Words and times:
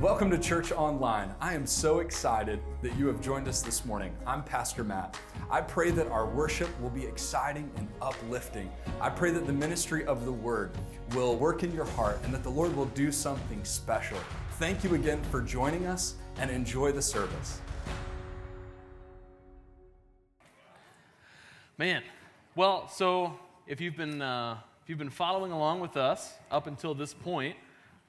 Welcome 0.00 0.30
to 0.30 0.38
Church 0.38 0.70
Online. 0.70 1.34
I 1.40 1.54
am 1.54 1.66
so 1.66 1.98
excited 1.98 2.60
that 2.82 2.96
you 2.96 3.08
have 3.08 3.20
joined 3.20 3.48
us 3.48 3.62
this 3.62 3.84
morning. 3.84 4.14
I'm 4.28 4.44
Pastor 4.44 4.84
Matt. 4.84 5.18
I 5.50 5.60
pray 5.60 5.90
that 5.90 6.06
our 6.06 6.24
worship 6.24 6.68
will 6.80 6.90
be 6.90 7.04
exciting 7.04 7.68
and 7.76 7.88
uplifting. 8.00 8.70
I 9.00 9.10
pray 9.10 9.32
that 9.32 9.44
the 9.44 9.52
ministry 9.52 10.04
of 10.04 10.24
the 10.24 10.30
Word 10.30 10.70
will 11.16 11.34
work 11.34 11.64
in 11.64 11.74
your 11.74 11.84
heart 11.84 12.20
and 12.22 12.32
that 12.32 12.44
the 12.44 12.48
Lord 12.48 12.76
will 12.76 12.84
do 12.86 13.10
something 13.10 13.64
special. 13.64 14.18
Thank 14.60 14.84
you 14.84 14.94
again 14.94 15.20
for 15.32 15.42
joining 15.42 15.86
us 15.86 16.14
and 16.38 16.48
enjoy 16.48 16.92
the 16.92 17.02
service. 17.02 17.60
Man, 21.76 22.04
well, 22.54 22.86
so 22.86 23.36
if 23.66 23.80
you've 23.80 23.96
been 23.96 24.22
uh, 24.22 24.58
if 24.80 24.88
you've 24.88 24.98
been 25.00 25.10
following 25.10 25.50
along 25.50 25.80
with 25.80 25.96
us 25.96 26.34
up 26.52 26.68
until 26.68 26.94
this 26.94 27.12
point, 27.12 27.56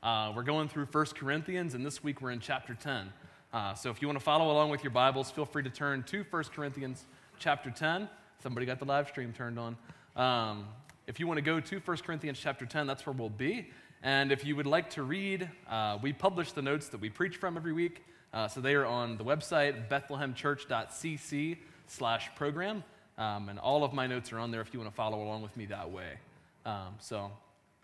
uh, 0.02 0.32
we're 0.34 0.44
going 0.44 0.70
through 0.70 0.86
1 0.86 1.06
Corinthians, 1.08 1.74
and 1.74 1.86
this 1.86 2.02
week 2.02 2.22
we're 2.22 2.32
in 2.32 2.40
chapter 2.40 2.74
10. 2.74 3.12
Uh, 3.52 3.74
so 3.74 3.90
if 3.90 4.02
you 4.02 4.08
want 4.08 4.18
to 4.18 4.24
follow 4.24 4.50
along 4.52 4.70
with 4.70 4.82
your 4.82 4.92
Bibles, 4.92 5.30
feel 5.30 5.46
free 5.46 5.64
to 5.64 5.70
turn 5.70 6.04
to 6.04 6.24
1 6.30 6.44
Corinthians 6.56 7.06
chapter 7.38 7.70
10. 7.70 8.08
Somebody 8.42 8.66
got 8.66 8.80
the 8.80 8.86
live 8.86 9.10
stream 9.10 9.34
turned 9.34 9.60
on. 9.60 9.76
Um, 10.16 10.68
if 11.06 11.20
you 11.20 11.28
want 11.28 11.38
to 11.38 11.42
go 11.42 11.60
to 11.60 11.80
1 11.80 11.98
Corinthians 11.98 12.40
chapter 12.40 12.66
10, 12.66 12.88
that's 12.88 13.06
where 13.06 13.14
we'll 13.14 13.30
be. 13.30 13.72
And 14.02 14.32
if 14.32 14.46
you 14.46 14.56
would 14.56 14.68
like 14.68 14.92
to 14.92 15.04
read, 15.04 15.50
uh, 15.70 15.98
we 16.02 16.14
publish 16.14 16.54
the 16.54 16.62
notes 16.62 16.88
that 16.90 17.02
we 17.02 17.10
preach 17.10 17.36
from 17.36 17.58
every 17.58 17.74
week. 17.74 18.06
Uh, 18.34 18.48
so 18.48 18.62
they 18.62 18.76
are 18.76 18.86
on 18.86 19.18
the 19.18 19.26
website, 19.26 19.90
bethlehemchurch.cc 19.90 21.58
slash 21.88 22.30
program. 22.36 22.86
Um, 23.18 23.50
and 23.50 23.60
all 23.60 23.84
of 23.84 23.92
my 23.92 24.08
notes 24.08 24.32
are 24.32 24.40
on 24.40 24.52
there 24.52 24.62
if 24.62 24.74
you 24.74 24.80
want 24.80 24.90
to 24.92 24.96
follow 24.96 25.22
along 25.22 25.42
with 25.42 25.58
me 25.58 25.66
that 25.66 25.92
way. 25.92 26.20
Um, 26.66 26.96
so, 27.00 27.32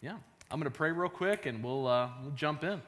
yeah. 0.01 0.15
I'm 0.51 0.59
going 0.59 0.71
to 0.71 0.77
pray 0.77 0.91
real 0.91 1.09
quick 1.09 1.47
and 1.47 1.63
we'll, 1.63 1.87
uh, 1.87 2.09
we'll 2.21 2.31
jump 2.31 2.63
in. 2.63 2.79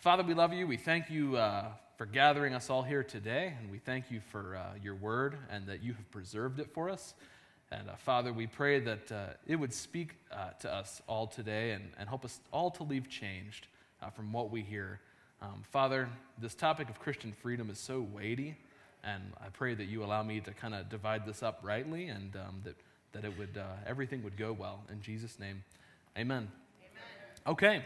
Father, 0.00 0.22
we 0.22 0.34
love 0.34 0.52
you. 0.52 0.66
We 0.66 0.76
thank 0.76 1.08
you 1.08 1.34
uh, 1.34 1.68
for 1.96 2.04
gathering 2.04 2.54
us 2.54 2.68
all 2.68 2.82
here 2.82 3.02
today, 3.02 3.54
and 3.58 3.70
we 3.70 3.78
thank 3.78 4.10
you 4.10 4.20
for 4.30 4.56
uh, 4.56 4.76
your 4.82 4.94
word 4.94 5.38
and 5.50 5.66
that 5.66 5.82
you 5.82 5.94
have 5.94 6.10
preserved 6.10 6.60
it 6.60 6.74
for 6.74 6.90
us. 6.90 7.14
And 7.72 7.88
uh, 7.88 7.94
Father, 7.96 8.34
we 8.34 8.46
pray 8.46 8.80
that 8.80 9.10
uh, 9.10 9.26
it 9.46 9.56
would 9.56 9.72
speak 9.72 10.16
uh, 10.30 10.50
to 10.60 10.72
us 10.72 11.00
all 11.06 11.26
today 11.26 11.70
and, 11.70 11.84
and 11.98 12.06
help 12.06 12.22
us 12.22 12.38
all 12.52 12.70
to 12.72 12.82
leave 12.82 13.08
changed 13.08 13.66
from 14.14 14.30
what 14.34 14.50
we 14.50 14.60
hear. 14.60 15.00
Um, 15.40 15.62
Father, 15.70 16.10
this 16.38 16.54
topic 16.54 16.90
of 16.90 17.00
Christian 17.00 17.32
freedom 17.32 17.70
is 17.70 17.78
so 17.78 18.06
weighty, 18.12 18.58
and 19.02 19.22
I 19.42 19.48
pray 19.48 19.72
that 19.74 19.86
you 19.86 20.04
allow 20.04 20.22
me 20.22 20.40
to 20.40 20.52
kind 20.52 20.74
of 20.74 20.90
divide 20.90 21.24
this 21.24 21.42
up 21.42 21.60
rightly 21.62 22.08
and 22.08 22.36
um, 22.36 22.60
that, 22.64 22.76
that 23.12 23.24
it 23.24 23.38
would, 23.38 23.58
everything 23.86 24.22
would 24.22 24.36
go 24.36 24.52
well. 24.52 24.82
In 24.92 25.00
Jesus' 25.00 25.40
name, 25.40 25.64
amen. 26.18 26.50
Okay, 27.46 27.82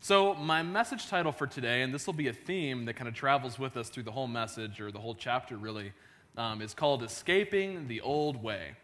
so 0.00 0.32
my 0.32 0.62
message 0.62 1.08
title 1.08 1.30
for 1.30 1.46
today, 1.46 1.82
and 1.82 1.92
this 1.92 2.06
will 2.06 2.14
be 2.14 2.28
a 2.28 2.32
theme 2.32 2.86
that 2.86 2.94
kind 2.94 3.06
of 3.06 3.12
travels 3.12 3.58
with 3.58 3.76
us 3.76 3.90
through 3.90 4.04
the 4.04 4.10
whole 4.10 4.26
message 4.26 4.80
or 4.80 4.90
the 4.90 4.98
whole 4.98 5.14
chapter 5.14 5.58
really, 5.58 5.92
um, 6.38 6.62
is 6.62 6.72
called 6.72 7.02
Escaping 7.02 7.86
the 7.86 8.00
Old 8.00 8.42
Way. 8.42 8.76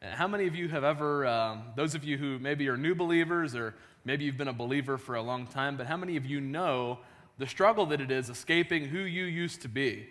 And 0.00 0.14
how 0.14 0.28
many 0.28 0.46
of 0.46 0.54
you 0.54 0.68
have 0.68 0.84
ever, 0.84 1.26
um, 1.26 1.64
those 1.74 1.96
of 1.96 2.04
you 2.04 2.16
who 2.16 2.38
maybe 2.38 2.68
are 2.68 2.76
new 2.76 2.94
believers 2.94 3.56
or 3.56 3.74
maybe 4.04 4.24
you've 4.24 4.38
been 4.38 4.46
a 4.46 4.52
believer 4.52 4.96
for 4.96 5.16
a 5.16 5.22
long 5.22 5.44
time, 5.44 5.76
but 5.76 5.88
how 5.88 5.96
many 5.96 6.16
of 6.16 6.24
you 6.24 6.40
know 6.40 7.00
the 7.38 7.46
struggle 7.48 7.84
that 7.86 8.00
it 8.00 8.12
is 8.12 8.30
escaping 8.30 8.84
who 8.84 9.00
you 9.00 9.24
used 9.24 9.62
to 9.62 9.68
be? 9.68 10.08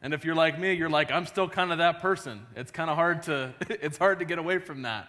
And 0.00 0.14
if 0.14 0.24
you're 0.24 0.34
like 0.34 0.58
me, 0.58 0.72
you're 0.72 0.88
like, 0.88 1.12
I'm 1.12 1.26
still 1.26 1.50
kind 1.50 1.70
of 1.70 1.76
that 1.78 2.00
person. 2.00 2.46
It's 2.56 2.70
kind 2.70 2.88
of 2.88 2.96
hard 2.96 3.24
to, 3.24 3.52
it's 3.68 3.98
hard 3.98 4.20
to 4.20 4.24
get 4.24 4.38
away 4.38 4.56
from 4.56 4.82
that. 4.82 5.08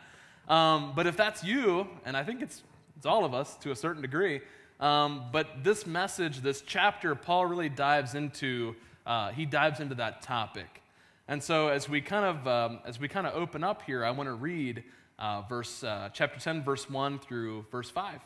Um, 0.49 0.91
but 0.93 1.07
if 1.07 1.15
that's 1.15 1.41
you, 1.41 1.87
and 2.03 2.17
I 2.17 2.25
think 2.25 2.41
it's 2.41 2.61
it's 2.97 3.05
all 3.05 3.25
of 3.25 3.33
us 3.33 3.55
to 3.57 3.71
a 3.71 3.75
certain 3.75 4.01
degree. 4.01 4.41
Um, 4.79 5.25
but 5.31 5.63
this 5.63 5.85
message, 5.85 6.41
this 6.41 6.61
chapter, 6.61 7.15
Paul 7.15 7.45
really 7.45 7.69
dives 7.69 8.15
into. 8.15 8.75
Uh, 9.05 9.31
he 9.31 9.45
dives 9.45 9.79
into 9.79 9.95
that 9.95 10.21
topic. 10.21 10.81
And 11.27 11.41
so, 11.41 11.69
as 11.69 11.87
we 11.87 12.01
kind 12.01 12.25
of 12.25 12.47
um, 12.47 12.79
as 12.85 12.99
we 12.99 13.07
kind 13.07 13.25
of 13.25 13.33
open 13.33 13.63
up 13.63 13.83
here, 13.83 14.03
I 14.03 14.11
want 14.11 14.27
to 14.27 14.33
read 14.33 14.83
uh, 15.19 15.41
verse 15.43 15.83
uh, 15.83 16.09
chapter 16.13 16.39
ten, 16.39 16.63
verse 16.63 16.89
one 16.89 17.19
through 17.19 17.65
verse 17.71 17.89
five. 17.89 18.19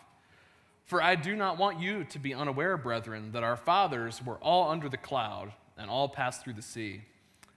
For 0.85 1.01
I 1.01 1.15
do 1.15 1.35
not 1.35 1.57
want 1.57 1.79
you 1.79 2.05
to 2.05 2.19
be 2.19 2.33
unaware, 2.33 2.77
brethren, 2.77 3.33
that 3.33 3.43
our 3.43 3.57
fathers 3.57 4.25
were 4.25 4.37
all 4.37 4.71
under 4.71 4.87
the 4.87 4.97
cloud 4.97 5.51
and 5.77 5.89
all 5.89 6.07
passed 6.09 6.43
through 6.43 6.53
the 6.53 6.61
sea, 6.61 7.01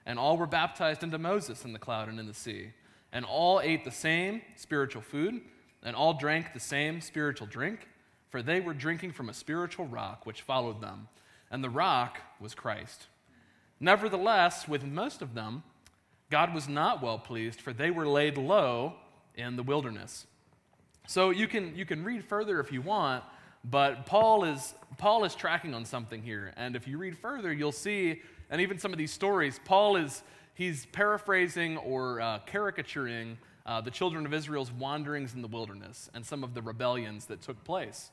and 0.05 0.19
all 0.19 0.37
were 0.37 0.47
baptized 0.47 1.03
into 1.03 1.17
Moses 1.19 1.65
in 1.65 1.73
the 1.73 1.79
cloud 1.79 2.09
and 2.09 2.19
in 2.19 2.27
the 2.27 2.35
sea, 2.35 2.73
and 3.13 3.25
all 3.25 3.61
ate 3.61 3.85
the 3.85 3.91
same 3.91 4.43
spiritual 4.57 5.01
food 5.01 5.41
and 5.83 5.97
all 5.97 6.15
drank 6.15 6.53
the 6.53 6.61
same 6.61 7.01
spiritual 7.01 7.47
drink, 7.47 7.89
for 8.29 8.43
they 8.43 8.61
were 8.61 8.75
drinking 8.75 9.13
from 9.13 9.29
a 9.29 9.35
spiritual 9.35 9.87
rock 9.87 10.27
which 10.27 10.43
followed 10.43 10.81
them, 10.81 11.09
and 11.51 11.65
the 11.65 11.71
rock 11.71 12.19
was 12.39 12.55
Christ. 12.55 13.07
Nevertheless, 13.81 14.69
with 14.69 14.85
most 14.85 15.23
of 15.23 15.35
them, 15.35 15.63
God 16.31 16.55
was 16.55 16.69
not 16.69 17.03
well 17.03 17.19
pleased, 17.19 17.61
for 17.61 17.73
they 17.73 17.91
were 17.91 18.07
laid 18.07 18.39
low 18.39 18.95
in 19.35 19.57
the 19.57 19.63
wilderness. 19.63 20.27
So 21.07 21.31
you 21.31 21.49
can, 21.49 21.75
you 21.75 21.85
can 21.85 22.05
read 22.05 22.25
further 22.25 22.61
if 22.61 22.71
you 22.71 22.83
want, 22.83 23.25
but 23.65 24.07
Paul 24.07 24.45
is, 24.45 24.75
Paul 24.97 25.25
is 25.25 25.35
tracking 25.35 25.75
on 25.75 25.85
something 25.85 26.23
here. 26.23 26.53
And 26.57 26.77
if 26.77 26.87
you 26.87 26.99
read 26.99 27.19
further, 27.19 27.53
you'll 27.53 27.73
see, 27.73 28.23
and 28.49 28.61
even 28.61 28.79
some 28.79 28.93
of 28.93 28.99
these 28.99 29.13
stories, 29.13 29.59
Paul 29.65 29.97
is 29.97 30.23
he's 30.55 30.87
paraphrasing 30.87 31.79
or 31.79 32.21
uh, 32.21 32.39
caricaturing 32.47 33.39
uh, 33.67 33.81
the 33.81 33.91
children 33.91 34.27
of 34.27 34.35
Israel's 34.35 34.73
wanderings 34.73 35.35
in 35.35 35.43
the 35.43 35.49
wilderness 35.49 36.11
and 36.15 36.25
some 36.25 36.43
of 36.43 36.55
the 36.55 36.63
rebellions 36.63 37.27
that 37.27 37.43
took 37.43 37.63
place. 37.65 38.11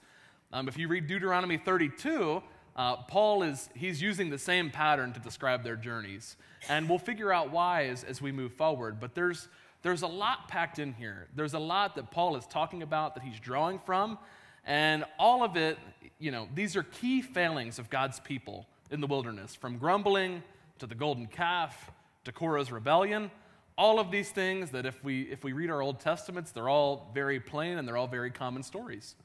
Um, 0.52 0.68
if 0.68 0.78
you 0.78 0.88
read 0.88 1.08
Deuteronomy 1.08 1.58
32, 1.58 2.42
uh, 2.76 2.96
Paul 2.98 3.44
is 3.44 3.70
he's 3.74 4.02
using 4.02 4.30
the 4.30 4.38
same 4.38 4.70
pattern 4.70 5.12
to 5.14 5.20
describe 5.20 5.64
their 5.64 5.76
journeys, 5.76 6.38
and 6.70 6.88
we'll 6.88 7.00
figure 7.00 7.34
out 7.34 7.52
why 7.52 7.88
as, 7.88 8.04
as 8.04 8.22
we 8.22 8.32
move 8.32 8.54
forward. 8.54 9.00
But 9.00 9.16
there's 9.16 9.48
there's 9.82 10.04
a 10.04 10.08
lot 10.08 10.48
packed 10.48 10.80
in 10.80 10.94
here. 10.94 11.28
There's 11.36 11.54
a 11.54 11.60
lot 11.60 11.96
that 11.96 12.12
Paul 12.12 12.36
is 12.36 12.46
talking 12.46 12.84
about 12.84 13.16
that 13.16 13.24
he's 13.24 13.40
drawing 13.40 13.80
from, 13.80 14.20
and 14.64 15.06
all 15.18 15.44
of 15.44 15.58
it, 15.58 15.80
you 16.20 16.32
know, 16.32 16.48
these 16.54 16.76
are 16.76 16.84
key 16.84 17.22
failings 17.22 17.80
of 17.80 17.90
God's 17.90 18.20
people 18.20 18.68
in 18.92 19.02
the 19.02 19.08
wilderness, 19.08 19.56
from 19.56 19.78
grumbling 19.78 20.44
to 20.80 20.86
the 20.86 20.96
golden 20.96 21.26
calf 21.26 21.92
to 22.26 22.32
Korah's 22.32 22.72
rebellion 22.72 23.32
all 23.78 24.00
of 24.00 24.10
these 24.10 24.30
things 24.30 24.72
that 24.72 24.86
if 24.86 25.04
we, 25.04 25.24
if 25.24 25.44
we 25.44 25.54
read 25.54 25.70
our 25.70 25.82
Old 25.82 26.00
Testaments, 26.00 26.52
they're 26.52 26.70
all 26.70 27.12
very 27.14 27.40
plain 27.40 27.78
and 27.78 27.88
they're 27.88 27.98
all 27.98 28.08
very 28.08 28.32
common 28.32 28.64
stories. 28.64 29.16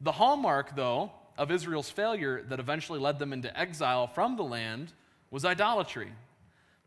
The 0.00 0.12
hallmark, 0.12 0.74
though, 0.74 1.10
of 1.36 1.50
Israel's 1.50 1.90
failure 1.90 2.42
that 2.48 2.58
eventually 2.58 2.98
led 2.98 3.18
them 3.18 3.32
into 3.32 3.56
exile 3.58 4.06
from 4.06 4.36
the 4.36 4.44
land 4.44 4.92
was 5.30 5.44
idolatry. 5.44 6.12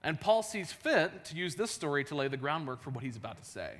And 0.03 0.19
Paul 0.19 0.41
sees 0.41 0.71
fit 0.71 1.25
to 1.25 1.35
use 1.35 1.55
this 1.55 1.71
story 1.71 2.03
to 2.05 2.15
lay 2.15 2.27
the 2.27 2.37
groundwork 2.37 2.81
for 2.81 2.89
what 2.89 3.03
he's 3.03 3.17
about 3.17 3.37
to 3.37 3.45
say. 3.45 3.71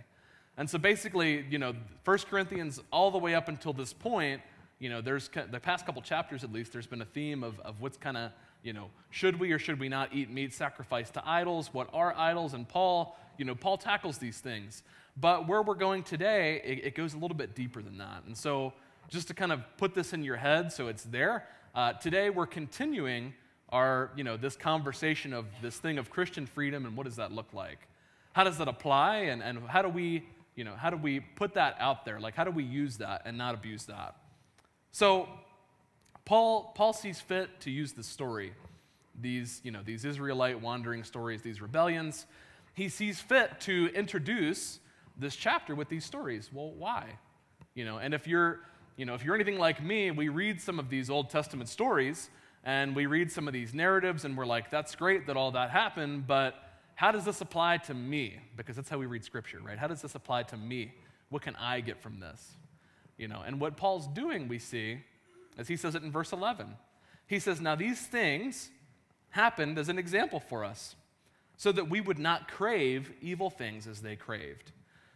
And 0.57 0.69
so 0.69 0.77
basically, 0.77 1.45
you 1.49 1.57
know, 1.57 1.73
1 2.03 2.17
Corinthians, 2.29 2.79
all 2.91 3.11
the 3.11 3.17
way 3.17 3.33
up 3.33 3.47
until 3.47 3.71
this 3.71 3.93
point, 3.93 4.41
you 4.77 4.89
know, 4.89 5.01
there's 5.01 5.29
the 5.51 5.59
past 5.59 5.85
couple 5.85 6.01
chapters 6.01 6.43
at 6.43 6.51
least, 6.51 6.73
there's 6.73 6.87
been 6.87 7.01
a 7.01 7.05
theme 7.05 7.43
of, 7.43 7.59
of 7.61 7.81
what's 7.81 7.97
kind 7.97 8.17
of 8.17 8.31
you 8.63 8.73
know, 8.73 8.89
should 9.09 9.39
we 9.39 9.51
or 9.51 9.59
should 9.59 9.79
we 9.79 9.89
not 9.89 10.13
eat 10.13 10.29
meat 10.29 10.53
sacrificed 10.53 11.13
to 11.15 11.27
idols? 11.27 11.73
What 11.73 11.89
are 11.93 12.13
idols? 12.15 12.53
And 12.53 12.67
Paul, 12.67 13.17
you 13.37 13.45
know, 13.45 13.55
Paul 13.55 13.77
tackles 13.77 14.17
these 14.17 14.39
things. 14.39 14.83
But 15.17 15.47
where 15.47 15.61
we're 15.61 15.75
going 15.75 16.03
today, 16.03 16.61
it, 16.63 16.85
it 16.85 16.95
goes 16.95 17.13
a 17.13 17.17
little 17.17 17.35
bit 17.35 17.55
deeper 17.55 17.81
than 17.81 17.97
that. 17.97 18.23
And 18.25 18.37
so, 18.37 18.73
just 19.09 19.27
to 19.29 19.33
kind 19.33 19.51
of 19.51 19.61
put 19.77 19.95
this 19.95 20.13
in 20.13 20.23
your 20.23 20.35
head 20.35 20.71
so 20.71 20.87
it's 20.87 21.03
there, 21.03 21.47
uh, 21.73 21.93
today 21.93 22.29
we're 22.29 22.45
continuing 22.45 23.33
our, 23.69 24.11
you 24.15 24.23
know, 24.23 24.37
this 24.37 24.55
conversation 24.55 25.33
of 25.33 25.45
this 25.61 25.77
thing 25.77 25.97
of 25.97 26.09
Christian 26.09 26.45
freedom 26.45 26.85
and 26.85 26.95
what 26.95 27.05
does 27.05 27.15
that 27.15 27.31
look 27.31 27.53
like? 27.53 27.79
How 28.33 28.43
does 28.43 28.57
that 28.59 28.67
apply? 28.67 29.17
And, 29.17 29.41
and 29.41 29.67
how 29.67 29.81
do 29.81 29.89
we, 29.89 30.25
you 30.55 30.63
know, 30.63 30.75
how 30.75 30.89
do 30.89 30.97
we 30.97 31.19
put 31.19 31.55
that 31.55 31.75
out 31.79 32.05
there? 32.05 32.19
Like, 32.19 32.35
how 32.35 32.43
do 32.43 32.51
we 32.51 32.63
use 32.63 32.97
that 32.97 33.23
and 33.25 33.37
not 33.37 33.55
abuse 33.55 33.85
that? 33.85 34.15
So, 34.91 35.27
Paul, 36.25 36.74
Paul 36.75 36.94
sees 36.94 37.19
fit 37.19 37.60
to 37.62 37.71
use 37.71 37.94
the 37.94 38.04
story, 38.04 38.54
these, 39.19 39.62
you 39.63 39.71
know, 39.71 39.81
these 39.83 40.06
Israelite 40.06 40.62
wandering 40.62 41.04
stories, 41.04 41.42
these 41.42 41.62
rebellions. 41.62 42.25
He 42.74 42.89
sees 42.89 43.19
fit 43.19 43.60
to 43.62 43.89
introduce 43.94 44.80
this 45.18 45.36
chapter 45.36 45.75
with 45.75 45.89
these 45.89 46.06
stories. 46.06 46.50
Well, 46.54 46.71
why? 46.71 47.06
You 47.74 47.86
know, 47.86 47.98
and 47.98 48.13
if 48.13 48.27
you're, 48.27 48.62
you 48.95 49.06
know, 49.06 49.16
if 49.16 49.24
you're 49.24 49.36
anything 49.36 49.57
like 49.57 49.83
me, 49.83 50.12
we 50.12 50.30
read 50.30 50.62
some 50.62 50.80
of 50.80 50.89
these 50.89 51.10
Old 51.10 51.30
Testament 51.30 51.69
stories 51.69 52.30
and 52.63 52.95
we 52.95 53.06
read 53.06 53.31
some 53.31 53.48
of 53.48 53.54
these 53.54 53.74
narratives 53.74 54.25
and 54.25 54.38
we're 54.38 54.45
like, 54.45 54.69
that's 54.69 54.95
great 54.95 55.27
that 55.27 55.38
all 55.38 55.51
that 55.51 55.69
happened, 55.69 56.27
but 56.27 56.56
how 56.95 57.12
does 57.12 57.24
this 57.24 57.39
apply 57.39 57.77
to 57.77 57.94
me? 57.94 58.39
Because 58.57 58.75
that's 58.75 58.89
how 58.89 58.98
we 58.98 59.06
read 59.06 59.24
scripture, 59.24 59.60
right? 59.63 59.77
How 59.77 59.88
does 59.88 60.01
this 60.01 60.15
apply 60.15 60.44
to 60.44 60.57
me? 60.57 60.94
What 61.30 61.42
can 61.42 61.56
I 61.56 61.80
get 61.80 62.01
from 62.01 62.19
this? 62.19 62.56
You 63.18 63.30
know, 63.30 63.42
and 63.45 63.60
what 63.60 63.77
Paul's 63.77 64.07
doing, 64.07 64.48
we 64.48 64.60
see, 64.60 65.00
as 65.59 65.67
he 65.67 65.75
says 65.75 65.94
it 65.94 66.03
in 66.03 66.11
verse 66.11 66.31
11. 66.31 66.75
He 67.27 67.38
says, 67.38 67.61
Now 67.61 67.75
these 67.75 68.00
things 68.00 68.71
happened 69.31 69.77
as 69.77 69.89
an 69.89 70.00
example 70.00 70.39
for 70.39 70.63
us, 70.63 70.95
so 71.57 71.71
that 71.73 71.89
we 71.89 72.01
would 72.01 72.17
not 72.17 72.47
crave 72.47 73.11
evil 73.21 73.50
things 73.50 73.85
as 73.85 74.01
they 74.01 74.15
craved. 74.15 74.71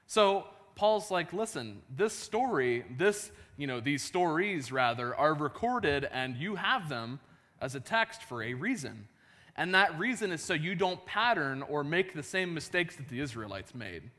So, 0.06 0.46
Paul's 0.76 1.10
like, 1.12 1.34
listen, 1.34 1.82
this 1.96 2.14
story, 2.14 2.84
this, 2.98 3.32
you 3.58 3.68
know, 3.68 3.80
these 3.80 4.04
stories 4.04 4.72
rather, 4.72 5.16
are 5.16 5.34
recorded 5.34 6.04
and 6.12 6.36
you 6.36 6.56
have 6.56 6.90
them 6.90 7.20
as 7.62 7.76
a 7.76 7.80
text 7.80 8.24
for 8.24 8.42
a 8.42 8.56
reason. 8.56 9.08
And 9.56 9.76
that 9.76 9.98
reason 10.00 10.32
is 10.32 10.42
so 10.42 10.56
you 10.56 10.74
don't 10.74 11.04
pattern 11.06 11.62
or 11.62 11.84
make 11.84 12.16
the 12.16 12.24
same 12.24 12.56
mistakes 12.56 12.96
that 12.96 13.08
the 13.08 13.20
Israelites 13.20 13.76
made. 13.76 14.10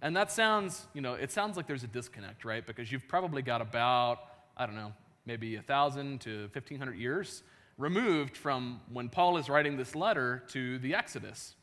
And 0.00 0.16
that 0.16 0.30
sounds, 0.30 0.86
you 0.94 1.00
know, 1.00 1.14
it 1.14 1.32
sounds 1.32 1.56
like 1.56 1.66
there's 1.66 1.82
a 1.82 1.88
disconnect, 1.88 2.44
right? 2.44 2.64
Because 2.64 2.90
you've 2.92 3.08
probably 3.08 3.42
got 3.42 3.60
about, 3.60 4.20
I 4.56 4.66
don't 4.66 4.76
know, 4.76 4.92
maybe 5.30 5.54
1,000 5.54 6.20
to 6.22 6.40
1,500 6.52 6.98
years 6.98 7.44
removed 7.78 8.36
from 8.36 8.80
when 8.92 9.08
Paul 9.08 9.36
is 9.36 9.48
writing 9.48 9.76
this 9.76 9.94
letter 9.94 10.42
to 10.48 10.80
the 10.80 10.96
Exodus. 10.96 11.54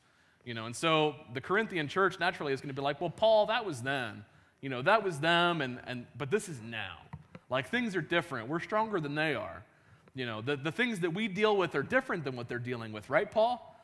You 0.45 0.53
know, 0.53 0.67
and 0.67 0.73
so 0.73 1.15
the 1.33 1.41
Corinthian 1.41 1.89
church 1.89 2.17
naturally 2.17 2.53
is 2.53 2.61
going 2.61 2.73
to 2.73 2.73
be 2.73 2.81
like, 2.81 3.01
well, 3.01 3.09
Paul, 3.09 3.47
that 3.47 3.65
was 3.65 3.81
then. 3.81 4.23
You 4.61 4.69
know, 4.69 4.81
that 4.83 5.03
was 5.03 5.19
them, 5.19 5.59
and, 5.59 5.81
and 5.85 6.05
but 6.17 6.31
this 6.31 6.47
is 6.47 6.61
now. 6.61 6.95
Like 7.49 7.69
things 7.69 7.93
are 7.97 8.01
different. 8.01 8.47
We're 8.47 8.61
stronger 8.61 9.01
than 9.01 9.15
they 9.15 9.35
are. 9.35 9.65
You 10.15 10.25
know, 10.25 10.41
the, 10.41 10.55
the 10.55 10.71
things 10.71 11.01
that 11.01 11.13
we 11.13 11.27
deal 11.27 11.57
with 11.57 11.75
are 11.75 11.83
different 11.83 12.23
than 12.23 12.37
what 12.37 12.47
they're 12.47 12.59
dealing 12.59 12.93
with, 12.93 13.09
right, 13.09 13.29
Paul? 13.29 13.77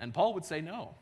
And 0.00 0.12
Paul 0.12 0.34
would 0.34 0.44
say 0.44 0.60
no. 0.60 0.96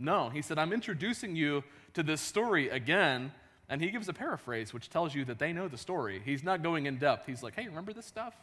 No. 0.00 0.30
He 0.30 0.42
said, 0.42 0.58
I'm 0.58 0.72
introducing 0.72 1.36
you 1.36 1.62
to 1.94 2.02
this 2.02 2.20
story 2.20 2.70
again. 2.70 3.30
And 3.68 3.80
he 3.80 3.90
gives 3.90 4.08
a 4.08 4.12
paraphrase 4.12 4.72
which 4.72 4.88
tells 4.88 5.14
you 5.14 5.24
that 5.24 5.38
they 5.38 5.52
know 5.52 5.68
the 5.68 5.78
story. 5.78 6.22
He's 6.24 6.44
not 6.44 6.62
going 6.62 6.86
in 6.86 6.98
depth. 6.98 7.26
He's 7.26 7.42
like, 7.42 7.54
hey, 7.54 7.66
remember 7.66 7.92
this 7.92 8.06
stuff? 8.06 8.34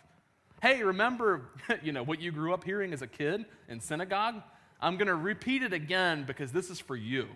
Hey, 0.62 0.84
remember, 0.84 1.50
you 1.84 1.92
know, 1.92 2.04
what 2.04 2.22
you 2.22 2.32
grew 2.32 2.54
up 2.54 2.64
hearing 2.64 2.94
as 2.94 3.02
a 3.02 3.08
kid 3.08 3.46
in 3.68 3.80
synagogue? 3.80 4.42
I'm 4.82 4.98
going 4.98 5.08
to 5.08 5.16
repeat 5.16 5.64
it 5.64 5.74
again 5.74 6.26
because 6.26 6.52
this 6.52 6.70
is 6.70 6.80
for 6.80 6.96
you. 6.96 7.28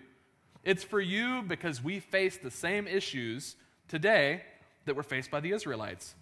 It's 0.64 0.84
for 0.84 1.00
you 1.00 1.42
because 1.42 1.82
we 1.82 2.00
face 2.00 2.36
the 2.36 2.50
same 2.50 2.86
issues 2.86 3.56
today 3.88 4.42
that 4.84 4.96
were 4.96 5.02
faced 5.02 5.30
by 5.30 5.40
the 5.40 5.52
Israelites. 5.52 6.14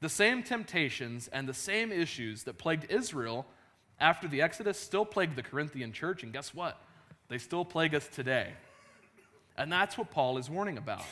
The 0.00 0.08
same 0.08 0.42
temptations 0.42 1.28
and 1.28 1.48
the 1.48 1.54
same 1.54 1.92
issues 1.92 2.44
that 2.44 2.58
plagued 2.58 2.90
Israel 2.90 3.46
after 4.00 4.28
the 4.28 4.42
Exodus 4.42 4.78
still 4.78 5.04
plagued 5.04 5.36
the 5.36 5.42
Corinthian 5.42 5.92
church, 5.92 6.22
and 6.22 6.32
guess 6.32 6.54
what? 6.54 6.80
They 7.28 7.38
still 7.38 7.64
plague 7.64 7.94
us 7.94 8.08
today. 8.08 8.54
And 9.56 9.70
that's 9.70 9.98
what 9.98 10.10
Paul 10.10 10.38
is 10.38 10.48
warning 10.48 10.78
about. 10.78 11.04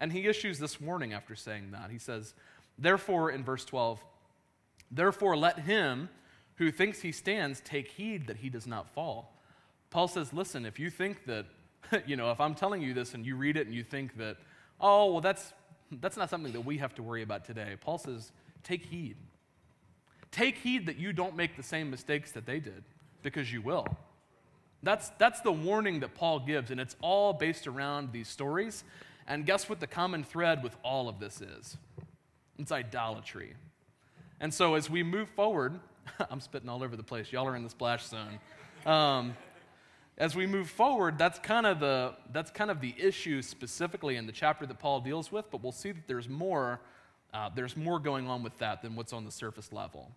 And 0.00 0.12
he 0.12 0.26
issues 0.26 0.58
this 0.58 0.80
warning 0.80 1.12
after 1.12 1.34
saying 1.34 1.70
that. 1.72 1.90
He 1.90 1.98
says, 1.98 2.34
Therefore, 2.78 3.30
in 3.30 3.44
verse 3.44 3.64
12, 3.64 4.02
therefore 4.90 5.36
let 5.36 5.60
him 5.60 6.08
who 6.56 6.70
thinks 6.70 7.00
he 7.00 7.12
stands 7.12 7.60
take 7.60 7.88
heed 7.88 8.26
that 8.26 8.38
he 8.38 8.48
does 8.48 8.66
not 8.66 8.90
fall. 8.90 9.36
Paul 9.90 10.08
says, 10.08 10.32
Listen, 10.32 10.66
if 10.66 10.78
you 10.78 10.90
think 10.90 11.24
that, 11.26 11.46
you 12.06 12.16
know, 12.16 12.30
if 12.30 12.40
I'm 12.40 12.54
telling 12.54 12.82
you 12.82 12.94
this 12.94 13.14
and 13.14 13.24
you 13.24 13.36
read 13.36 13.56
it 13.56 13.66
and 13.66 13.74
you 13.74 13.84
think 13.84 14.16
that, 14.18 14.36
oh, 14.80 15.12
well, 15.12 15.20
that's 15.20 15.52
that's 15.90 16.16
not 16.16 16.28
something 16.28 16.52
that 16.52 16.60
we 16.60 16.78
have 16.78 16.94
to 16.96 17.02
worry 17.02 17.22
about 17.22 17.44
today. 17.44 17.74
Paul 17.80 17.98
says, 17.98 18.30
take 18.62 18.84
heed. 18.84 19.16
Take 20.30 20.58
heed 20.58 20.86
that 20.86 20.98
you 20.98 21.12
don't 21.12 21.34
make 21.34 21.56
the 21.56 21.62
same 21.62 21.90
mistakes 21.90 22.32
that 22.32 22.44
they 22.44 22.60
did, 22.60 22.84
because 23.22 23.50
you 23.50 23.62
will. 23.62 23.86
That's, 24.82 25.10
that's 25.18 25.40
the 25.40 25.52
warning 25.52 26.00
that 26.00 26.14
Paul 26.14 26.40
gives, 26.40 26.70
and 26.70 26.80
it's 26.80 26.96
all 27.00 27.32
based 27.32 27.66
around 27.66 28.12
these 28.12 28.28
stories. 28.28 28.84
And 29.26 29.44
guess 29.44 29.68
what 29.68 29.80
the 29.80 29.86
common 29.86 30.24
thread 30.24 30.62
with 30.62 30.76
all 30.82 31.08
of 31.08 31.18
this 31.18 31.40
is? 31.40 31.76
It's 32.58 32.72
idolatry. 32.72 33.54
And 34.40 34.52
so 34.54 34.74
as 34.74 34.88
we 34.88 35.02
move 35.02 35.28
forward, 35.30 35.78
I'm 36.30 36.40
spitting 36.40 36.68
all 36.68 36.82
over 36.82 36.96
the 36.96 37.02
place. 37.02 37.32
Y'all 37.32 37.46
are 37.46 37.56
in 37.56 37.64
the 37.64 37.70
splash 37.70 38.04
zone. 38.06 38.38
Um, 38.86 39.36
as 40.16 40.34
we 40.34 40.46
move 40.46 40.68
forward, 40.68 41.18
that's 41.18 41.38
kind 41.38 41.66
of 41.66 41.78
the 41.78 42.14
that's 42.32 42.50
kind 42.50 42.70
of 42.70 42.80
the 42.80 42.94
issue 42.98 43.40
specifically 43.40 44.16
in 44.16 44.26
the 44.26 44.32
chapter 44.32 44.66
that 44.66 44.78
Paul 44.78 45.00
deals 45.00 45.30
with. 45.30 45.48
But 45.50 45.62
we'll 45.62 45.72
see 45.72 45.92
that 45.92 46.08
there's 46.08 46.28
more 46.28 46.80
uh, 47.32 47.50
there's 47.54 47.76
more 47.76 47.98
going 47.98 48.28
on 48.28 48.42
with 48.42 48.56
that 48.58 48.82
than 48.82 48.96
what's 48.96 49.12
on 49.12 49.24
the 49.24 49.30
surface 49.30 49.72
level. 49.72 50.10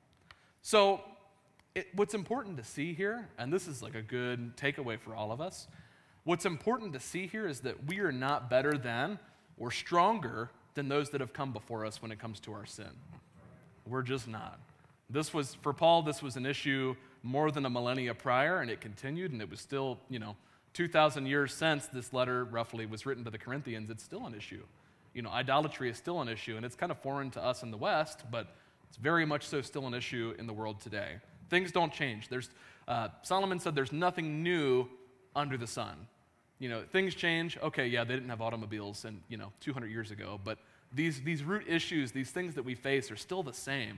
So, 0.62 1.02
it, 1.76 1.88
what's 1.96 2.14
important 2.14 2.58
to 2.58 2.64
see 2.64 2.94
here, 2.94 3.30
and 3.38 3.52
this 3.52 3.68
is 3.68 3.82
like 3.82 3.96
a 3.96 4.02
good 4.02 4.56
takeaway 4.58 5.00
for 5.00 5.16
all 5.16 5.32
of 5.32 5.40
us. 5.40 5.68
What's 6.24 6.46
important 6.46 6.94
to 6.94 7.00
see 7.00 7.28
here 7.28 7.48
is 7.48 7.62
that 7.62 7.88
we 7.88 8.00
are 8.00 8.12
not 8.12 8.50
better 8.50 8.78
than 8.78 9.18
or 9.58 9.72
stronger 9.72 10.50
than 10.74 10.88
those 10.88 11.10
that 11.12 11.22
have 11.22 11.34
come 11.34 11.52
before 11.52 11.86
us 11.86 12.02
when 12.02 12.12
it 12.12 12.20
comes 12.20 12.40
to 12.42 12.54
our 12.54 12.66
sin. 12.66 12.92
We're 13.88 14.04
just 14.04 14.28
not. 14.28 14.60
This 15.10 15.34
was, 15.34 15.56
for 15.56 15.74
Paul, 15.74 16.04
this 16.04 16.22
was 16.22 16.36
an 16.36 16.46
issue 16.46 16.96
more 17.24 17.52
than 17.52 17.66
a 17.66 17.70
millennia 17.70 18.14
prior, 18.14 18.62
and 18.62 18.70
it 18.70 18.82
continued, 18.82 19.32
and 19.32 19.42
it 19.42 19.50
was 19.50 19.60
still, 19.60 20.00
you 20.10 20.20
know, 20.20 20.36
2,000 20.74 21.26
years 21.26 21.54
since 21.54 21.88
this 21.88 22.14
letter 22.14 22.46
roughly 22.46 22.86
was 22.86 23.06
written 23.06 23.24
to 23.26 23.30
the 23.30 23.38
Corinthians, 23.38 23.90
it's 23.90 24.04
still 24.04 24.26
an 24.26 24.34
issue. 24.34 24.64
You 25.14 25.22
know, 25.22 25.30
idolatry 25.30 25.90
is 25.90 25.98
still 25.98 26.22
an 26.22 26.30
issue, 26.30 26.56
and 26.56 26.66
it's 26.66 26.76
kind 26.76 26.92
of 26.92 27.00
foreign 27.00 27.30
to 27.32 27.44
us 27.44 27.64
in 27.64 27.72
the 27.72 27.78
West, 27.78 28.24
but 28.32 28.56
it's 28.88 28.98
very 28.98 29.26
much 29.26 29.48
so 29.48 29.62
still 29.62 29.86
an 29.88 29.94
issue 29.94 30.34
in 30.40 30.48
the 30.48 30.54
world 30.54 30.80
today. 30.80 31.18
Things 31.52 31.74
don't 31.74 31.92
change. 31.92 32.30
There's, 32.30 32.50
uh, 32.88 33.10
Solomon 33.24 33.60
said 33.60 33.76
there's 33.76 33.92
nothing 33.92 34.42
new 34.42 34.88
under 35.36 35.58
the 35.58 35.68
sun. 35.68 36.08
You 36.60 36.70
know, 36.70 36.84
things 36.94 37.14
change. 37.14 37.58
Okay, 37.62 37.88
yeah, 37.88 38.06
they 38.06 38.14
didn't 38.14 38.30
have 38.30 38.42
automobiles 38.42 39.04
and, 39.04 39.22
you 39.28 39.36
know, 39.36 39.52
200 39.60 39.92
years 39.92 40.12
ago, 40.12 40.40
but 40.42 40.60
these, 40.96 41.22
these 41.22 41.44
root 41.44 41.66
issues, 41.68 42.14
these 42.14 42.32
things 42.32 42.56
that 42.56 42.64
we 42.64 42.74
face 42.74 43.12
are 43.12 43.18
still 43.18 43.44
the 43.44 43.52
same. 43.52 43.98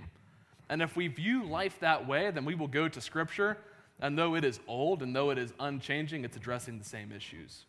And 0.67 0.81
if 0.81 0.95
we 0.95 1.07
view 1.07 1.43
life 1.43 1.77
that 1.81 2.07
way, 2.07 2.31
then 2.31 2.43
we 2.43 2.55
will 2.55 2.67
go 2.67 2.87
to 2.87 2.99
Scripture, 2.99 3.59
and 4.01 4.17
though 4.17 4.33
it 4.33 4.43
is 4.43 4.59
old 4.67 5.03
and 5.03 5.15
though 5.15 5.29
it 5.29 5.37
is 5.37 5.53
unchanging, 5.59 6.25
it's 6.25 6.35
addressing 6.35 6.79
the 6.79 6.85
same 6.85 7.11
issues. 7.11 7.65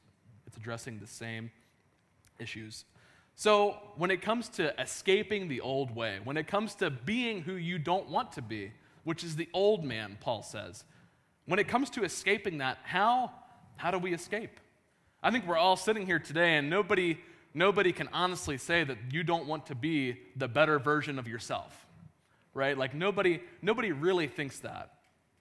It's 0.46 0.56
addressing 0.56 0.98
the 0.98 1.06
same 1.06 1.50
issues. 2.38 2.86
So, 3.36 3.76
when 3.96 4.10
it 4.10 4.22
comes 4.22 4.48
to 4.50 4.80
escaping 4.80 5.48
the 5.48 5.60
old 5.60 5.94
way, 5.94 6.20
when 6.24 6.38
it 6.38 6.46
comes 6.46 6.74
to 6.76 6.88
being 6.88 7.42
who 7.42 7.54
you 7.54 7.78
don't 7.78 8.08
want 8.08 8.32
to 8.32 8.42
be, 8.42 8.70
which 9.04 9.22
is 9.22 9.36
the 9.36 9.48
old 9.52 9.84
man, 9.84 10.18
Paul 10.20 10.42
says, 10.42 10.84
when 11.46 11.58
it 11.58 11.68
comes 11.68 11.90
to 11.90 12.04
escaping 12.04 12.58
that, 12.58 12.78
how, 12.82 13.30
how 13.76 13.90
do 13.90 13.98
we 13.98 14.14
escape? 14.14 14.58
I 15.22 15.30
think 15.30 15.46
we're 15.46 15.56
all 15.56 15.76
sitting 15.76 16.06
here 16.06 16.18
today, 16.18 16.56
and 16.56 16.68
nobody, 16.68 17.18
nobody 17.52 17.92
can 17.92 18.08
honestly 18.12 18.58
say 18.58 18.84
that 18.84 18.98
you 19.10 19.22
don't 19.22 19.46
want 19.46 19.66
to 19.66 19.74
be 19.74 20.18
the 20.36 20.48
better 20.48 20.78
version 20.78 21.18
of 21.18 21.28
yourself 21.28 21.84
right? 22.54 22.78
Like 22.78 22.94
nobody, 22.94 23.40
nobody 23.60 23.92
really 23.92 24.28
thinks 24.28 24.60
that. 24.60 24.92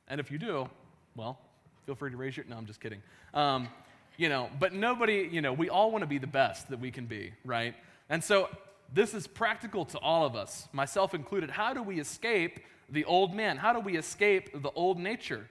And 0.07 0.19
if 0.19 0.31
you 0.31 0.37
do, 0.37 0.67
well, 1.15 1.39
feel 1.85 1.95
free 1.95 2.11
to 2.11 2.17
raise 2.17 2.35
your. 2.35 2.45
No, 2.47 2.57
I'm 2.57 2.65
just 2.65 2.81
kidding. 2.81 3.01
Um, 3.33 3.69
you 4.17 4.29
know, 4.29 4.49
but 4.59 4.73
nobody, 4.73 5.29
you 5.31 5.41
know, 5.41 5.53
we 5.53 5.69
all 5.69 5.91
want 5.91 6.01
to 6.01 6.07
be 6.07 6.17
the 6.17 6.27
best 6.27 6.69
that 6.69 6.79
we 6.79 6.91
can 6.91 7.05
be, 7.05 7.31
right? 7.45 7.75
And 8.09 8.23
so 8.23 8.49
this 8.93 9.15
is 9.15 9.25
practical 9.25 9.85
to 9.85 9.97
all 9.99 10.25
of 10.25 10.35
us, 10.35 10.67
myself 10.71 11.15
included. 11.15 11.49
How 11.49 11.73
do 11.73 11.81
we 11.81 11.99
escape 11.99 12.59
the 12.89 13.05
old 13.05 13.33
man? 13.33 13.57
How 13.57 13.73
do 13.73 13.79
we 13.79 13.97
escape 13.97 14.61
the 14.61 14.69
old 14.71 14.99
nature? 14.99 15.49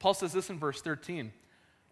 Paul 0.00 0.14
says 0.14 0.32
this 0.32 0.50
in 0.50 0.58
verse 0.58 0.82
13 0.82 1.32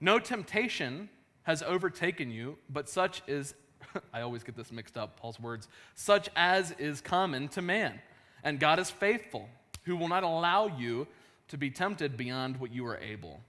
No 0.01 0.19
temptation 0.19 1.09
has 1.45 1.63
overtaken 1.63 2.31
you, 2.31 2.59
but 2.69 2.89
such 2.89 3.23
is, 3.29 3.55
I 4.13 4.23
always 4.23 4.43
get 4.43 4.57
this 4.57 4.73
mixed 4.73 4.99
up, 4.99 5.17
Paul's 5.17 5.39
words, 5.39 5.69
such 5.95 6.29
as 6.35 6.73
is 6.73 7.01
common 7.01 7.47
to 7.49 7.63
man. 7.63 8.01
And 8.43 8.59
God 8.59 8.81
is 8.81 8.91
faithful, 8.91 9.49
who 9.85 9.97
will 9.97 10.09
not 10.09 10.25
allow 10.25 10.67
you 10.67 11.07
to 11.49 11.57
be 11.57 11.71
tempted 11.71 12.17
beyond 12.17 12.59
what 12.59 12.73
you 12.73 12.85
are 12.87 12.99
able, 12.99 13.41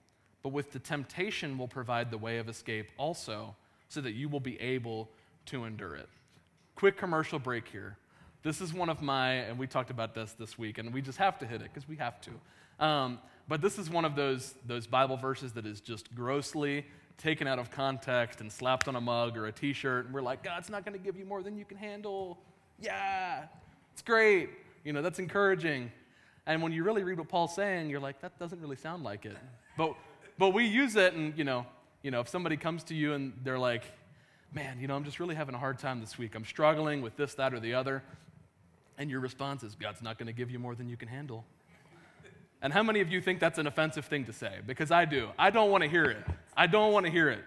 but 0.44 0.50
with 0.50 0.72
the 0.72 0.80
temptation 0.80 1.58
will 1.58 1.68
provide 1.68 2.12
the 2.12 2.18
way 2.18 2.38
of 2.38 2.50
escape 2.50 2.92
also, 2.98 3.56
so 3.90 4.00
that 4.02 4.14
you 4.14 4.30
will 4.30 4.40
be 4.40 4.60
able 4.62 5.10
to 5.48 5.66
endure 5.66 5.96
it. 5.96 6.10
Quick 6.76 6.98
commercial 6.98 7.40
break 7.40 7.68
here. 7.68 7.98
This 8.44 8.60
is 8.60 8.74
one 8.74 8.90
of 8.90 9.02
my, 9.02 9.34
and 9.34 9.60
we 9.60 9.68
talked 9.68 9.92
about 9.92 10.16
this 10.16 10.34
this 10.34 10.58
week, 10.58 10.80
and 10.80 10.94
we 10.94 11.02
just 11.02 11.20
have 11.20 11.38
to 11.40 11.46
hit 11.46 11.62
it 11.62 11.70
because 11.74 11.88
we 11.88 11.96
have 11.98 12.20
to. 12.22 12.86
Um, 12.86 13.20
but 13.48 13.62
this 13.62 13.78
is 13.78 13.90
one 13.90 14.06
of 14.06 14.16
those, 14.16 14.56
those 14.66 14.88
Bible 14.88 15.18
verses 15.18 15.52
that 15.54 15.66
is 15.66 15.80
just 15.80 16.14
grossly 16.16 16.86
taken 17.18 17.48
out 17.48 17.60
of 17.60 17.70
context 17.70 18.42
and 18.42 18.52
slapped 18.52 18.88
on 18.88 18.96
a 18.96 19.02
mug 19.02 19.38
or 19.38 19.46
a 19.46 19.52
t 19.52 19.74
shirt, 19.74 20.06
and 20.06 20.14
we're 20.14 20.22
like, 20.22 20.44
God's 20.44 20.70
not 20.70 20.86
going 20.86 20.98
to 20.98 21.04
give 21.04 21.18
you 21.18 21.26
more 21.26 21.44
than 21.44 21.58
you 21.58 21.66
can 21.66 21.78
handle. 21.78 22.40
Yeah, 22.80 23.46
it's 23.94 24.02
great. 24.02 24.50
You 24.84 24.94
know, 24.94 25.04
that's 25.04 25.20
encouraging. 25.20 25.92
And 26.48 26.64
when 26.64 26.72
you 26.72 26.84
really 26.84 27.04
read 27.04 27.20
what 27.20 27.30
Paul's 27.30 27.54
saying, 27.54 27.92
you're 27.92 28.00
like, 28.00 28.22
that 28.22 28.40
doesn't 28.40 28.60
really 28.60 28.76
sound 28.76 29.04
like 29.04 29.26
it. 29.26 29.38
But, 29.78 29.96
but 30.40 30.50
we 30.56 30.66
use 30.66 30.96
it, 30.96 31.14
and, 31.14 31.38
you 31.38 31.44
know, 31.44 31.68
you 32.02 32.10
know, 32.10 32.22
if 32.22 32.28
somebody 32.28 32.58
comes 32.58 32.84
to 32.86 32.96
you 32.96 33.14
and 33.14 33.34
they're 33.44 33.60
like, 33.60 33.84
man, 34.54 34.80
you 34.80 34.88
know, 34.88 34.96
I'm 34.96 35.04
just 35.04 35.20
really 35.20 35.36
having 35.36 35.56
a 35.56 35.58
hard 35.58 35.80
time 35.80 36.00
this 36.00 36.18
week. 36.18 36.36
I'm 36.36 36.46
struggling 36.46 37.02
with 37.02 37.16
this, 37.16 37.34
that, 37.36 37.54
or 37.54 37.60
the 37.60 37.74
other. 37.74 38.04
And 38.98 39.10
your 39.10 39.20
response 39.20 39.64
is, 39.64 39.76
God's 39.76 40.02
not 40.02 40.18
going 40.18 40.28
to 40.28 40.34
give 40.34 40.52
you 40.52 40.60
more 40.60 40.76
than 40.76 40.90
you 40.90 40.98
can 40.98 41.08
handle. 41.08 41.46
And 42.62 42.72
how 42.72 42.84
many 42.84 43.02
of 43.02 43.12
you 43.12 43.22
think 43.22 43.40
that's 43.40 43.58
an 43.58 43.66
offensive 43.66 44.06
thing 44.06 44.26
to 44.26 44.34
say? 44.34 44.60
Because 44.66 44.92
I 44.92 45.06
do. 45.06 45.30
I 45.40 45.50
don't 45.50 45.72
want 45.72 45.84
to 45.84 45.90
hear 45.90 46.06
it. 46.06 46.24
I 46.56 46.68
don't 46.68 46.94
want 46.94 47.06
to 47.06 47.12
hear 47.12 47.30
it. 47.30 47.44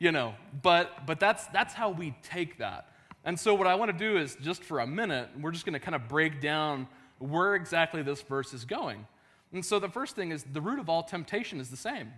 You 0.00 0.10
know, 0.10 0.34
but 0.60 1.06
but 1.06 1.20
that's 1.20 1.46
that's 1.46 1.72
how 1.72 1.90
we 1.90 2.16
take 2.22 2.58
that. 2.58 2.88
And 3.24 3.38
so, 3.38 3.54
what 3.54 3.68
I 3.68 3.76
want 3.76 3.92
to 3.92 3.96
do 3.96 4.18
is 4.18 4.36
just 4.42 4.64
for 4.64 4.80
a 4.80 4.86
minute, 4.86 5.30
we're 5.40 5.52
just 5.52 5.64
going 5.64 5.74
to 5.74 5.78
kind 5.78 5.94
of 5.94 6.08
break 6.08 6.40
down 6.40 6.88
where 7.18 7.54
exactly 7.54 8.02
this 8.02 8.20
verse 8.20 8.52
is 8.52 8.64
going. 8.64 9.06
And 9.52 9.64
so, 9.64 9.78
the 9.78 9.88
first 9.88 10.16
thing 10.16 10.32
is 10.32 10.44
the 10.52 10.60
root 10.60 10.80
of 10.80 10.88
all 10.88 11.04
temptation 11.04 11.60
is 11.60 11.70
the 11.70 11.76
same. 11.76 12.12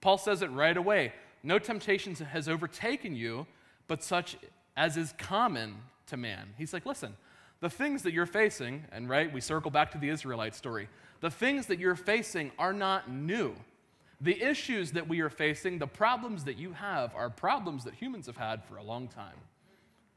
Paul 0.00 0.16
says 0.16 0.42
it 0.42 0.50
right 0.52 0.76
away 0.76 1.12
no 1.42 1.58
temptation 1.58 2.14
has 2.14 2.48
overtaken 2.48 3.14
you, 3.14 3.46
but 3.86 4.02
such 4.02 4.36
as 4.76 4.96
is 4.96 5.14
common 5.18 5.76
to 6.06 6.16
man. 6.16 6.48
He's 6.56 6.72
like, 6.72 6.86
listen, 6.86 7.16
the 7.60 7.70
things 7.70 8.02
that 8.02 8.12
you're 8.12 8.26
facing, 8.26 8.84
and 8.92 9.08
right, 9.08 9.32
we 9.32 9.40
circle 9.40 9.70
back 9.70 9.90
to 9.92 9.98
the 9.98 10.08
Israelite 10.08 10.54
story, 10.54 10.88
the 11.20 11.30
things 11.30 11.66
that 11.66 11.78
you're 11.78 11.96
facing 11.96 12.52
are 12.58 12.72
not 12.72 13.10
new. 13.10 13.54
The 14.20 14.40
issues 14.42 14.92
that 14.92 15.08
we 15.08 15.20
are 15.20 15.30
facing, 15.30 15.78
the 15.78 15.86
problems 15.86 16.44
that 16.44 16.58
you 16.58 16.72
have, 16.72 17.14
are 17.14 17.30
problems 17.30 17.84
that 17.84 17.94
humans 17.94 18.26
have 18.26 18.36
had 18.36 18.64
for 18.64 18.76
a 18.76 18.82
long 18.82 19.08
time. 19.08 19.36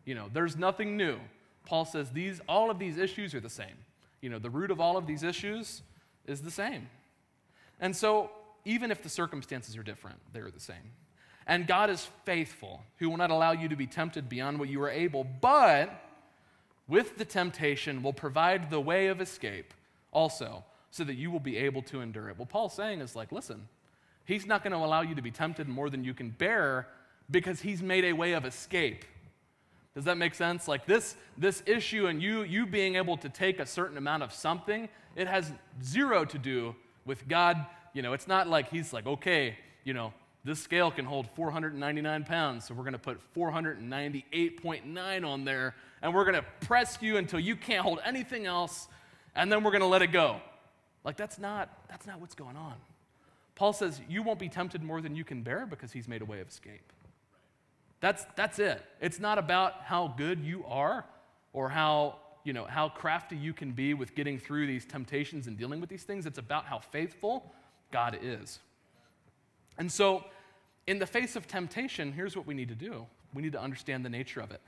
You 0.05 0.15
know, 0.15 0.29
there's 0.31 0.55
nothing 0.55 0.97
new. 0.97 1.17
Paul 1.65 1.85
says 1.85 2.09
these, 2.11 2.41
all 2.47 2.71
of 2.71 2.79
these 2.79 2.97
issues 2.97 3.35
are 3.35 3.39
the 3.39 3.49
same. 3.49 3.75
You 4.21 4.29
know, 4.29 4.39
the 4.39 4.49
root 4.49 4.71
of 4.71 4.79
all 4.79 4.97
of 4.97 5.05
these 5.05 5.23
issues 5.23 5.83
is 6.25 6.41
the 6.41 6.51
same. 6.51 6.89
And 7.79 7.95
so, 7.95 8.31
even 8.65 8.91
if 8.91 9.01
the 9.01 9.09
circumstances 9.09 9.75
are 9.77 9.83
different, 9.83 10.19
they're 10.33 10.51
the 10.51 10.59
same. 10.59 10.91
And 11.47 11.67
God 11.67 11.89
is 11.89 12.07
faithful, 12.25 12.83
who 12.97 13.09
will 13.09 13.17
not 13.17 13.31
allow 13.31 13.51
you 13.51 13.67
to 13.69 13.75
be 13.75 13.87
tempted 13.87 14.29
beyond 14.29 14.59
what 14.59 14.69
you 14.69 14.81
are 14.83 14.89
able, 14.89 15.23
but 15.23 15.91
with 16.87 17.17
the 17.17 17.25
temptation 17.25 18.03
will 18.03 18.13
provide 18.13 18.69
the 18.69 18.79
way 18.79 19.07
of 19.07 19.21
escape 19.21 19.73
also, 20.11 20.63
so 20.91 21.03
that 21.03 21.15
you 21.15 21.31
will 21.31 21.39
be 21.39 21.57
able 21.57 21.81
to 21.83 22.01
endure 22.01 22.29
it. 22.29 22.37
What 22.37 22.49
Paul's 22.49 22.73
saying 22.73 23.01
is 23.01 23.15
like, 23.15 23.31
listen, 23.31 23.67
He's 24.25 24.45
not 24.45 24.63
going 24.63 24.71
to 24.71 24.77
allow 24.77 25.01
you 25.01 25.15
to 25.15 25.21
be 25.21 25.31
tempted 25.31 25.67
more 25.67 25.89
than 25.89 26.03
you 26.03 26.13
can 26.13 26.29
bear 26.29 26.87
because 27.29 27.61
He's 27.61 27.81
made 27.81 28.05
a 28.05 28.13
way 28.13 28.33
of 28.33 28.45
escape. 28.45 29.05
Does 29.95 30.05
that 30.05 30.17
make 30.17 30.33
sense? 30.35 30.67
Like 30.67 30.85
this, 30.85 31.15
this 31.37 31.63
issue 31.65 32.07
and 32.07 32.21
you, 32.21 32.43
you 32.43 32.65
being 32.65 32.95
able 32.95 33.17
to 33.17 33.29
take 33.29 33.59
a 33.59 33.65
certain 33.65 33.97
amount 33.97 34.23
of 34.23 34.33
something, 34.33 34.87
it 35.15 35.27
has 35.27 35.51
zero 35.83 36.23
to 36.25 36.37
do 36.37 36.75
with 37.05 37.27
God. 37.27 37.65
You 37.93 38.01
know, 38.01 38.13
it's 38.13 38.27
not 38.27 38.47
like 38.47 38.69
He's 38.69 38.93
like, 38.93 39.05
okay, 39.05 39.57
you 39.83 39.93
know, 39.93 40.13
this 40.43 40.59
scale 40.59 40.89
can 40.89 41.05
hold 41.05 41.29
499 41.29 42.23
pounds, 42.23 42.65
so 42.65 42.73
we're 42.73 42.83
going 42.83 42.93
to 42.93 42.99
put 42.99 43.19
498.9 43.35 45.25
on 45.25 45.45
there, 45.45 45.75
and 46.01 46.13
we're 46.13 46.25
going 46.25 46.35
to 46.35 46.45
press 46.65 46.97
you 47.01 47.17
until 47.17 47.39
you 47.39 47.55
can't 47.55 47.83
hold 47.83 47.99
anything 48.03 48.47
else, 48.47 48.87
and 49.35 49.51
then 49.51 49.63
we're 49.63 49.71
going 49.71 49.81
to 49.81 49.87
let 49.87 50.01
it 50.01 50.11
go. 50.11 50.41
Like 51.03 51.17
that's 51.17 51.39
not 51.39 51.69
that's 51.89 52.05
not 52.05 52.19
what's 52.19 52.35
going 52.35 52.55
on. 52.55 52.75
Paul 53.55 53.73
says 53.73 53.99
you 54.07 54.23
won't 54.23 54.39
be 54.39 54.49
tempted 54.49 54.83
more 54.83 55.01
than 55.01 55.15
you 55.15 55.23
can 55.23 55.41
bear 55.41 55.65
because 55.65 55.91
he's 55.91 56.07
made 56.07 56.21
a 56.21 56.25
way 56.25 56.39
of 56.41 56.47
escape. 56.47 56.93
That's 57.99 58.25
that's 58.35 58.59
it. 58.59 58.83
It's 58.99 59.19
not 59.19 59.37
about 59.37 59.81
how 59.83 60.13
good 60.17 60.39
you 60.39 60.63
are 60.67 61.05
or 61.53 61.69
how 61.69 62.17
you 62.43 62.53
know 62.53 62.65
how 62.65 62.89
crafty 62.89 63.35
you 63.35 63.53
can 63.53 63.71
be 63.71 63.93
with 63.93 64.15
getting 64.15 64.39
through 64.39 64.67
these 64.67 64.85
temptations 64.85 65.47
and 65.47 65.57
dealing 65.57 65.79
with 65.79 65.89
these 65.89 66.03
things. 66.03 66.25
It's 66.25 66.39
about 66.39 66.65
how 66.65 66.79
faithful 66.79 67.51
God 67.91 68.17
is. 68.21 68.59
And 69.77 69.91
so, 69.91 70.23
in 70.87 70.99
the 70.99 71.05
face 71.05 71.35
of 71.35 71.47
temptation, 71.47 72.11
here's 72.11 72.35
what 72.35 72.45
we 72.45 72.53
need 72.53 72.69
to 72.69 72.75
do 72.75 73.05
we 73.33 73.41
need 73.41 73.53
to 73.53 73.61
understand 73.61 74.03
the 74.03 74.09
nature 74.09 74.41
of 74.41 74.51
it. 74.51 74.61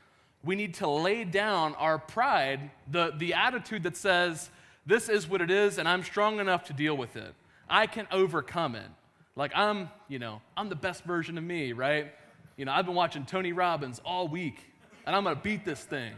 We 0.43 0.55
need 0.55 0.75
to 0.75 0.87
lay 0.87 1.23
down 1.23 1.75
our 1.75 1.97
pride, 1.97 2.71
the, 2.89 3.13
the 3.17 3.33
attitude 3.33 3.83
that 3.83 3.97
says, 3.97 4.49
This 4.85 5.09
is 5.09 5.27
what 5.27 5.41
it 5.41 5.51
is, 5.51 5.77
and 5.77 5.87
I'm 5.87 6.03
strong 6.03 6.39
enough 6.39 6.65
to 6.65 6.73
deal 6.73 6.95
with 6.95 7.15
it. 7.15 7.33
I 7.69 7.87
can 7.87 8.07
overcome 8.11 8.75
it. 8.75 8.87
Like, 9.35 9.51
I'm, 9.55 9.89
you 10.07 10.19
know, 10.19 10.41
I'm 10.55 10.69
the 10.69 10.75
best 10.75 11.03
version 11.03 11.37
of 11.37 11.43
me, 11.43 11.73
right? 11.73 12.13
You 12.57 12.65
know, 12.65 12.71
I've 12.71 12.85
been 12.85 12.95
watching 12.95 13.25
Tony 13.25 13.51
Robbins 13.51 13.99
all 14.05 14.27
week, 14.27 14.59
and 15.05 15.15
I'm 15.15 15.23
gonna 15.23 15.35
beat 15.35 15.65
this 15.65 15.83
thing. 15.83 16.13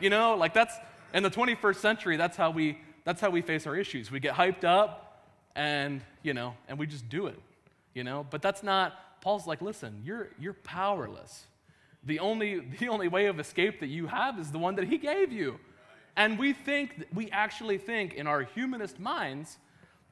You 0.00 0.10
know, 0.10 0.34
like 0.36 0.54
that's, 0.54 0.74
in 1.14 1.22
the 1.22 1.30
21st 1.30 1.76
century, 1.76 2.16
that's 2.16 2.36
how 2.36 2.50
we, 2.50 2.78
that's 3.04 3.20
how 3.20 3.30
we 3.30 3.42
face 3.42 3.66
our 3.66 3.74
issues. 3.74 4.10
We 4.10 4.20
get 4.20 4.34
hyped 4.34 4.64
up, 4.64 5.24
and, 5.56 6.02
you 6.22 6.34
know, 6.34 6.54
and 6.68 6.78
we 6.78 6.86
just 6.86 7.08
do 7.08 7.26
it 7.26 7.40
you 7.98 8.04
know? 8.04 8.24
But 8.30 8.40
that's 8.40 8.62
not, 8.62 9.20
Paul's 9.20 9.48
like, 9.48 9.60
listen, 9.60 10.02
you're, 10.04 10.28
you're 10.38 10.54
powerless. 10.54 11.46
The 12.04 12.20
only, 12.20 12.60
the 12.78 12.88
only 12.88 13.08
way 13.08 13.26
of 13.26 13.40
escape 13.40 13.80
that 13.80 13.88
you 13.88 14.06
have 14.06 14.38
is 14.38 14.52
the 14.52 14.58
one 14.58 14.76
that 14.76 14.86
he 14.86 14.96
gave 14.96 15.32
you. 15.32 15.58
And 16.16 16.38
we 16.38 16.52
think, 16.52 17.06
we 17.12 17.28
actually 17.30 17.76
think 17.78 18.14
in 18.14 18.28
our 18.28 18.42
humanist 18.42 19.00
minds 19.00 19.58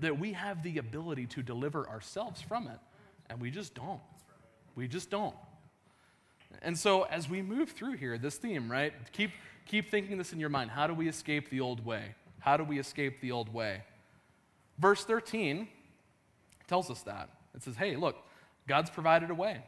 that 0.01 0.19
we 0.19 0.33
have 0.33 0.63
the 0.65 0.79
ability 0.79 1.27
to 1.27 1.43
deliver 1.43 1.89
ourselves 1.89 2.43
from 2.43 2.67
it. 2.67 2.79
And 3.31 3.41
we 3.41 3.51
just 3.51 3.75
don't. 3.75 4.01
We 4.75 4.89
just 4.89 5.09
don't. 5.09 5.35
And 6.63 6.77
so 6.77 7.05
as 7.05 7.29
we 7.29 7.41
move 7.41 7.71
through 7.71 7.95
here, 7.95 8.19
this 8.19 8.37
theme, 8.37 8.71
right? 8.71 8.93
Keep, 9.13 9.31
keep 9.65 9.91
thinking 9.91 10.19
this 10.19 10.33
in 10.33 10.41
your 10.41 10.49
mind. 10.49 10.71
How 10.71 10.89
do 10.89 10.95
we 10.95 11.09
escape 11.09 11.51
the 11.51 11.61
old 11.61 11.85
way? 11.85 12.15
How 12.41 12.57
do 12.57 12.65
we 12.65 12.79
escape 12.79 13.21
the 13.21 13.31
old 13.31 13.53
way? 13.53 13.83
Verse 14.79 15.05
13 15.05 15.69
tells 16.67 16.91
us 16.91 17.03
that. 17.03 17.31
It 17.57 17.63
says, 17.63 17.75
hey, 17.77 17.97
look, 17.97 18.17
God's 18.69 18.91
provided 18.91 19.31
a 19.31 19.35
way. 19.35 19.63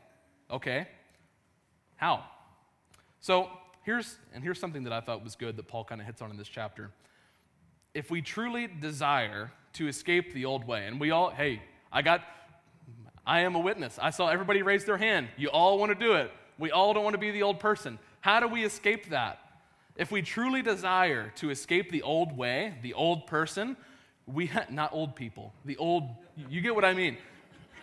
Okay. 0.50 0.86
How? 1.96 2.24
So 3.20 3.48
here's, 3.82 4.16
and 4.34 4.44
here's 4.44 4.60
something 4.60 4.84
that 4.84 4.92
I 4.92 5.00
thought 5.00 5.24
was 5.24 5.34
good 5.34 5.56
that 5.56 5.66
Paul 5.66 5.84
kind 5.84 6.00
of 6.00 6.06
hits 6.06 6.22
on 6.22 6.30
in 6.30 6.36
this 6.36 6.48
chapter. 6.48 6.90
If 7.94 8.10
we 8.10 8.20
truly 8.20 8.66
desire 8.66 9.50
to 9.74 9.88
escape 9.88 10.32
the 10.34 10.44
old 10.44 10.66
way, 10.66 10.86
and 10.86 11.00
we 11.00 11.10
all, 11.10 11.30
hey, 11.30 11.62
I 11.90 12.02
got, 12.02 12.22
I 13.26 13.40
am 13.40 13.54
a 13.54 13.58
witness. 13.58 13.98
I 14.00 14.10
saw 14.10 14.28
everybody 14.28 14.62
raise 14.62 14.84
their 14.84 14.98
hand. 14.98 15.28
You 15.36 15.48
all 15.48 15.78
want 15.78 15.90
to 15.90 16.06
do 16.06 16.12
it. 16.12 16.30
We 16.58 16.70
all 16.70 16.92
don't 16.92 17.04
want 17.04 17.14
to 17.14 17.20
be 17.20 17.30
the 17.30 17.42
old 17.42 17.60
person. 17.60 17.98
How 18.20 18.40
do 18.40 18.48
we 18.48 18.64
escape 18.64 19.10
that? 19.10 19.38
If 19.96 20.10
we 20.12 20.22
truly 20.22 20.62
desire 20.62 21.32
to 21.36 21.50
escape 21.50 21.90
the 21.90 22.02
old 22.02 22.36
way, 22.36 22.74
the 22.82 22.94
old 22.94 23.26
person, 23.26 23.76
we 24.26 24.50
not 24.70 24.92
old 24.92 25.16
people, 25.16 25.52
the 25.64 25.76
old, 25.78 26.04
you 26.48 26.60
get 26.60 26.74
what 26.74 26.84
I 26.84 26.92
mean 26.92 27.16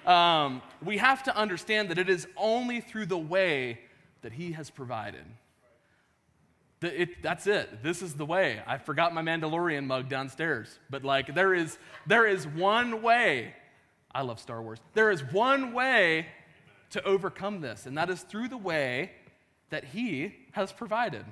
um, 0.08 0.62
we 0.84 0.98
have 0.98 1.24
to 1.24 1.36
understand 1.36 1.90
that 1.90 1.98
it 1.98 2.10
is 2.10 2.28
only 2.38 2.82
through 2.82 3.08
the 3.08 3.18
way 3.18 3.80
that 4.22 4.34
He 4.34 4.54
has 4.54 4.70
provided. 4.70 5.26
It, 6.82 7.24
that's 7.24 7.48
it. 7.48 7.82
This 7.84 8.02
is 8.02 8.14
the 8.14 8.26
way. 8.26 8.62
I 8.68 8.78
forgot 8.78 9.14
my 9.14 9.22
Mandalorian 9.22 9.86
mug 9.86 10.10
downstairs, 10.10 10.80
but 10.90 11.04
like 11.04 11.34
there 11.34 11.54
is 11.54 11.78
there 12.06 12.28
is 12.28 12.46
one 12.46 13.02
way. 13.02 13.54
I 14.14 14.22
love 14.22 14.40
Star 14.40 14.62
Wars. 14.62 14.80
There 14.94 15.10
is 15.10 15.22
one 15.24 15.74
way 15.74 16.28
to 16.92 17.04
overcome 17.04 17.62
this, 17.62 17.86
and 17.86 17.98
that 17.98 18.10
is 18.10 18.22
through 18.22 18.50
the 18.50 18.58
way 18.58 19.12
that 19.70 19.84
He 19.84 20.36
has 20.52 20.72
provided. 20.72 21.26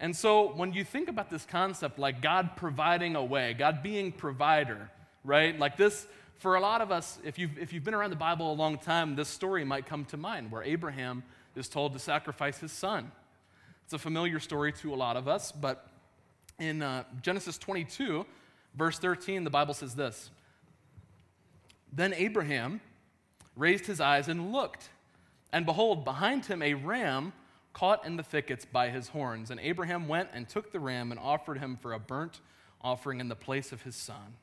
And 0.00 0.16
so 0.16 0.54
when 0.54 0.72
you 0.72 0.82
think 0.82 1.08
about 1.08 1.30
this 1.30 1.44
concept, 1.44 1.98
like 1.98 2.22
God 2.22 2.56
providing 2.56 3.16
a 3.16 3.24
way, 3.24 3.54
God 3.54 3.82
being 3.82 4.12
provider, 4.12 4.90
right? 5.24 5.58
Like 5.58 5.76
this 5.76 6.06
for 6.40 6.56
a 6.56 6.60
lot 6.60 6.80
of 6.80 6.90
us, 6.90 7.18
if 7.22 7.38
you've, 7.38 7.58
if 7.58 7.70
you've 7.70 7.84
been 7.84 7.92
around 7.92 8.08
the 8.08 8.16
Bible 8.16 8.50
a 8.50 8.54
long 8.54 8.78
time, 8.78 9.14
this 9.14 9.28
story 9.28 9.62
might 9.62 9.84
come 9.84 10.06
to 10.06 10.16
mind 10.16 10.50
where 10.50 10.62
Abraham 10.62 11.22
is 11.54 11.68
told 11.68 11.92
to 11.92 11.98
sacrifice 11.98 12.58
his 12.58 12.72
son. 12.72 13.12
It's 13.84 13.92
a 13.92 13.98
familiar 13.98 14.40
story 14.40 14.72
to 14.72 14.94
a 14.94 14.96
lot 14.96 15.18
of 15.18 15.28
us, 15.28 15.52
but 15.52 15.86
in 16.58 16.80
uh, 16.80 17.04
Genesis 17.20 17.58
22, 17.58 18.24
verse 18.74 18.98
13, 18.98 19.44
the 19.44 19.50
Bible 19.50 19.74
says 19.74 19.94
this 19.94 20.30
Then 21.92 22.14
Abraham 22.14 22.80
raised 23.54 23.84
his 23.84 24.00
eyes 24.00 24.26
and 24.26 24.50
looked, 24.50 24.88
and 25.52 25.66
behold, 25.66 26.06
behind 26.06 26.46
him 26.46 26.62
a 26.62 26.72
ram 26.72 27.34
caught 27.74 28.06
in 28.06 28.16
the 28.16 28.22
thickets 28.22 28.64
by 28.64 28.88
his 28.88 29.08
horns. 29.08 29.50
And 29.50 29.60
Abraham 29.60 30.08
went 30.08 30.30
and 30.32 30.48
took 30.48 30.72
the 30.72 30.80
ram 30.80 31.10
and 31.10 31.20
offered 31.20 31.58
him 31.58 31.76
for 31.76 31.92
a 31.92 31.98
burnt 31.98 32.40
offering 32.80 33.20
in 33.20 33.28
the 33.28 33.36
place 33.36 33.72
of 33.72 33.82
his 33.82 33.94
son. 33.94 34.36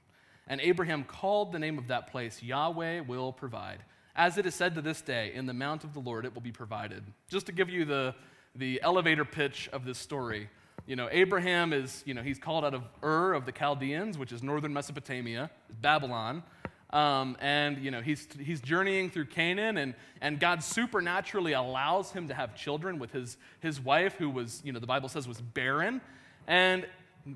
And 0.47 0.61
Abraham 0.61 1.03
called 1.03 1.51
the 1.51 1.59
name 1.59 1.77
of 1.77 1.87
that 1.87 2.11
place 2.11 2.41
Yahweh 2.41 3.01
will 3.01 3.33
provide. 3.33 3.79
As 4.15 4.37
it 4.37 4.45
is 4.45 4.55
said 4.55 4.75
to 4.75 4.81
this 4.81 5.01
day, 5.01 5.31
in 5.33 5.45
the 5.45 5.53
mount 5.53 5.83
of 5.83 5.93
the 5.93 5.99
Lord 5.99 6.25
it 6.25 6.33
will 6.33 6.41
be 6.41 6.51
provided. 6.51 7.03
Just 7.29 7.45
to 7.47 7.51
give 7.51 7.69
you 7.69 7.85
the, 7.85 8.15
the 8.55 8.81
elevator 8.81 9.25
pitch 9.25 9.69
of 9.71 9.85
this 9.85 9.99
story, 9.99 10.49
you 10.87 10.95
know, 10.95 11.09
Abraham 11.11 11.73
is, 11.73 12.01
you 12.05 12.13
know, 12.13 12.23
he's 12.23 12.39
called 12.39 12.63
out 12.63 12.73
of 12.73 12.83
Ur 13.03 13.33
of 13.33 13.45
the 13.45 13.51
Chaldeans, 13.51 14.17
which 14.17 14.31
is 14.31 14.41
northern 14.41 14.73
Mesopotamia, 14.73 15.51
Babylon. 15.81 16.43
Um, 16.91 17.35
and, 17.41 17.77
you 17.79 17.91
know, 17.91 17.99
he's, 17.99 18.25
he's 18.39 18.61
journeying 18.61 19.09
through 19.09 19.25
Canaan, 19.25 19.75
and, 19.77 19.93
and 20.21 20.39
God 20.39 20.63
supernaturally 20.63 21.51
allows 21.51 22.13
him 22.13 22.29
to 22.29 22.33
have 22.33 22.55
children 22.55 22.97
with 22.97 23.11
his, 23.11 23.35
his 23.59 23.81
wife, 23.81 24.15
who 24.15 24.29
was, 24.29 24.61
you 24.63 24.71
know, 24.71 24.79
the 24.79 24.87
Bible 24.87 25.09
says 25.09 25.27
was 25.27 25.41
barren. 25.41 25.99
And 26.47 26.87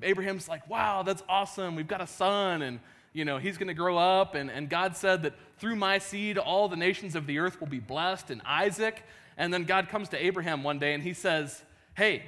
Abraham's 0.02 0.48
like, 0.48 0.68
wow, 0.70 1.02
that's 1.02 1.22
awesome. 1.28 1.76
We've 1.76 1.86
got 1.86 2.00
a 2.00 2.06
son. 2.06 2.62
And, 2.62 2.80
you 3.12 3.24
know, 3.24 3.38
he's 3.38 3.58
going 3.58 3.68
to 3.68 3.74
grow 3.74 3.98
up. 3.98 4.34
And, 4.34 4.50
and 4.50 4.68
God 4.68 4.96
said 4.96 5.22
that 5.22 5.34
through 5.58 5.76
my 5.76 5.98
seed, 5.98 6.38
all 6.38 6.68
the 6.68 6.76
nations 6.76 7.14
of 7.14 7.26
the 7.26 7.38
earth 7.38 7.60
will 7.60 7.68
be 7.68 7.78
blessed, 7.78 8.30
and 8.30 8.42
Isaac. 8.44 9.02
And 9.36 9.52
then 9.52 9.64
God 9.64 9.88
comes 9.88 10.08
to 10.10 10.24
Abraham 10.24 10.62
one 10.62 10.78
day 10.78 10.94
and 10.94 11.02
he 11.02 11.14
says, 11.14 11.62
Hey, 11.94 12.24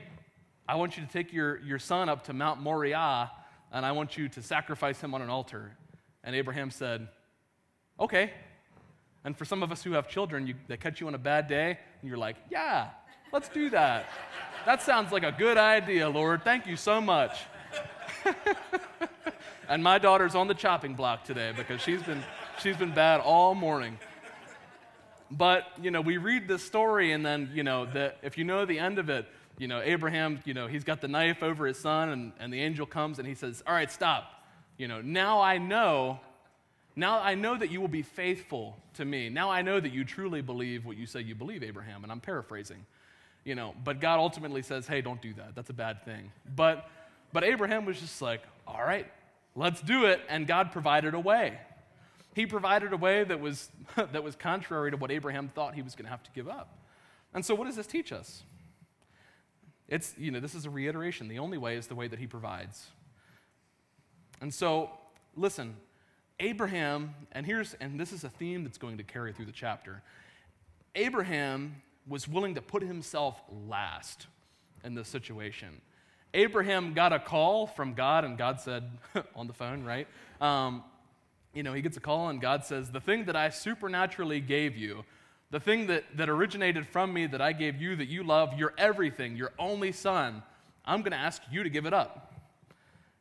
I 0.68 0.76
want 0.76 0.96
you 0.96 1.04
to 1.04 1.12
take 1.12 1.32
your, 1.32 1.58
your 1.60 1.78
son 1.78 2.08
up 2.08 2.24
to 2.24 2.32
Mount 2.32 2.60
Moriah, 2.60 3.30
and 3.72 3.84
I 3.84 3.92
want 3.92 4.16
you 4.16 4.28
to 4.30 4.42
sacrifice 4.42 5.00
him 5.00 5.14
on 5.14 5.22
an 5.22 5.30
altar. 5.30 5.76
And 6.22 6.34
Abraham 6.34 6.70
said, 6.70 7.08
Okay. 7.98 8.30
And 9.24 9.36
for 9.36 9.46
some 9.46 9.62
of 9.62 9.72
us 9.72 9.82
who 9.82 9.92
have 9.92 10.08
children, 10.08 10.46
you, 10.46 10.54
they 10.68 10.76
catch 10.76 11.00
you 11.00 11.06
on 11.06 11.14
a 11.14 11.18
bad 11.18 11.48
day, 11.48 11.78
and 12.00 12.08
you're 12.08 12.18
like, 12.18 12.36
Yeah, 12.50 12.90
let's 13.32 13.48
do 13.48 13.70
that. 13.70 14.06
That 14.66 14.82
sounds 14.82 15.12
like 15.12 15.24
a 15.24 15.32
good 15.32 15.58
idea, 15.58 16.08
Lord. 16.08 16.42
Thank 16.42 16.66
you 16.66 16.76
so 16.76 17.00
much. 17.00 17.38
and 19.68 19.83
my 19.83 19.99
daughter's 19.99 20.35
on 20.35 20.49
the 20.49 20.54
chopping 20.54 20.94
block 20.94 21.25
today 21.25 21.52
because 21.56 21.80
she's 21.80 22.02
been, 22.02 22.23
she's 22.61 22.76
been 22.76 22.92
bad 22.92 23.21
all 23.21 23.54
morning. 23.54 23.99
But, 25.30 25.64
you 25.80 25.90
know, 25.90 26.00
we 26.00 26.18
read 26.18 26.47
this 26.47 26.62
story, 26.62 27.12
and 27.12 27.25
then, 27.25 27.50
you 27.52 27.62
know, 27.62 27.87
the, 27.87 28.14
if 28.23 28.38
you 28.38 28.44
know 28.44 28.64
the 28.64 28.78
end 28.78 28.99
of 28.99 29.09
it, 29.09 29.26
you 29.59 29.68
know, 29.68 29.80
Abraham, 29.83 30.40
you 30.44 30.54
know, 30.54 30.66
he's 30.66 30.85
got 30.85 31.00
the 31.00 31.09
knife 31.09 31.42
over 31.42 31.66
his 31.66 31.78
son, 31.78 32.09
and, 32.09 32.33
and 32.38 32.52
the 32.52 32.61
angel 32.61 32.87
comes 32.87 33.18
and 33.18 33.26
he 33.26 33.35
says, 33.35 33.62
All 33.66 33.75
right, 33.75 33.90
stop. 33.90 34.44
You 34.76 34.88
know, 34.88 35.00
now 35.00 35.40
I 35.40 35.59
know, 35.59 36.21
now 36.97 37.21
I 37.21 37.35
know 37.35 37.56
that 37.56 37.71
you 37.71 37.80
will 37.80 37.88
be 37.88 38.02
faithful 38.02 38.76
to 38.94 39.04
me. 39.04 39.28
Now 39.28 39.50
I 39.50 39.62
know 39.62 39.78
that 39.78 39.92
you 39.92 40.04
truly 40.04 40.42
believe 40.42 40.85
what 40.85 40.97
you 40.97 41.06
say 41.06 41.21
you 41.21 41.35
believe, 41.35 41.62
Abraham. 41.62 42.02
And 42.02 42.11
I'm 42.11 42.21
paraphrasing. 42.21 42.85
You 43.44 43.54
know, 43.54 43.75
but 43.85 44.00
God 44.00 44.18
ultimately 44.18 44.62
says, 44.62 44.87
Hey, 44.87 45.00
don't 45.02 45.21
do 45.21 45.35
that. 45.35 45.54
That's 45.54 45.71
a 45.71 45.75
bad 45.75 46.04
thing. 46.04 46.33
But 46.56 46.88
but 47.33 47.44
Abraham 47.44 47.85
was 47.85 48.00
just 48.00 48.23
like, 48.23 48.42
All 48.66 48.83
right, 48.83 49.06
let's 49.54 49.80
do 49.80 50.04
it. 50.04 50.20
And 50.28 50.46
God 50.46 50.73
provided 50.73 51.14
a 51.14 51.20
way. 51.20 51.58
He 52.34 52.46
provided 52.46 52.92
a 52.92 52.96
way 52.96 53.25
that 53.25 53.40
was, 53.40 53.70
that 53.96 54.23
was 54.23 54.37
contrary 54.37 54.90
to 54.90 54.96
what 54.96 55.11
Abraham 55.11 55.49
thought 55.49 55.75
he 55.75 55.82
was 55.82 55.94
going 55.94 56.04
to 56.04 56.11
have 56.11 56.23
to 56.25 56.30
give 56.32 56.49
up. 56.49 56.78
And 57.32 57.44
so, 57.44 57.54
what 57.54 57.66
does 57.66 57.76
this 57.76 57.87
teach 57.87 58.12
us? 58.12 58.42
It's, 59.88 60.14
you 60.16 60.30
know, 60.30 60.40
this 60.40 60.54
is 60.54 60.64
a 60.64 60.70
reiteration. 60.70 61.28
The 61.28 61.38
only 61.38 61.58
way 61.58 61.76
is 61.76 61.88
the 61.88 61.94
way 61.94 62.08
that 62.08 62.18
he 62.18 62.26
provides. 62.26 62.87
And 64.40 64.52
so, 64.52 64.90
listen, 65.37 65.76
Abraham, 66.40 67.14
and 67.32 67.44
here's, 67.44 67.75
and 67.75 67.99
this 67.99 68.12
is 68.12 68.25
a 68.25 68.28
theme 68.28 68.64
that's 68.64 68.78
going 68.78 68.99
to 68.99 69.04
carry 69.04 69.32
through 69.32 69.46
the 69.46 69.52
chapter. 69.52 70.02
Abraham 70.94 71.82
was 72.06 72.28
willing 72.28 72.54
to 72.54 72.62
put 72.62 72.82
himself 72.82 73.40
last 73.68 74.26
in 74.84 74.94
this 74.94 75.08
situation. 75.08 75.80
Abraham 76.34 76.92
got 76.92 77.12
a 77.12 77.18
call 77.18 77.66
from 77.66 77.94
God, 77.94 78.24
and 78.24 78.36
God 78.36 78.60
said 78.60 78.90
on 79.36 79.46
the 79.46 79.52
phone, 79.52 79.84
right? 79.84 80.08
Um, 80.40 80.82
you 81.54 81.62
know, 81.62 81.72
he 81.72 81.80
gets 81.80 81.96
a 81.96 82.00
call, 82.00 82.28
and 82.28 82.40
God 82.40 82.64
says, 82.64 82.90
The 82.90 83.00
thing 83.00 83.26
that 83.26 83.36
I 83.36 83.48
supernaturally 83.50 84.40
gave 84.40 84.76
you, 84.76 85.04
the 85.50 85.60
thing 85.60 85.86
that, 85.86 86.04
that 86.16 86.28
originated 86.28 86.86
from 86.88 87.12
me 87.12 87.26
that 87.28 87.40
I 87.40 87.52
gave 87.52 87.80
you, 87.80 87.94
that 87.96 88.08
you 88.08 88.24
love, 88.24 88.58
your 88.58 88.74
everything, 88.76 89.36
your 89.36 89.52
only 89.58 89.92
son, 89.92 90.42
I'm 90.84 91.00
going 91.00 91.12
to 91.12 91.18
ask 91.18 91.40
you 91.50 91.62
to 91.62 91.70
give 91.70 91.86
it 91.86 91.94
up. 91.94 92.34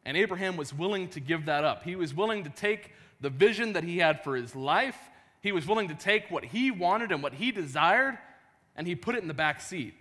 And 0.03 0.17
Abraham 0.17 0.57
was 0.57 0.73
willing 0.73 1.07
to 1.09 1.19
give 1.19 1.45
that 1.45 1.63
up. 1.63 1.83
He 1.83 1.95
was 1.95 2.13
willing 2.13 2.43
to 2.43 2.49
take 2.49 2.91
the 3.21 3.29
vision 3.29 3.73
that 3.73 3.83
he 3.83 3.99
had 3.99 4.23
for 4.23 4.35
his 4.35 4.55
life, 4.55 4.97
he 5.39 5.51
was 5.51 5.67
willing 5.67 5.89
to 5.89 5.95
take 5.95 6.31
what 6.31 6.45
he 6.45 6.71
wanted 6.71 7.11
and 7.11 7.21
what 7.21 7.33
he 7.33 7.51
desired, 7.51 8.17
and 8.75 8.87
he 8.87 8.95
put 8.95 9.15
it 9.15 9.21
in 9.21 9.27
the 9.27 9.33
back 9.33 9.61
seat 9.61 9.93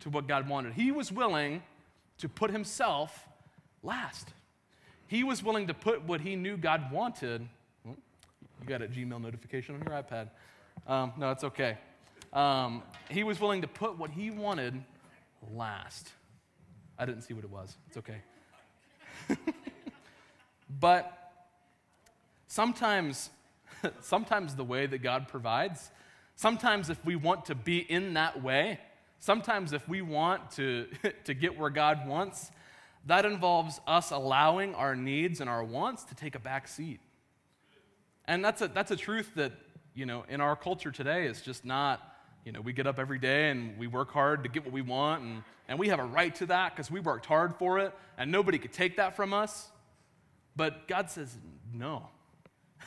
to 0.00 0.08
what 0.08 0.26
God 0.26 0.48
wanted. 0.48 0.72
He 0.72 0.90
was 0.90 1.12
willing 1.12 1.62
to 2.18 2.28
put 2.28 2.50
himself 2.50 3.26
last. 3.82 4.28
He 5.06 5.24
was 5.24 5.42
willing 5.42 5.68
to 5.68 5.74
put 5.74 6.04
what 6.04 6.20
he 6.20 6.36
knew 6.36 6.56
God 6.56 6.92
wanted. 6.92 7.48
You 7.84 7.96
got 8.66 8.82
a 8.82 8.86
Gmail 8.86 9.20
notification 9.20 9.76
on 9.76 9.82
your 9.82 10.02
iPad. 10.02 10.28
Um, 10.86 11.12
no, 11.16 11.30
it's 11.30 11.44
okay. 11.44 11.78
Um, 12.32 12.82
he 13.08 13.24
was 13.24 13.40
willing 13.40 13.62
to 13.62 13.68
put 13.68 13.98
what 13.98 14.10
he 14.10 14.30
wanted 14.30 14.82
last. 15.54 16.12
I 16.98 17.06
didn't 17.06 17.22
see 17.22 17.34
what 17.34 17.44
it 17.44 17.50
was. 17.50 17.76
It's 17.86 17.96
okay. 17.96 18.20
but 20.80 21.32
sometimes, 22.48 23.30
sometimes 24.00 24.56
the 24.56 24.64
way 24.64 24.86
that 24.86 24.98
God 24.98 25.28
provides, 25.28 25.90
sometimes 26.36 26.90
if 26.90 27.02
we 27.04 27.16
want 27.16 27.46
to 27.46 27.54
be 27.54 27.78
in 27.78 28.14
that 28.14 28.42
way, 28.42 28.80
Sometimes, 29.20 29.72
if 29.72 29.88
we 29.88 30.02
want 30.02 30.50
to, 30.52 30.86
to 31.24 31.34
get 31.34 31.58
where 31.58 31.70
God 31.70 32.06
wants, 32.06 32.50
that 33.06 33.24
involves 33.24 33.80
us 33.86 34.10
allowing 34.10 34.74
our 34.74 34.94
needs 34.94 35.40
and 35.40 35.48
our 35.48 35.64
wants 35.64 36.04
to 36.04 36.14
take 36.14 36.34
a 36.34 36.38
back 36.38 36.68
seat. 36.68 37.00
And 38.26 38.44
that's 38.44 38.60
a, 38.60 38.68
that's 38.68 38.90
a 38.90 38.96
truth 38.96 39.30
that, 39.36 39.52
you 39.94 40.06
know, 40.06 40.24
in 40.28 40.40
our 40.40 40.54
culture 40.54 40.90
today 40.90 41.26
is 41.26 41.40
just 41.40 41.64
not, 41.64 42.16
you 42.44 42.52
know, 42.52 42.60
we 42.60 42.72
get 42.72 42.86
up 42.86 42.98
every 42.98 43.18
day 43.18 43.50
and 43.50 43.76
we 43.78 43.86
work 43.86 44.10
hard 44.12 44.42
to 44.44 44.48
get 44.48 44.64
what 44.64 44.72
we 44.72 44.82
want, 44.82 45.22
and, 45.22 45.42
and 45.68 45.78
we 45.78 45.88
have 45.88 45.98
a 45.98 46.04
right 46.04 46.34
to 46.36 46.46
that 46.46 46.74
because 46.74 46.90
we 46.90 47.00
worked 47.00 47.26
hard 47.26 47.54
for 47.56 47.78
it, 47.78 47.94
and 48.18 48.30
nobody 48.30 48.58
could 48.58 48.72
take 48.72 48.96
that 48.98 49.16
from 49.16 49.32
us. 49.32 49.70
But 50.54 50.86
God 50.86 51.10
says, 51.10 51.36
no. 51.72 52.08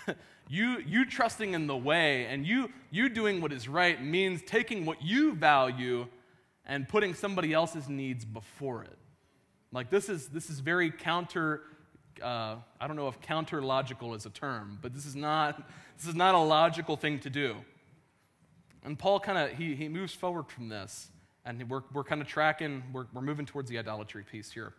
you, 0.49 0.77
you 0.85 1.05
trusting 1.05 1.53
in 1.53 1.67
the 1.67 1.75
way 1.75 2.25
and 2.25 2.45
you, 2.45 2.69
you 2.91 3.09
doing 3.09 3.41
what 3.41 3.51
is 3.51 3.67
right 3.67 4.03
means 4.03 4.41
taking 4.45 4.85
what 4.85 5.01
you 5.01 5.33
value 5.33 6.05
and 6.71 6.87
putting 6.87 7.13
somebody 7.13 7.51
else's 7.51 7.89
needs 7.89 8.23
before 8.23 8.83
it. 8.83 8.97
Like 9.73 9.89
this 9.89 10.07
is 10.07 10.29
this 10.29 10.49
is 10.49 10.61
very 10.61 10.89
counter. 10.89 11.63
Uh, 12.23 12.55
I 12.79 12.87
don't 12.87 12.95
know 12.95 13.09
if 13.09 13.19
counter 13.19 13.61
logical 13.61 14.13
is 14.13 14.25
a 14.25 14.29
term, 14.29 14.79
but 14.81 14.93
this 14.93 15.05
is 15.05 15.15
not 15.15 15.57
this 15.97 16.07
is 16.07 16.15
not 16.15 16.33
a 16.33 16.39
logical 16.39 16.95
thing 16.95 17.19
to 17.19 17.29
do. 17.29 17.57
And 18.85 18.97
Paul 18.97 19.19
kind 19.19 19.37
of 19.37 19.57
he 19.57 19.75
he 19.75 19.89
moves 19.89 20.13
forward 20.13 20.47
from 20.47 20.69
this, 20.69 21.09
and 21.43 21.69
we're 21.69 21.83
we're 21.93 22.05
kind 22.05 22.21
of 22.21 22.27
tracking. 22.27 22.83
We're 22.93 23.07
we're 23.13 23.21
moving 23.21 23.45
towards 23.45 23.69
the 23.69 23.77
idolatry 23.77 24.23
piece 24.23 24.49
here. 24.49 24.73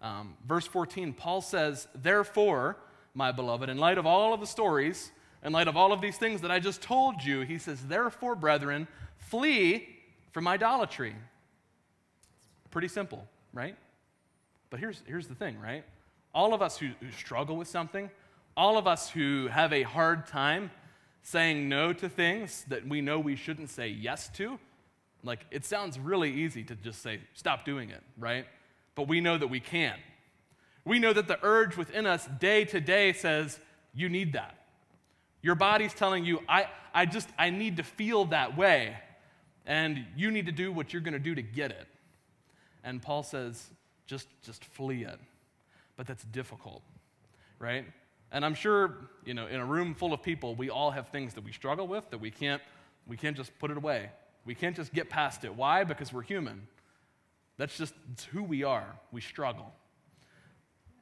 Um, 0.00 0.36
verse 0.46 0.66
14, 0.66 1.12
Paul 1.12 1.42
says, 1.42 1.88
"Therefore, 1.94 2.78
my 3.12 3.32
beloved, 3.32 3.68
in 3.68 3.76
light 3.76 3.98
of 3.98 4.06
all 4.06 4.32
of 4.32 4.40
the 4.40 4.46
stories, 4.46 5.12
in 5.42 5.52
light 5.52 5.68
of 5.68 5.76
all 5.76 5.92
of 5.92 6.00
these 6.00 6.16
things 6.16 6.40
that 6.40 6.50
I 6.50 6.58
just 6.58 6.80
told 6.80 7.22
you, 7.22 7.42
he 7.42 7.58
says, 7.58 7.86
therefore, 7.86 8.34
brethren, 8.34 8.88
flee 9.18 9.88
from 10.34 10.48
idolatry. 10.48 11.14
Pretty 12.74 12.88
simple, 12.88 13.24
right? 13.52 13.76
But 14.68 14.80
here's, 14.80 15.00
here's 15.06 15.28
the 15.28 15.34
thing, 15.36 15.60
right? 15.60 15.84
All 16.34 16.52
of 16.52 16.60
us 16.60 16.76
who, 16.76 16.88
who 17.00 17.12
struggle 17.12 17.56
with 17.56 17.68
something, 17.68 18.10
all 18.56 18.76
of 18.76 18.88
us 18.88 19.08
who 19.08 19.46
have 19.46 19.72
a 19.72 19.84
hard 19.84 20.26
time 20.26 20.72
saying 21.22 21.68
no 21.68 21.92
to 21.92 22.08
things 22.08 22.64
that 22.66 22.84
we 22.88 23.00
know 23.00 23.20
we 23.20 23.36
shouldn't 23.36 23.70
say 23.70 23.86
yes 23.86 24.28
to, 24.30 24.58
like 25.22 25.46
it 25.52 25.64
sounds 25.64 26.00
really 26.00 26.32
easy 26.32 26.64
to 26.64 26.74
just 26.74 27.00
say, 27.00 27.20
stop 27.32 27.64
doing 27.64 27.90
it, 27.90 28.02
right? 28.18 28.44
But 28.96 29.06
we 29.06 29.20
know 29.20 29.38
that 29.38 29.46
we 29.46 29.60
can't. 29.60 30.00
We 30.84 30.98
know 30.98 31.12
that 31.12 31.28
the 31.28 31.38
urge 31.44 31.76
within 31.76 32.06
us 32.06 32.26
day 32.40 32.64
to 32.64 32.80
day 32.80 33.12
says, 33.12 33.60
you 33.94 34.08
need 34.08 34.32
that. 34.32 34.56
Your 35.42 35.54
body's 35.54 35.94
telling 35.94 36.24
you, 36.24 36.40
I, 36.48 36.66
I 36.92 37.06
just, 37.06 37.28
I 37.38 37.50
need 37.50 37.76
to 37.76 37.84
feel 37.84 38.24
that 38.24 38.58
way 38.58 38.96
and 39.64 40.04
you 40.16 40.32
need 40.32 40.46
to 40.46 40.52
do 40.52 40.72
what 40.72 40.92
you're 40.92 41.02
going 41.02 41.12
to 41.12 41.20
do 41.20 41.36
to 41.36 41.42
get 41.42 41.70
it. 41.70 41.86
And 42.84 43.02
Paul 43.02 43.22
says, 43.22 43.70
just, 44.06 44.28
just 44.42 44.64
flee 44.64 45.04
it. 45.04 45.18
But 45.96 46.06
that's 46.06 46.24
difficult, 46.24 46.82
right? 47.58 47.86
And 48.30 48.44
I'm 48.44 48.54
sure, 48.54 48.94
you 49.24 49.34
know, 49.34 49.46
in 49.46 49.60
a 49.60 49.64
room 49.64 49.94
full 49.94 50.12
of 50.12 50.22
people, 50.22 50.54
we 50.54 50.70
all 50.70 50.90
have 50.90 51.08
things 51.08 51.34
that 51.34 51.44
we 51.44 51.52
struggle 51.52 51.88
with 51.88 52.10
that 52.10 52.18
we 52.18 52.30
can't, 52.30 52.60
we 53.06 53.16
can't 53.16 53.36
just 53.36 53.56
put 53.58 53.70
it 53.70 53.76
away. 53.76 54.10
We 54.44 54.54
can't 54.54 54.76
just 54.76 54.92
get 54.92 55.08
past 55.08 55.44
it. 55.44 55.54
Why? 55.54 55.84
Because 55.84 56.12
we're 56.12 56.22
human. 56.22 56.66
That's 57.56 57.78
just 57.78 57.94
who 58.32 58.42
we 58.42 58.64
are. 58.64 58.96
We 59.12 59.20
struggle. 59.20 59.72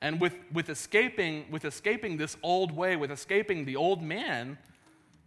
And 0.00 0.20
with, 0.20 0.34
with, 0.52 0.68
escaping, 0.68 1.46
with 1.50 1.64
escaping 1.64 2.16
this 2.16 2.36
old 2.42 2.72
way, 2.72 2.96
with 2.96 3.10
escaping 3.10 3.64
the 3.64 3.76
old 3.76 4.02
man, 4.02 4.58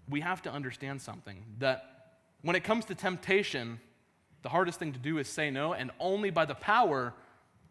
we 0.10 0.22
have 0.22 0.42
to 0.44 0.52
understand 0.52 1.02
something 1.02 1.44
that 1.60 2.18
when 2.42 2.56
it 2.56 2.64
comes 2.64 2.86
to 2.86 2.96
temptation, 2.96 3.80
the 4.46 4.50
hardest 4.50 4.78
thing 4.78 4.94
to 4.94 5.00
do 5.00 5.18
is 5.18 5.28
say 5.28 5.50
no, 5.50 5.74
and 5.74 5.90
only 6.00 6.30
by 6.30 6.46
the 6.46 6.54
power 6.54 7.16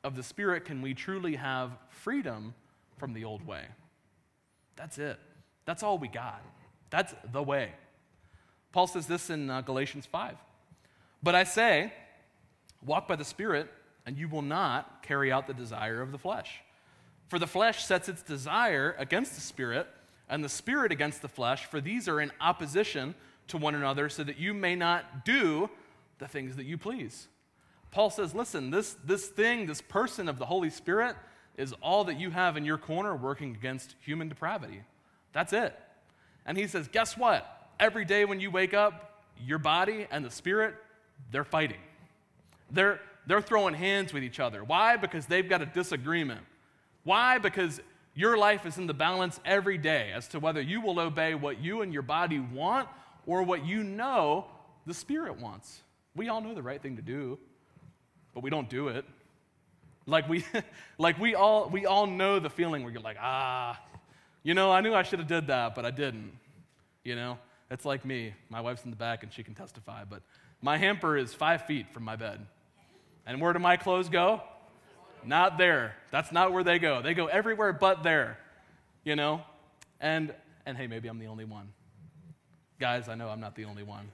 of 0.02 0.16
the 0.16 0.24
Spirit 0.24 0.64
can 0.64 0.82
we 0.82 0.92
truly 0.92 1.36
have 1.36 1.70
freedom 1.88 2.52
from 2.96 3.12
the 3.12 3.22
old 3.22 3.46
way. 3.46 3.62
That's 4.74 4.98
it. 4.98 5.20
That's 5.66 5.84
all 5.84 5.98
we 5.98 6.08
got. 6.08 6.42
That's 6.90 7.14
the 7.30 7.44
way. 7.44 7.70
Paul 8.72 8.88
says 8.88 9.06
this 9.06 9.30
in 9.30 9.50
uh, 9.50 9.60
Galatians 9.60 10.04
5. 10.06 10.34
But 11.22 11.36
I 11.36 11.44
say, 11.44 11.92
walk 12.84 13.06
by 13.06 13.14
the 13.14 13.24
Spirit, 13.24 13.70
and 14.04 14.18
you 14.18 14.26
will 14.26 14.42
not 14.42 15.04
carry 15.04 15.30
out 15.30 15.46
the 15.46 15.54
desire 15.54 16.02
of 16.02 16.10
the 16.10 16.18
flesh. 16.18 16.60
For 17.28 17.38
the 17.38 17.46
flesh 17.46 17.84
sets 17.84 18.08
its 18.08 18.22
desire 18.22 18.96
against 18.98 19.36
the 19.36 19.40
Spirit, 19.40 19.86
and 20.28 20.42
the 20.42 20.48
Spirit 20.48 20.90
against 20.90 21.22
the 21.22 21.28
flesh, 21.28 21.66
for 21.66 21.80
these 21.80 22.08
are 22.08 22.20
in 22.20 22.32
opposition 22.40 23.14
to 23.46 23.58
one 23.58 23.76
another 23.76 24.08
so 24.08 24.24
that 24.24 24.38
you 24.38 24.52
may 24.52 24.74
not 24.74 25.24
do 25.24 25.70
the 26.18 26.28
things 26.28 26.56
that 26.56 26.66
you 26.66 26.78
please. 26.78 27.28
Paul 27.90 28.10
says, 28.10 28.34
listen, 28.34 28.70
this, 28.70 28.96
this 29.04 29.28
thing, 29.28 29.66
this 29.66 29.80
person 29.80 30.28
of 30.28 30.38
the 30.38 30.46
Holy 30.46 30.70
Spirit 30.70 31.16
is 31.56 31.72
all 31.80 32.04
that 32.04 32.18
you 32.18 32.30
have 32.30 32.56
in 32.56 32.64
your 32.64 32.78
corner 32.78 33.14
working 33.14 33.54
against 33.54 33.94
human 34.00 34.28
depravity. 34.28 34.82
That's 35.32 35.52
it. 35.52 35.78
And 36.44 36.58
he 36.58 36.66
says, 36.66 36.88
guess 36.88 37.16
what? 37.16 37.46
Every 37.78 38.04
day 38.04 38.24
when 38.24 38.40
you 38.40 38.50
wake 38.50 38.74
up, 38.74 39.22
your 39.44 39.58
body 39.58 40.06
and 40.10 40.24
the 40.24 40.30
spirit, 40.30 40.74
they're 41.30 41.44
fighting. 41.44 41.80
They're, 42.70 43.00
they're 43.26 43.40
throwing 43.40 43.74
hands 43.74 44.12
with 44.12 44.24
each 44.24 44.40
other. 44.40 44.64
Why? 44.64 44.96
Because 44.96 45.26
they've 45.26 45.48
got 45.48 45.62
a 45.62 45.66
disagreement. 45.66 46.40
Why? 47.04 47.38
Because 47.38 47.80
your 48.14 48.36
life 48.36 48.66
is 48.66 48.78
in 48.78 48.86
the 48.86 48.94
balance 48.94 49.38
every 49.44 49.78
day 49.78 50.12
as 50.14 50.28
to 50.28 50.40
whether 50.40 50.60
you 50.60 50.80
will 50.80 50.98
obey 50.98 51.34
what 51.34 51.60
you 51.60 51.82
and 51.82 51.92
your 51.92 52.02
body 52.02 52.40
want 52.40 52.88
or 53.26 53.42
what 53.42 53.64
you 53.64 53.82
know 53.82 54.46
the 54.86 54.94
Spirit 54.94 55.40
wants. 55.40 55.82
We 56.16 56.28
all 56.28 56.40
know 56.40 56.54
the 56.54 56.62
right 56.62 56.80
thing 56.80 56.96
to 56.96 57.02
do, 57.02 57.38
but 58.34 58.42
we 58.42 58.50
don't 58.50 58.68
do 58.68 58.88
it. 58.88 59.04
Like 60.06 60.28
we, 60.28 60.44
like 60.98 61.18
we 61.18 61.34
all, 61.34 61.68
we 61.68 61.86
all 61.86 62.06
know 62.06 62.38
the 62.38 62.50
feeling 62.50 62.82
where 62.84 62.92
you're 62.92 63.02
like, 63.02 63.16
ah, 63.20 63.80
you 64.42 64.54
know, 64.54 64.70
I 64.70 64.80
knew 64.80 64.94
I 64.94 65.02
should 65.02 65.18
have 65.18 65.28
did 65.28 65.48
that, 65.48 65.74
but 65.74 65.84
I 65.84 65.90
didn't. 65.90 66.32
You 67.02 67.16
know, 67.16 67.38
It's 67.70 67.84
like 67.84 68.04
me. 68.04 68.32
My 68.48 68.60
wife's 68.60 68.84
in 68.84 68.90
the 68.90 68.96
back 68.96 69.22
and 69.22 69.32
she 69.32 69.42
can 69.42 69.54
testify, 69.54 70.04
but 70.04 70.22
my 70.62 70.78
hamper 70.78 71.16
is 71.16 71.34
five 71.34 71.66
feet 71.66 71.92
from 71.92 72.04
my 72.04 72.16
bed. 72.16 72.46
And 73.26 73.40
where 73.40 73.52
do 73.52 73.58
my 73.58 73.76
clothes 73.76 74.08
go? 74.08 74.42
Not 75.24 75.58
there. 75.58 75.94
That's 76.10 76.32
not 76.32 76.52
where 76.52 76.64
they 76.64 76.78
go. 76.78 77.02
They 77.02 77.14
go 77.14 77.26
everywhere 77.26 77.72
but 77.72 78.02
there, 78.02 78.38
you 79.04 79.16
know? 79.16 79.42
And, 80.00 80.34
and 80.64 80.76
hey, 80.76 80.86
maybe 80.86 81.08
I'm 81.08 81.18
the 81.18 81.26
only 81.26 81.44
one. 81.44 81.72
Guys, 82.78 83.08
I 83.08 83.14
know 83.14 83.28
I'm 83.28 83.40
not 83.40 83.54
the 83.54 83.64
only 83.64 83.82
one. 83.82 84.10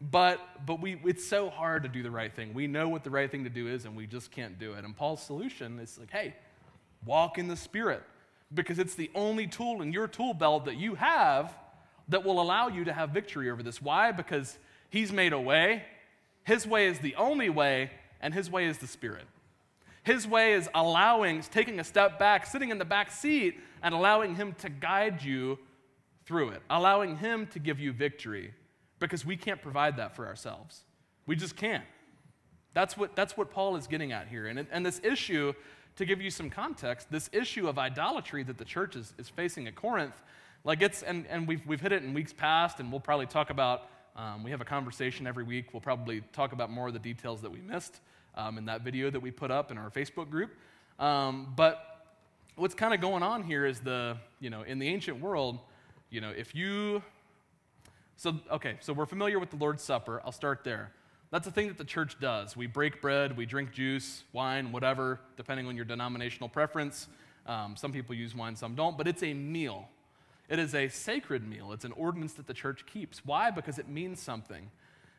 But 0.00 0.66
but 0.66 0.80
we, 0.80 1.00
it's 1.04 1.26
so 1.26 1.48
hard 1.48 1.82
to 1.84 1.88
do 1.88 2.02
the 2.02 2.10
right 2.10 2.34
thing. 2.34 2.52
We 2.52 2.66
know 2.66 2.88
what 2.88 3.04
the 3.04 3.10
right 3.10 3.30
thing 3.30 3.44
to 3.44 3.50
do 3.50 3.68
is, 3.68 3.84
and 3.84 3.96
we 3.96 4.06
just 4.06 4.30
can't 4.30 4.58
do 4.58 4.74
it. 4.74 4.84
And 4.84 4.96
Paul's 4.96 5.22
solution 5.22 5.78
is 5.78 5.98
like, 5.98 6.10
hey, 6.10 6.34
walk 7.04 7.38
in 7.38 7.48
the 7.48 7.56
Spirit 7.56 8.02
because 8.52 8.78
it's 8.78 8.94
the 8.94 9.10
only 9.14 9.46
tool 9.46 9.82
in 9.82 9.92
your 9.92 10.06
tool 10.06 10.34
belt 10.34 10.66
that 10.66 10.76
you 10.76 10.94
have 10.96 11.54
that 12.08 12.24
will 12.24 12.40
allow 12.40 12.68
you 12.68 12.84
to 12.84 12.92
have 12.92 13.10
victory 13.10 13.50
over 13.50 13.62
this. 13.62 13.80
Why? 13.80 14.12
Because 14.12 14.58
he's 14.90 15.12
made 15.12 15.32
a 15.32 15.40
way. 15.40 15.84
His 16.44 16.66
way 16.66 16.86
is 16.86 17.00
the 17.00 17.14
only 17.16 17.48
way, 17.48 17.90
and 18.20 18.32
his 18.32 18.50
way 18.50 18.66
is 18.66 18.78
the 18.78 18.86
Spirit. 18.86 19.24
His 20.04 20.28
way 20.28 20.52
is 20.52 20.68
allowing, 20.74 21.40
taking 21.40 21.80
a 21.80 21.84
step 21.84 22.18
back, 22.18 22.46
sitting 22.46 22.70
in 22.70 22.78
the 22.78 22.84
back 22.84 23.10
seat, 23.10 23.58
and 23.82 23.92
allowing 23.92 24.36
him 24.36 24.52
to 24.58 24.68
guide 24.68 25.22
you 25.22 25.58
through 26.26 26.50
it, 26.50 26.62
allowing 26.70 27.16
him 27.16 27.48
to 27.48 27.58
give 27.58 27.80
you 27.80 27.92
victory 27.92 28.52
because 28.98 29.24
we 29.24 29.36
can't 29.36 29.60
provide 29.60 29.96
that 29.96 30.16
for 30.16 30.26
ourselves. 30.26 30.84
We 31.26 31.36
just 31.36 31.56
can't. 31.56 31.84
That's 32.74 32.96
what, 32.96 33.16
that's 33.16 33.36
what 33.36 33.50
Paul 33.50 33.76
is 33.76 33.86
getting 33.86 34.12
at 34.12 34.28
here. 34.28 34.46
And, 34.46 34.66
and 34.70 34.84
this 34.84 35.00
issue 35.02 35.52
to 35.96 36.04
give 36.04 36.20
you 36.20 36.30
some 36.30 36.50
context, 36.50 37.10
this 37.10 37.30
issue 37.32 37.68
of 37.68 37.78
idolatry 37.78 38.42
that 38.42 38.58
the 38.58 38.64
church 38.64 38.96
is, 38.96 39.14
is 39.18 39.28
facing 39.28 39.66
at 39.66 39.74
Corinth, 39.74 40.14
like 40.64 40.82
it's, 40.82 41.02
and, 41.02 41.26
and 41.28 41.48
we've, 41.48 41.66
we've 41.66 41.80
hit 41.80 41.92
it 41.92 42.02
in 42.02 42.12
weeks 42.12 42.32
past, 42.32 42.80
and 42.80 42.90
we'll 42.90 43.00
probably 43.00 43.26
talk 43.26 43.50
about, 43.50 43.88
um, 44.14 44.42
we 44.42 44.50
have 44.50 44.60
a 44.60 44.64
conversation 44.64 45.26
every 45.26 45.44
week. 45.44 45.72
We'll 45.72 45.80
probably 45.80 46.22
talk 46.32 46.52
about 46.52 46.70
more 46.70 46.88
of 46.88 46.92
the 46.92 46.98
details 46.98 47.40
that 47.42 47.50
we 47.50 47.60
missed 47.60 48.00
um, 48.34 48.58
in 48.58 48.66
that 48.66 48.82
video 48.82 49.10
that 49.10 49.20
we 49.20 49.30
put 49.30 49.50
up 49.50 49.70
in 49.70 49.78
our 49.78 49.90
Facebook 49.90 50.28
group. 50.28 50.50
Um, 50.98 51.52
but 51.56 52.16
what's 52.56 52.74
kind 52.74 52.92
of 52.92 53.00
going 53.00 53.22
on 53.22 53.42
here 53.42 53.64
is 53.64 53.80
the, 53.80 54.16
you 54.40 54.50
know, 54.50 54.62
in 54.62 54.78
the 54.78 54.88
ancient 54.88 55.20
world, 55.20 55.60
you 56.10 56.20
know, 56.20 56.30
if 56.30 56.54
you, 56.54 57.02
so, 58.16 58.34
okay, 58.50 58.76
so 58.80 58.92
we're 58.92 59.06
familiar 59.06 59.38
with 59.38 59.50
the 59.50 59.56
Lord's 59.56 59.82
Supper. 59.82 60.22
I'll 60.24 60.32
start 60.32 60.64
there. 60.64 60.90
That's 61.30 61.46
a 61.46 61.50
thing 61.50 61.68
that 61.68 61.76
the 61.76 61.84
church 61.84 62.18
does. 62.18 62.56
We 62.56 62.66
break 62.66 63.02
bread, 63.02 63.36
we 63.36 63.46
drink 63.46 63.72
juice, 63.72 64.24
wine, 64.32 64.72
whatever, 64.72 65.20
depending 65.36 65.66
on 65.66 65.76
your 65.76 65.84
denominational 65.84 66.48
preference. 66.48 67.08
Um, 67.46 67.76
some 67.76 67.92
people 67.92 68.14
use 68.14 68.34
wine, 68.34 68.56
some 68.56 68.74
don't, 68.74 68.96
but 68.96 69.06
it's 69.06 69.22
a 69.22 69.34
meal. 69.34 69.88
It 70.48 70.58
is 70.58 70.74
a 70.74 70.88
sacred 70.88 71.46
meal. 71.46 71.72
It's 71.72 71.84
an 71.84 71.92
ordinance 71.92 72.32
that 72.34 72.46
the 72.46 72.54
church 72.54 72.86
keeps. 72.86 73.24
Why? 73.24 73.50
Because 73.50 73.78
it 73.78 73.88
means 73.88 74.20
something. 74.20 74.70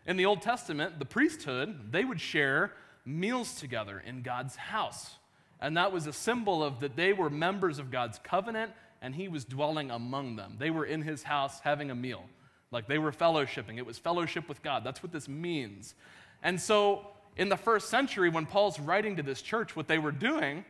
In 0.05 0.17
the 0.17 0.25
Old 0.25 0.41
Testament, 0.41 0.99
the 0.99 1.05
priesthood, 1.05 1.91
they 1.91 2.05
would 2.05 2.21
share 2.21 2.71
meals 3.05 3.55
together 3.55 4.01
in 4.05 4.21
God's 4.21 4.55
house. 4.55 5.15
And 5.59 5.75
that 5.77 5.91
was 5.91 6.07
a 6.07 6.13
symbol 6.13 6.63
of 6.63 6.79
that 6.79 6.95
they 6.95 7.13
were 7.13 7.29
members 7.29 7.77
of 7.77 7.91
God's 7.91 8.19
covenant 8.19 8.71
and 9.01 9.13
he 9.13 9.27
was 9.27 9.45
dwelling 9.45 9.91
among 9.91 10.35
them. 10.35 10.55
They 10.57 10.69
were 10.69 10.85
in 10.85 11.01
his 11.01 11.23
house 11.23 11.59
having 11.59 11.91
a 11.91 11.95
meal. 11.95 12.23
Like 12.71 12.87
they 12.87 12.97
were 12.97 13.11
fellowshipping. 13.11 13.77
It 13.77 13.85
was 13.85 13.97
fellowship 13.97 14.49
with 14.49 14.61
God. 14.61 14.83
That's 14.83 15.01
what 15.01 15.11
this 15.11 15.27
means. 15.27 15.95
And 16.43 16.59
so, 16.59 17.07
in 17.35 17.49
the 17.49 17.57
first 17.57 17.89
century, 17.89 18.29
when 18.29 18.45
Paul's 18.45 18.79
writing 18.79 19.15
to 19.17 19.23
this 19.23 19.41
church, 19.41 19.75
what 19.75 19.87
they 19.87 19.99
were 19.99 20.11
doing 20.11 20.65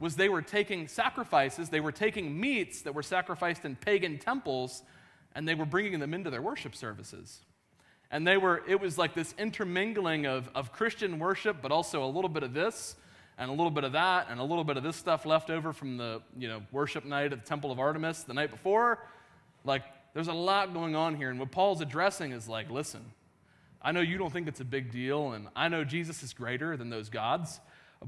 was 0.00 0.16
they 0.16 0.28
were 0.28 0.42
taking 0.42 0.88
sacrifices, 0.88 1.68
they 1.68 1.80
were 1.80 1.92
taking 1.92 2.38
meats 2.38 2.82
that 2.82 2.94
were 2.94 3.02
sacrificed 3.02 3.64
in 3.64 3.76
pagan 3.76 4.18
temples, 4.18 4.82
and 5.34 5.46
they 5.46 5.54
were 5.54 5.64
bringing 5.66 5.98
them 5.98 6.14
into 6.14 6.30
their 6.30 6.42
worship 6.42 6.74
services. 6.74 7.40
And 8.10 8.26
they 8.26 8.36
were, 8.36 8.62
it 8.66 8.80
was 8.80 8.96
like 8.96 9.14
this 9.14 9.34
intermingling 9.38 10.26
of, 10.26 10.48
of 10.54 10.72
Christian 10.72 11.18
worship, 11.18 11.58
but 11.60 11.72
also 11.72 12.04
a 12.04 12.06
little 12.06 12.28
bit 12.28 12.42
of 12.42 12.54
this, 12.54 12.96
and 13.36 13.50
a 13.50 13.52
little 13.52 13.70
bit 13.70 13.84
of 13.84 13.92
that, 13.92 14.28
and 14.30 14.40
a 14.40 14.42
little 14.42 14.64
bit 14.64 14.76
of 14.76 14.82
this 14.82 14.96
stuff 14.96 15.26
left 15.26 15.50
over 15.50 15.72
from 15.72 15.96
the 15.96 16.20
you 16.36 16.48
know, 16.48 16.62
worship 16.72 17.04
night 17.04 17.32
at 17.32 17.40
the 17.40 17.46
Temple 17.46 17.70
of 17.70 17.78
Artemis 17.78 18.22
the 18.22 18.34
night 18.34 18.50
before. 18.50 18.98
Like 19.64 19.82
there's 20.14 20.28
a 20.28 20.32
lot 20.32 20.72
going 20.74 20.96
on 20.96 21.14
here. 21.14 21.30
And 21.30 21.38
what 21.38 21.50
Paul's 21.50 21.80
addressing 21.80 22.32
is 22.32 22.48
like, 22.48 22.70
listen, 22.70 23.04
I 23.80 23.92
know 23.92 24.00
you 24.00 24.18
don't 24.18 24.32
think 24.32 24.48
it's 24.48 24.60
a 24.60 24.64
big 24.64 24.90
deal, 24.90 25.32
and 25.32 25.48
I 25.54 25.68
know 25.68 25.84
Jesus 25.84 26.22
is 26.22 26.32
greater 26.32 26.76
than 26.76 26.90
those 26.90 27.08
gods, 27.08 27.60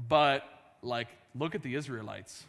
but 0.09 0.43
like, 0.81 1.07
look 1.33 1.55
at 1.55 1.63
the 1.63 1.75
Israelites. 1.75 2.43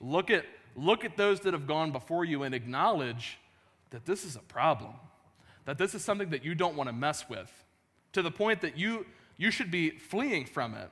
Look 0.00 0.30
at, 0.30 0.44
look 0.76 1.04
at 1.04 1.16
those 1.16 1.40
that 1.40 1.54
have 1.54 1.66
gone 1.66 1.90
before 1.90 2.24
you 2.24 2.42
and 2.42 2.54
acknowledge 2.54 3.38
that 3.90 4.04
this 4.04 4.24
is 4.24 4.36
a 4.36 4.40
problem, 4.40 4.92
that 5.64 5.78
this 5.78 5.94
is 5.94 6.04
something 6.04 6.30
that 6.30 6.44
you 6.44 6.54
don't 6.54 6.76
want 6.76 6.88
to 6.88 6.92
mess 6.92 7.28
with, 7.28 7.50
to 8.12 8.22
the 8.22 8.30
point 8.30 8.60
that 8.60 8.76
you, 8.76 9.06
you 9.38 9.50
should 9.50 9.70
be 9.70 9.90
fleeing 9.90 10.44
from 10.44 10.74
it. 10.74 10.90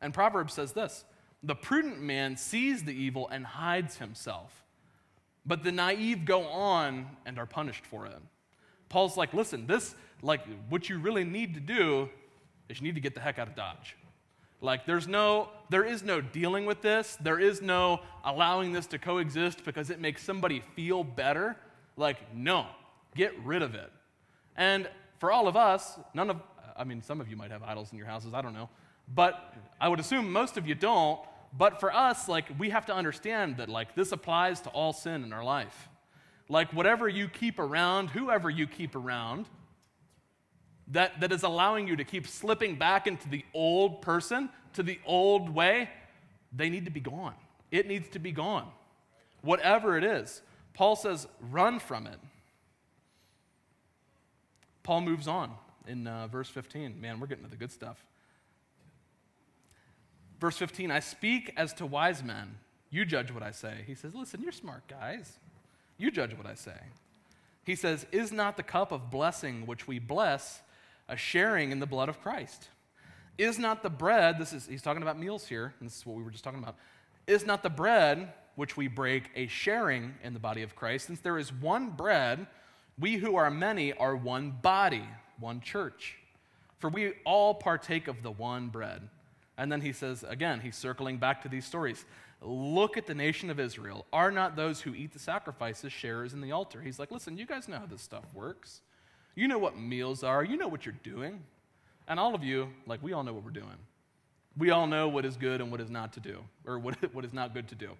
And 0.00 0.12
Proverbs 0.12 0.52
says 0.52 0.72
this 0.72 1.04
the 1.42 1.54
prudent 1.54 2.00
man 2.00 2.36
sees 2.36 2.84
the 2.84 2.92
evil 2.92 3.28
and 3.28 3.46
hides 3.46 3.98
himself 3.98 4.64
but 5.48 5.64
the 5.64 5.72
naive 5.72 6.24
go 6.26 6.44
on 6.44 7.06
and 7.26 7.38
are 7.38 7.46
punished 7.46 7.86
for 7.86 8.06
it. 8.06 8.18
Paul's 8.90 9.16
like, 9.16 9.34
listen, 9.34 9.66
this, 9.66 9.94
like, 10.22 10.42
what 10.68 10.88
you 10.88 10.98
really 10.98 11.24
need 11.24 11.54
to 11.54 11.60
do 11.60 12.08
is 12.68 12.80
you 12.80 12.86
need 12.86 12.94
to 12.94 13.00
get 13.00 13.14
the 13.14 13.20
heck 13.20 13.38
out 13.38 13.48
of 13.48 13.56
Dodge. 13.56 13.96
Like, 14.60 14.86
there's 14.86 15.08
no, 15.08 15.48
there 15.70 15.84
is 15.84 16.02
no 16.02 16.20
dealing 16.20 16.66
with 16.66 16.82
this. 16.82 17.16
There 17.20 17.38
is 17.38 17.62
no 17.62 18.00
allowing 18.24 18.72
this 18.72 18.86
to 18.88 18.98
coexist 18.98 19.64
because 19.64 19.88
it 19.88 20.00
makes 20.00 20.22
somebody 20.22 20.62
feel 20.74 21.02
better. 21.02 21.56
Like, 21.96 22.34
no, 22.34 22.66
get 23.14 23.32
rid 23.44 23.62
of 23.62 23.74
it. 23.74 23.90
And 24.56 24.88
for 25.18 25.32
all 25.32 25.48
of 25.48 25.56
us, 25.56 25.98
none 26.12 26.28
of, 26.30 26.42
I 26.76 26.84
mean, 26.84 27.02
some 27.02 27.20
of 27.20 27.28
you 27.28 27.36
might 27.36 27.50
have 27.50 27.62
idols 27.62 27.92
in 27.92 27.98
your 27.98 28.06
houses, 28.06 28.34
I 28.34 28.42
don't 28.42 28.54
know. 28.54 28.68
But 29.14 29.54
I 29.80 29.88
would 29.88 30.00
assume 30.00 30.30
most 30.30 30.56
of 30.56 30.66
you 30.66 30.74
don't. 30.74 31.20
But 31.56 31.80
for 31.80 31.94
us, 31.94 32.28
like, 32.28 32.46
we 32.58 32.70
have 32.70 32.86
to 32.86 32.94
understand 32.94 33.56
that, 33.56 33.68
like, 33.68 33.94
this 33.94 34.12
applies 34.12 34.60
to 34.62 34.70
all 34.70 34.92
sin 34.92 35.24
in 35.24 35.32
our 35.32 35.44
life. 35.44 35.88
Like, 36.48 36.72
whatever 36.72 37.08
you 37.08 37.28
keep 37.28 37.58
around, 37.58 38.10
whoever 38.10 38.50
you 38.50 38.66
keep 38.66 38.94
around, 38.94 39.46
that, 40.88 41.20
that 41.20 41.32
is 41.32 41.42
allowing 41.42 41.86
you 41.86 41.96
to 41.96 42.04
keep 42.04 42.26
slipping 42.26 42.76
back 42.76 43.06
into 43.06 43.28
the 43.28 43.44
old 43.54 44.02
person, 44.02 44.48
to 44.74 44.82
the 44.82 44.98
old 45.04 45.50
way, 45.50 45.90
they 46.52 46.70
need 46.70 46.84
to 46.86 46.90
be 46.90 47.00
gone. 47.00 47.34
It 47.70 47.86
needs 47.86 48.08
to 48.10 48.18
be 48.18 48.32
gone. 48.32 48.68
Whatever 49.42 49.96
it 49.96 50.04
is. 50.04 50.40
Paul 50.74 50.96
says, 50.96 51.26
run 51.50 51.78
from 51.78 52.06
it. 52.06 52.18
Paul 54.82 55.02
moves 55.02 55.28
on 55.28 55.52
in 55.86 56.06
uh, 56.06 56.28
verse 56.28 56.48
15. 56.48 57.00
Man, 57.00 57.20
we're 57.20 57.26
getting 57.26 57.44
to 57.44 57.50
the 57.50 57.56
good 57.56 57.72
stuff. 57.72 58.02
Verse 60.40 60.56
15, 60.56 60.90
I 60.90 61.00
speak 61.00 61.52
as 61.56 61.72
to 61.74 61.86
wise 61.86 62.22
men. 62.22 62.58
You 62.90 63.04
judge 63.04 63.32
what 63.32 63.42
I 63.42 63.50
say. 63.50 63.84
He 63.86 63.94
says, 63.94 64.14
Listen, 64.14 64.42
you're 64.42 64.52
smart 64.52 64.86
guys. 64.88 65.38
You 65.98 66.10
judge 66.10 66.36
what 66.36 66.46
I 66.46 66.54
say. 66.54 66.78
He 67.64 67.74
says, 67.74 68.06
Is 68.12 68.32
not 68.32 68.56
the 68.56 68.62
cup 68.62 68.92
of 68.92 69.10
blessing 69.10 69.66
which 69.66 69.86
we 69.86 69.98
bless 69.98 70.62
a 71.08 71.16
sharing 71.16 71.72
in 71.72 71.80
the 71.80 71.86
blood 71.86 72.08
of 72.08 72.22
Christ? 72.22 72.68
Is 73.36 73.58
not 73.58 73.82
the 73.82 73.90
bread, 73.90 74.38
this 74.38 74.52
is, 74.52 74.66
he's 74.66 74.82
talking 74.82 75.02
about 75.02 75.18
meals 75.18 75.46
here, 75.46 75.74
this 75.80 75.98
is 75.98 76.06
what 76.06 76.16
we 76.16 76.22
were 76.22 76.30
just 76.30 76.44
talking 76.44 76.62
about. 76.62 76.76
Is 77.26 77.46
not 77.46 77.62
the 77.62 77.70
bread 77.70 78.32
which 78.56 78.76
we 78.76 78.88
break 78.88 79.30
a 79.36 79.46
sharing 79.46 80.14
in 80.24 80.32
the 80.32 80.40
body 80.40 80.62
of 80.62 80.74
Christ? 80.74 81.06
Since 81.06 81.20
there 81.20 81.38
is 81.38 81.52
one 81.52 81.90
bread, 81.90 82.46
we 82.98 83.16
who 83.16 83.36
are 83.36 83.50
many 83.50 83.92
are 83.92 84.16
one 84.16 84.56
body, 84.62 85.04
one 85.38 85.60
church. 85.60 86.16
For 86.78 86.90
we 86.90 87.12
all 87.24 87.54
partake 87.54 88.08
of 88.08 88.22
the 88.22 88.30
one 88.30 88.68
bread. 88.68 89.08
And 89.58 89.70
then 89.70 89.80
he 89.80 89.92
says, 89.92 90.24
again, 90.26 90.60
he's 90.60 90.76
circling 90.76 91.18
back 91.18 91.42
to 91.42 91.48
these 91.48 91.64
stories. 91.64 92.04
Look 92.40 92.96
at 92.96 93.08
the 93.08 93.14
nation 93.14 93.50
of 93.50 93.58
Israel. 93.58 94.06
Are 94.12 94.30
not 94.30 94.54
those 94.54 94.80
who 94.80 94.94
eat 94.94 95.12
the 95.12 95.18
sacrifices 95.18 95.92
sharers 95.92 96.32
in 96.32 96.40
the 96.40 96.52
altar? 96.52 96.80
He's 96.80 97.00
like, 97.00 97.10
listen, 97.10 97.36
you 97.36 97.44
guys 97.44 97.66
know 97.66 97.78
how 97.78 97.86
this 97.86 98.00
stuff 98.00 98.24
works. 98.32 98.82
You 99.34 99.48
know 99.48 99.58
what 99.58 99.76
meals 99.76 100.22
are. 100.22 100.44
You 100.44 100.56
know 100.56 100.68
what 100.68 100.86
you're 100.86 100.94
doing. 101.02 101.42
And 102.06 102.20
all 102.20 102.36
of 102.36 102.44
you, 102.44 102.68
like, 102.86 103.02
we 103.02 103.12
all 103.12 103.24
know 103.24 103.34
what 103.34 103.44
we're 103.44 103.50
doing. 103.50 103.76
We 104.56 104.70
all 104.70 104.86
know 104.86 105.08
what 105.08 105.24
is 105.24 105.36
good 105.36 105.60
and 105.60 105.72
what 105.72 105.80
is 105.80 105.90
not 105.90 106.12
to 106.14 106.20
do, 106.20 106.38
or 106.64 106.78
what, 106.78 106.96
what 107.12 107.24
is 107.24 107.32
not 107.32 107.52
good 107.52 107.66
to 107.68 107.74
do. 107.74 107.90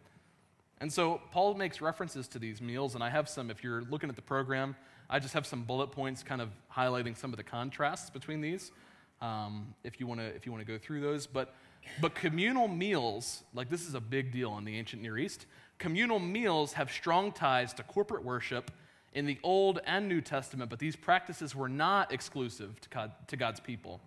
And 0.80 0.92
so 0.92 1.20
Paul 1.32 1.54
makes 1.54 1.80
references 1.80 2.28
to 2.28 2.38
these 2.38 2.60
meals, 2.60 2.94
and 2.94 3.02
I 3.02 3.10
have 3.10 3.28
some, 3.28 3.50
if 3.50 3.64
you're 3.64 3.82
looking 3.82 4.08
at 4.08 4.14
the 4.14 4.22
program, 4.22 4.76
I 5.10 5.18
just 5.18 5.34
have 5.34 5.44
some 5.44 5.64
bullet 5.64 5.88
points 5.88 6.22
kind 6.22 6.40
of 6.40 6.50
highlighting 6.72 7.16
some 7.16 7.32
of 7.32 7.36
the 7.36 7.42
contrasts 7.42 8.10
between 8.10 8.40
these 8.40 8.70
um, 9.20 9.74
if 9.84 10.00
you 10.00 10.06
want 10.06 10.20
to 10.20 10.26
if 10.26 10.46
you 10.46 10.52
want 10.52 10.64
to 10.64 10.70
go 10.70 10.78
through 10.78 11.00
those. 11.00 11.26
But 11.26 11.54
but 12.00 12.14
communal 12.14 12.68
meals, 12.68 13.42
like 13.54 13.70
this 13.70 13.86
is 13.86 13.94
a 13.94 14.00
big 14.00 14.32
deal 14.32 14.56
in 14.58 14.64
the 14.64 14.76
ancient 14.76 15.02
Near 15.02 15.18
East. 15.18 15.46
Communal 15.78 16.18
meals 16.18 16.72
have 16.74 16.90
strong 16.90 17.32
ties 17.32 17.72
to 17.74 17.82
corporate 17.82 18.24
worship 18.24 18.70
in 19.12 19.26
the 19.26 19.38
Old 19.42 19.80
and 19.86 20.08
New 20.08 20.20
Testament, 20.20 20.70
but 20.70 20.78
these 20.78 20.96
practices 20.96 21.54
were 21.54 21.68
not 21.68 22.12
exclusive 22.12 22.80
to, 22.80 22.88
God, 22.88 23.12
to 23.28 23.36
God's 23.36 23.60
people. 23.60 24.00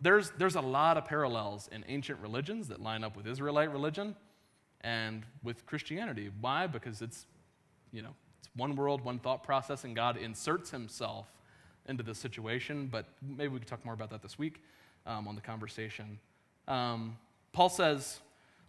There's, 0.00 0.30
there's 0.38 0.54
a 0.54 0.60
lot 0.60 0.96
of 0.96 1.04
parallels 1.04 1.68
in 1.70 1.84
ancient 1.86 2.18
religions 2.20 2.68
that 2.68 2.80
line 2.80 3.04
up 3.04 3.16
with 3.16 3.26
Israelite 3.26 3.70
religion 3.70 4.16
and 4.80 5.24
with 5.42 5.66
Christianity. 5.66 6.30
Why? 6.40 6.66
Because 6.66 7.02
it's 7.02 7.26
you 7.92 8.02
know, 8.02 8.14
it's 8.40 8.48
one 8.56 8.74
world, 8.74 9.02
one 9.02 9.18
thought 9.18 9.44
process, 9.44 9.84
and 9.84 9.94
God 9.94 10.16
inserts 10.16 10.70
himself 10.70 11.26
into 11.88 12.02
this 12.02 12.18
situation. 12.18 12.88
But 12.90 13.06
maybe 13.20 13.48
we 13.48 13.58
could 13.58 13.68
talk 13.68 13.84
more 13.84 13.94
about 13.94 14.10
that 14.10 14.22
this 14.22 14.38
week 14.38 14.62
um, 15.06 15.28
on 15.28 15.34
the 15.34 15.40
conversation. 15.40 16.18
Um, 16.68 17.16
Paul 17.52 17.68
says, 17.68 18.20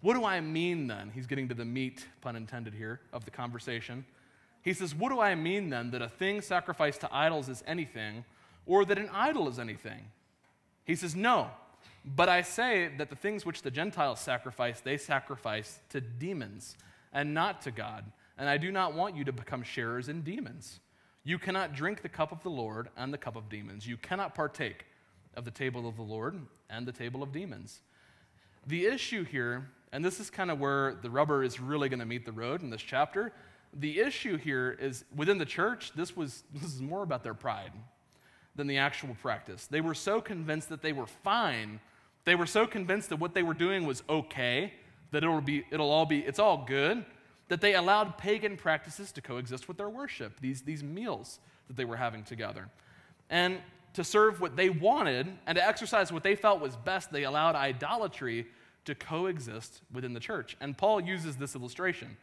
What 0.02 0.15
do 0.15 0.26
I 0.26 0.41
mean 0.41 0.88
then? 0.88 1.12
He's 1.13 1.28
getting 1.28 1.47
to 1.49 1.56
the 1.56 1.65
meat, 1.65 2.06
pun 2.21 2.36
intended 2.36 2.73
here, 2.73 2.99
of 3.12 3.26
the 3.26 3.32
conversation. 3.32 4.06
He 4.62 4.73
says, 4.73 4.95
What 4.95 5.10
do 5.10 5.19
I 5.19 5.36
mean 5.36 5.69
then 5.69 5.91
that 5.91 6.02
a 6.02 6.10
thing 6.10 6.41
sacrificed 6.41 7.02
to 7.02 7.13
idols 7.13 7.49
is 7.49 7.63
anything, 7.67 8.26
or 8.65 8.86
that 8.86 8.97
an 8.97 9.10
idol 9.13 9.47
is 9.47 9.60
anything? 9.60 10.06
He 10.86 10.95
says, 10.95 11.15
No, 11.15 11.49
but 12.06 12.30
I 12.30 12.41
say 12.41 12.91
that 12.97 13.10
the 13.10 13.15
things 13.15 13.45
which 13.45 13.62
the 13.62 13.71
Gentiles 13.71 14.19
sacrifice, 14.19 14.80
they 14.80 14.97
sacrifice 14.97 15.80
to 15.89 16.02
demons 16.02 16.76
and 17.13 17.34
not 17.34 17.62
to 17.62 17.71
God. 17.71 18.06
And 18.38 18.49
I 18.49 18.58
do 18.58 18.71
not 18.71 18.93
want 18.93 19.15
you 19.15 19.23
to 19.26 19.32
become 19.32 19.63
sharers 19.63 20.10
in 20.10 20.21
demons. 20.21 20.80
You 21.23 21.39
cannot 21.39 21.73
drink 21.73 22.01
the 22.01 22.09
cup 22.09 22.31
of 22.31 22.43
the 22.43 22.49
Lord 22.49 22.89
and 22.97 23.13
the 23.13 23.17
cup 23.17 23.36
of 23.36 23.49
demons. 23.49 23.88
You 23.88 23.97
cannot 23.97 24.36
partake 24.36 24.86
of 25.36 25.45
the 25.45 25.51
table 25.51 25.88
of 25.88 25.95
the 25.95 26.03
Lord 26.03 26.38
and 26.69 26.86
the 26.86 26.91
table 26.91 27.23
of 27.23 27.31
demons. 27.31 27.79
The 28.67 28.86
issue 28.86 29.23
here, 29.23 29.69
and 29.91 30.03
this 30.03 30.19
is 30.19 30.29
kind 30.29 30.51
of 30.51 30.59
where 30.59 30.95
the 31.01 31.09
rubber 31.09 31.43
is 31.43 31.59
really 31.59 31.89
going 31.89 31.99
to 31.99 32.05
meet 32.05 32.25
the 32.25 32.31
road 32.31 32.62
in 32.62 32.69
this 32.69 32.81
chapter, 32.81 33.31
the 33.73 33.99
issue 33.99 34.38
here 34.38 34.77
is 34.79 35.05
within 35.15 35.38
the 35.38 35.45
church, 35.45 35.91
this 35.95 36.15
was 36.15 36.43
this 36.53 36.73
is 36.73 36.81
more 36.81 37.03
about 37.03 37.23
their 37.23 37.33
pride 37.33 37.71
than 38.55 38.67
the 38.67 38.77
actual 38.77 39.15
practice. 39.21 39.65
They 39.67 39.81
were 39.81 39.95
so 39.95 40.21
convinced 40.21 40.69
that 40.69 40.81
they 40.81 40.93
were 40.93 41.07
fine. 41.07 41.79
They 42.25 42.36
were 42.36 42.45
so 42.45 42.67
convinced 42.67 43.09
that 43.09 43.17
what 43.17 43.33
they 43.33 43.43
were 43.43 43.55
doing 43.55 43.86
was 43.86 44.03
okay, 44.07 44.73
that 45.12 45.23
it'll 45.23 45.41
be 45.41 45.65
it'll 45.71 45.89
all 45.89 46.05
be 46.05 46.19
it's 46.19 46.39
all 46.39 46.65
good, 46.67 47.03
that 47.49 47.62
they 47.62 47.75
allowed 47.75 48.17
pagan 48.17 48.58
practices 48.58 49.12
to 49.12 49.21
coexist 49.21 49.67
with 49.67 49.77
their 49.77 49.89
worship, 49.89 50.39
these, 50.39 50.62
these 50.62 50.84
meals 50.84 51.39
that 51.67 51.75
they 51.75 51.86
were 51.86 51.97
having 51.97 52.23
together. 52.23 52.69
And 53.29 53.60
to 53.93 54.03
serve 54.03 54.41
what 54.41 54.56
they 54.56 54.69
wanted 54.69 55.27
and 55.45 55.56
to 55.56 55.65
exercise 55.65 56.12
what 56.12 56.23
they 56.23 56.36
felt 56.36 56.62
was 56.62 56.75
best, 56.75 57.12
they 57.12 57.23
allowed 57.23 57.56
idolatry 57.56 58.47
to 58.86 58.95
coexist 58.95 59.82
within 59.91 60.13
the 60.13 60.19
church. 60.19 60.58
And 60.60 60.77
Paul 60.77 61.01
uses 61.01 61.38
this 61.38 61.56
illustration. 61.56 62.17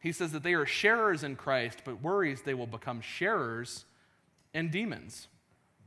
He 0.00 0.12
says 0.12 0.32
that 0.32 0.42
they 0.42 0.54
are 0.54 0.64
sharers 0.64 1.24
in 1.24 1.36
Christ, 1.36 1.82
but 1.84 2.02
worries 2.02 2.42
they 2.42 2.54
will 2.54 2.66
become 2.66 3.00
sharers 3.00 3.84
in 4.54 4.70
demons. 4.70 5.28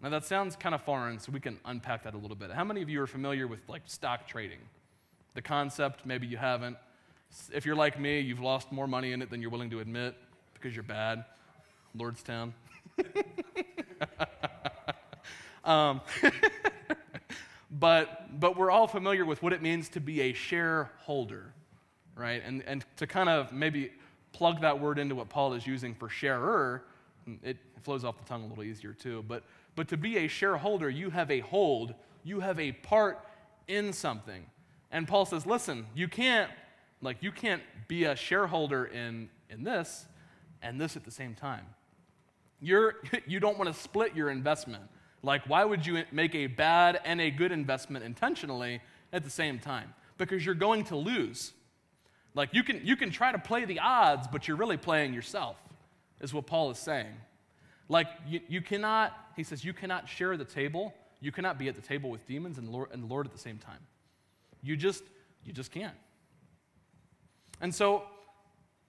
Now 0.01 0.09
that 0.09 0.25
sounds 0.25 0.55
kind 0.55 0.75
of 0.75 0.81
foreign, 0.81 1.19
so 1.19 1.31
we 1.31 1.39
can 1.39 1.59
unpack 1.65 2.03
that 2.03 2.13
a 2.13 2.17
little 2.17 2.35
bit. 2.35 2.51
How 2.51 2.63
many 2.63 2.81
of 2.81 2.89
you 2.89 3.01
are 3.01 3.07
familiar 3.07 3.47
with 3.47 3.59
like 3.67 3.83
stock 3.85 4.27
trading? 4.27 4.59
The 5.33 5.41
concept, 5.41 6.05
maybe 6.05 6.27
you 6.27 6.37
haven't. 6.37 6.75
If 7.53 7.65
you're 7.65 7.75
like 7.75 7.99
me, 7.99 8.19
you've 8.19 8.39
lost 8.39 8.71
more 8.71 8.87
money 8.87 9.13
in 9.13 9.21
it 9.21 9.29
than 9.29 9.41
you're 9.41 9.51
willing 9.51 9.69
to 9.71 9.79
admit 9.79 10.15
because 10.53 10.75
you're 10.75 10.83
bad. 10.83 11.25
Lordstown. 11.97 12.53
um, 15.65 16.01
but, 17.71 18.39
but 18.39 18.57
we're 18.57 18.71
all 18.71 18.87
familiar 18.87 19.25
with 19.25 19.41
what 19.41 19.53
it 19.53 19.61
means 19.61 19.89
to 19.89 19.99
be 19.99 20.21
a 20.21 20.33
shareholder, 20.33 21.53
right? 22.15 22.41
And, 22.45 22.63
and 22.65 22.85
to 22.97 23.07
kind 23.07 23.29
of 23.29 23.51
maybe 23.51 23.91
plug 24.33 24.61
that 24.61 24.79
word 24.79 24.99
into 24.99 25.15
what 25.15 25.29
Paul 25.29 25.53
is 25.53 25.65
using 25.67 25.93
for 25.93 26.09
sharer, 26.09 26.83
it 27.43 27.57
flows 27.83 28.03
off 28.03 28.17
the 28.17 28.25
tongue 28.25 28.43
a 28.43 28.47
little 28.47 28.63
easier 28.63 28.93
too. 28.93 29.23
But, 29.27 29.43
but 29.75 29.87
to 29.89 29.97
be 29.97 30.17
a 30.17 30.27
shareholder, 30.27 30.89
you 30.89 31.09
have 31.09 31.31
a 31.31 31.39
hold, 31.39 31.93
you 32.23 32.39
have 32.39 32.59
a 32.59 32.71
part 32.71 33.19
in 33.67 33.93
something. 33.93 34.45
And 34.91 35.07
Paul 35.07 35.25
says, 35.25 35.45
listen, 35.45 35.85
you 35.95 36.07
can't 36.07 36.51
like 37.01 37.17
you 37.21 37.31
can't 37.31 37.61
be 37.87 38.05
a 38.05 38.15
shareholder 38.15 38.85
in, 38.85 39.29
in 39.49 39.63
this 39.63 40.05
and 40.61 40.79
this 40.79 40.95
at 40.95 41.03
the 41.03 41.11
same 41.11 41.33
time. 41.33 41.65
You're, 42.59 42.95
you 43.27 43.39
don't 43.39 43.57
want 43.57 43.73
to 43.73 43.79
split 43.79 44.15
your 44.15 44.29
investment. 44.29 44.83
Like, 45.23 45.47
why 45.47 45.65
would 45.65 45.85
you 45.85 46.03
make 46.11 46.33
a 46.33 46.47
bad 46.47 46.99
and 47.05 47.21
a 47.21 47.29
good 47.29 47.51
investment 47.51 48.03
intentionally 48.03 48.81
at 49.13 49.23
the 49.23 49.29
same 49.29 49.59
time? 49.59 49.93
Because 50.17 50.45
you're 50.45 50.55
going 50.55 50.85
to 50.85 50.95
lose. 50.95 51.53
Like, 52.33 52.53
you 52.53 52.63
can, 52.63 52.85
you 52.85 52.95
can 52.95 53.11
try 53.11 53.31
to 53.31 53.37
play 53.37 53.65
the 53.65 53.79
odds, 53.79 54.27
but 54.31 54.47
you're 54.47 54.57
really 54.57 54.77
playing 54.77 55.13
yourself, 55.13 55.57
is 56.21 56.33
what 56.33 56.47
Paul 56.47 56.71
is 56.71 56.79
saying. 56.79 57.13
Like, 57.89 58.07
you, 58.27 58.39
you 58.47 58.61
cannot, 58.61 59.15
he 59.35 59.43
says, 59.43 59.65
you 59.65 59.73
cannot 59.73 60.07
share 60.07 60.37
the 60.37 60.45
table. 60.45 60.93
You 61.19 61.31
cannot 61.31 61.59
be 61.59 61.67
at 61.67 61.75
the 61.75 61.81
table 61.81 62.09
with 62.09 62.25
demons 62.25 62.57
and 62.57 62.69
Lord, 62.69 62.89
and 62.91 63.03
the 63.03 63.07
Lord 63.07 63.25
at 63.25 63.31
the 63.31 63.37
same 63.37 63.57
time. 63.57 63.79
You 64.63 64.77
just, 64.77 65.03
you 65.43 65.51
just 65.53 65.71
can't. 65.71 65.95
And 67.61 67.73
so 67.73 68.03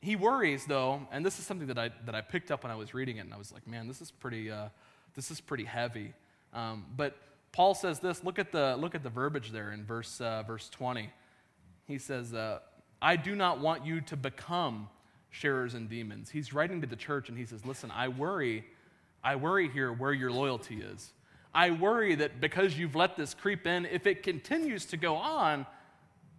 he 0.00 0.16
worries, 0.16 0.64
though, 0.66 1.06
and 1.12 1.24
this 1.24 1.38
is 1.38 1.46
something 1.46 1.68
that 1.68 1.78
I, 1.78 1.90
that 2.06 2.14
I 2.14 2.22
picked 2.22 2.50
up 2.50 2.64
when 2.64 2.72
I 2.72 2.74
was 2.74 2.94
reading 2.94 3.18
it, 3.18 3.20
and 3.20 3.32
I 3.32 3.36
was 3.36 3.52
like, 3.52 3.68
man, 3.68 3.86
this 3.86 4.00
is 4.00 4.10
pretty, 4.10 4.50
uh, 4.50 4.68
this 5.14 5.30
is 5.30 5.40
pretty 5.40 5.64
heavy. 5.64 6.12
Um, 6.52 6.86
but 6.96 7.16
Paul 7.52 7.74
says 7.74 8.00
this. 8.00 8.24
Look 8.24 8.38
at 8.38 8.50
the, 8.50 8.76
look 8.76 8.94
at 8.94 9.02
the 9.02 9.10
verbiage 9.10 9.52
there 9.52 9.72
in 9.72 9.84
verse, 9.84 10.20
uh, 10.20 10.42
verse 10.42 10.68
20. 10.70 11.10
He 11.86 11.98
says, 11.98 12.32
uh, 12.32 12.60
I 13.00 13.16
do 13.16 13.36
not 13.36 13.60
want 13.60 13.84
you 13.84 14.00
to 14.00 14.16
become 14.16 14.88
sharers 15.30 15.74
in 15.74 15.86
demons. 15.86 16.30
He's 16.30 16.52
writing 16.52 16.80
to 16.80 16.86
the 16.86 16.96
church, 16.96 17.28
and 17.28 17.36
he 17.36 17.44
says, 17.44 17.64
listen, 17.66 17.90
I 17.90 18.08
worry, 18.08 18.64
I 19.22 19.36
worry 19.36 19.68
here 19.68 19.92
where 19.92 20.12
your 20.12 20.32
loyalty 20.32 20.80
is. 20.80 21.12
I 21.54 21.70
worry 21.70 22.14
that 22.14 22.40
because 22.40 22.78
you've 22.78 22.96
let 22.96 23.16
this 23.16 23.34
creep 23.34 23.66
in, 23.66 23.84
if 23.86 24.06
it 24.06 24.22
continues 24.22 24.86
to 24.86 24.96
go 24.96 25.16
on, 25.16 25.66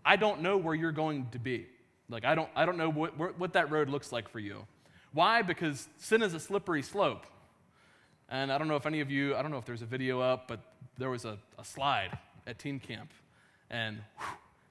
I 0.03 0.15
don't 0.15 0.41
know 0.41 0.57
where 0.57 0.73
you're 0.73 0.91
going 0.91 1.27
to 1.31 1.39
be. 1.39 1.67
Like, 2.09 2.25
I 2.25 2.35
don't, 2.35 2.49
I 2.55 2.65
don't 2.65 2.77
know 2.77 2.89
what, 2.89 3.17
what 3.39 3.53
that 3.53 3.71
road 3.71 3.89
looks 3.89 4.11
like 4.11 4.29
for 4.29 4.39
you. 4.39 4.65
Why? 5.13 5.41
Because 5.41 5.87
sin 5.97 6.21
is 6.21 6.33
a 6.33 6.39
slippery 6.39 6.81
slope. 6.81 7.25
And 8.29 8.51
I 8.51 8.57
don't 8.57 8.67
know 8.67 8.75
if 8.75 8.85
any 8.85 8.99
of 8.99 9.11
you, 9.11 9.35
I 9.35 9.41
don't 9.41 9.51
know 9.51 9.57
if 9.57 9.65
there's 9.65 9.81
a 9.81 9.87
video 9.87 10.19
up, 10.19 10.47
but 10.47 10.59
there 10.97 11.09
was 11.09 11.25
a, 11.25 11.37
a 11.59 11.63
slide 11.63 12.17
at 12.47 12.59
teen 12.59 12.79
camp. 12.79 13.11
And 13.69 13.97
whew, 14.17 14.27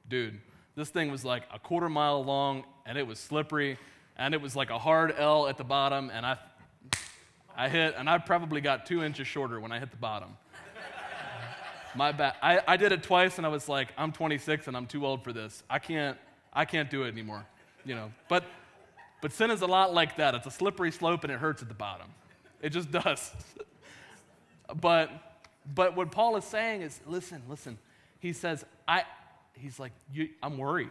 dude, 0.09 0.41
this 0.75 0.89
thing 0.91 1.11
was 1.11 1.25
like 1.25 1.45
a 1.53 1.59
quarter 1.59 1.89
mile 1.89 2.25
long 2.25 2.65
and 2.87 2.99
it 2.99 3.07
was 3.07 3.19
slippery 3.19 3.79
and 4.17 4.35
it 4.35 4.41
was 4.41 4.57
like 4.57 4.71
a 4.71 4.79
hard 4.79 5.15
L 5.17 5.47
at 5.49 5.59
the 5.59 5.65
bottom. 5.65 6.11
And 6.13 6.27
I, 6.27 6.39
I 7.57 7.69
hit, 7.69 7.95
and 7.97 8.09
I 8.09 8.19
probably 8.19 8.61
got 8.61 8.87
two 8.87 9.03
inches 9.03 9.27
shorter 9.27 9.61
when 9.61 9.73
I 9.73 9.79
hit 9.79 9.91
the 9.91 9.97
bottom. 9.97 10.37
My 11.95 12.11
bad. 12.11 12.35
I, 12.43 12.61
I 12.67 12.77
did 12.79 12.93
it 12.93 13.03
twice 13.03 13.37
and 13.37 13.47
I 13.47 13.51
was 13.51 13.69
like, 13.69 13.93
I'm 13.99 14.13
26 14.13 14.67
and 14.67 14.77
I'm 14.77 14.87
too 14.87 15.05
old 15.05 15.23
for 15.23 15.33
this. 15.33 15.63
I 15.69 15.79
can't, 15.79 16.17
I 16.53 16.65
can't 16.65 16.91
do 16.91 17.05
it 17.05 17.09
anymore, 17.09 17.47
you 17.85 17.95
know. 17.95 18.13
But, 18.29 18.45
but 19.21 19.33
sin 19.33 19.51
is 19.51 19.63
a 19.63 19.67
lot 19.67 19.95
like 19.95 20.17
that. 20.17 20.35
It's 20.35 20.47
a 20.47 20.51
slippery 20.51 20.93
slope 20.93 21.25
and 21.25 21.33
it 21.33 21.39
hurts 21.39 21.63
at 21.63 21.69
the 21.69 21.75
bottom. 21.75 22.09
It 22.61 22.71
just 22.71 22.91
does. 22.91 23.33
but, 24.81 25.11
but 25.75 25.97
what 25.97 26.11
Paul 26.11 26.37
is 26.37 26.45
saying 26.45 26.83
is, 26.83 27.01
listen, 27.07 27.43
listen. 27.49 27.79
He 28.21 28.33
says, 28.33 28.65
I, 28.87 29.05
he's 29.55 29.79
like, 29.81 29.93
I'm 30.43 30.59
worried. 30.59 30.91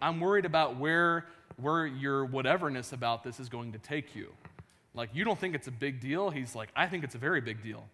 I'm 0.00 0.20
worried 0.20 0.46
about 0.46 0.76
where, 0.76 1.26
where 1.56 1.86
your 1.86 2.26
whateverness 2.26 2.92
about 2.92 3.22
this 3.22 3.38
is 3.38 3.48
going 3.48 3.72
to 3.72 3.78
take 3.78 4.14
you. 4.14 4.28
Like, 4.94 5.10
you 5.12 5.24
don't 5.24 5.38
think 5.38 5.54
it's 5.54 5.68
a 5.68 5.72
big 5.72 6.00
deal? 6.00 6.30
He's 6.30 6.54
like, 6.54 6.70
I 6.74 6.86
think 6.86 7.04
it's 7.04 7.14
a 7.14 7.18
very 7.18 7.40
big 7.40 7.62
deal. 7.62 7.84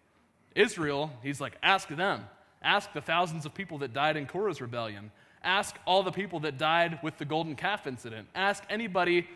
Israel, 0.55 1.11
he's 1.21 1.39
like, 1.39 1.53
ask 1.61 1.87
them. 1.89 2.25
Ask 2.61 2.91
the 2.93 3.01
thousands 3.01 3.45
of 3.45 3.53
people 3.53 3.77
that 3.79 3.93
died 3.93 4.17
in 4.17 4.25
Korah's 4.25 4.61
rebellion. 4.61 5.11
Ask 5.47 5.77
all 5.85 6.03
the 6.03 6.11
people 6.11 6.41
that 6.41 6.57
died 6.57 6.99
with 7.01 7.17
the 7.17 7.23
golden 7.23 7.55
calf 7.55 7.87
incident. 7.87 8.27
Ask 8.35 8.65
anybody 8.69 9.29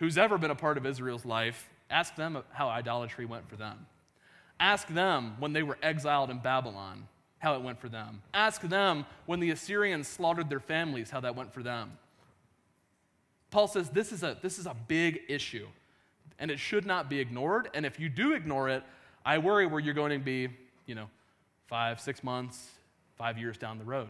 who's 0.00 0.18
ever 0.18 0.36
been 0.36 0.50
a 0.50 0.56
part 0.56 0.76
of 0.76 0.84
Israel's 0.84 1.24
life. 1.24 1.70
Ask 1.88 2.16
them 2.16 2.42
how 2.50 2.68
idolatry 2.68 3.24
went 3.24 3.48
for 3.48 3.54
them. 3.54 3.86
Ask 4.58 4.88
them 4.88 5.36
when 5.38 5.52
they 5.52 5.62
were 5.62 5.78
exiled 5.80 6.30
in 6.30 6.38
Babylon 6.40 7.06
how 7.38 7.54
it 7.54 7.62
went 7.62 7.80
for 7.80 7.88
them. 7.88 8.20
Ask 8.34 8.62
them 8.62 9.06
when 9.26 9.38
the 9.38 9.52
Assyrians 9.52 10.08
slaughtered 10.08 10.50
their 10.50 10.58
families 10.58 11.08
how 11.08 11.20
that 11.20 11.36
went 11.36 11.54
for 11.54 11.62
them. 11.62 11.92
Paul 13.52 13.68
says 13.68 13.88
this 13.90 14.10
is 14.10 14.24
a, 14.24 14.36
this 14.42 14.58
is 14.58 14.66
a 14.66 14.74
big 14.88 15.20
issue 15.28 15.68
and 16.40 16.50
it 16.50 16.58
should 16.58 16.84
not 16.84 17.08
be 17.08 17.20
ignored. 17.20 17.70
And 17.74 17.86
if 17.86 18.00
you 18.00 18.08
do 18.08 18.32
ignore 18.32 18.68
it, 18.70 18.82
I 19.24 19.38
worry 19.38 19.66
where 19.66 19.78
you're 19.78 19.94
going 19.94 20.18
to 20.18 20.24
be, 20.24 20.48
you 20.86 20.96
know, 20.96 21.08
five, 21.68 22.00
six 22.00 22.24
months, 22.24 22.70
five 23.16 23.38
years 23.38 23.56
down 23.56 23.78
the 23.78 23.84
road. 23.84 24.08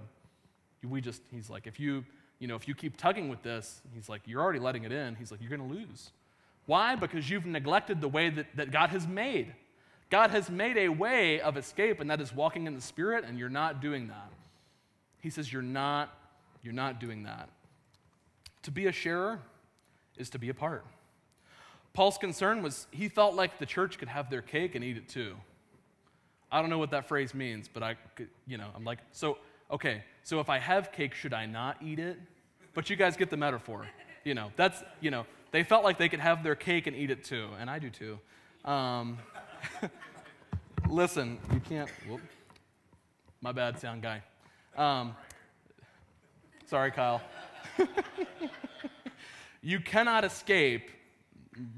We 0.85 1.01
just, 1.01 1.23
he's 1.31 1.51
like, 1.51 1.67
if 1.67 1.81
you, 1.81 2.05
you 2.39 2.49
know, 2.49 2.57
if 2.57 2.69
you 2.69 2.75
keep 2.75 2.97
tugging 2.97 3.29
with 3.29 3.43
this, 3.43 3.81
he's 3.95 4.09
like, 4.09 4.23
you're 4.27 4.43
already 4.43 4.59
letting 4.59 4.85
it 4.85 4.93
in. 4.93 5.15
He's 5.15 5.31
like, 5.31 5.41
you're 5.41 5.57
going 5.57 5.69
to 5.69 5.75
lose. 5.75 6.11
Why? 6.67 6.97
Because 6.97 7.29
you've 7.29 7.47
neglected 7.47 8.01
the 8.01 8.09
way 8.09 8.31
that, 8.31 8.47
that 8.57 8.71
God 8.71 8.91
has 8.91 9.07
made. 9.07 9.55
God 10.11 10.31
has 10.31 10.51
made 10.51 10.77
a 10.77 10.89
way 10.89 11.41
of 11.41 11.57
escape, 11.57 12.01
and 12.01 12.11
that 12.11 12.21
is 12.21 12.33
walking 12.33 12.67
in 12.67 12.75
the 12.75 12.81
Spirit, 12.81 13.25
and 13.27 13.39
you're 13.39 13.49
not 13.49 13.81
doing 13.81 14.09
that. 14.09 14.31
He 15.21 15.31
says, 15.31 15.53
you're 15.53 15.63
not, 15.63 16.13
you're 16.63 16.75
not 16.75 17.01
doing 17.01 17.25
that. 17.25 17.49
To 18.65 18.71
be 18.71 18.87
a 18.87 18.93
sharer 18.93 19.41
is 20.17 20.31
to 20.31 20.39
be 20.39 20.49
a 20.49 20.55
part. 20.55 20.85
Paul's 21.93 22.19
concern 22.19 22.63
was 22.63 22.87
he 22.91 23.09
felt 23.09 23.35
like 23.35 23.59
the 23.59 23.67
church 23.67 23.99
could 23.99 24.09
have 24.09 24.29
their 24.29 24.43
cake 24.43 24.75
and 24.75 24.85
eat 24.85 24.97
it 24.97 25.09
too. 25.09 25.37
I 26.51 26.61
don't 26.61 26.71
know 26.71 26.79
what 26.79 26.91
that 26.91 27.07
phrase 27.07 27.35
means, 27.35 27.69
but 27.73 27.83
I, 27.83 27.97
you 28.47 28.59
know, 28.59 28.69
I'm 28.75 28.85
like, 28.85 28.99
so 29.13 29.39
okay, 29.71 30.03
so 30.25 30.41
if 30.41 30.49
I 30.49 30.59
have 30.59 30.91
cake, 30.91 31.15
should 31.15 31.35
I 31.35 31.45
not 31.45 31.77
eat 31.83 31.99
it? 31.99 32.19
But 32.73 32.89
you 32.89 32.97
guys 32.97 33.17
get 33.17 33.29
the 33.29 33.37
metaphor. 33.37 33.87
You 34.25 34.35
know, 34.35 34.51
that's, 34.57 34.83
you 35.01 35.11
know, 35.11 35.27
they 35.53 35.63
felt 35.63 35.85
like 35.85 35.99
they 35.99 36.09
could 36.09 36.21
have 36.21 36.43
their 36.43 36.55
cake 36.55 36.87
and 36.87 36.97
eat 36.97 37.11
it 37.11 37.25
too, 37.25 37.49
and 37.61 37.69
I 37.69 37.79
do 37.79 37.91
too. 37.91 38.19
Um, 38.65 39.19
listen, 40.89 41.39
you 41.53 41.61
can't. 41.61 41.91
Whoop, 42.09 42.23
my 43.43 43.53
bad, 43.53 43.79
sound 43.79 44.03
guy. 44.03 44.23
Um, 44.77 45.15
sorry, 46.67 46.91
Kyle. 46.91 47.21
you 49.63 49.79
cannot 49.79 50.25
escape. 50.25 50.91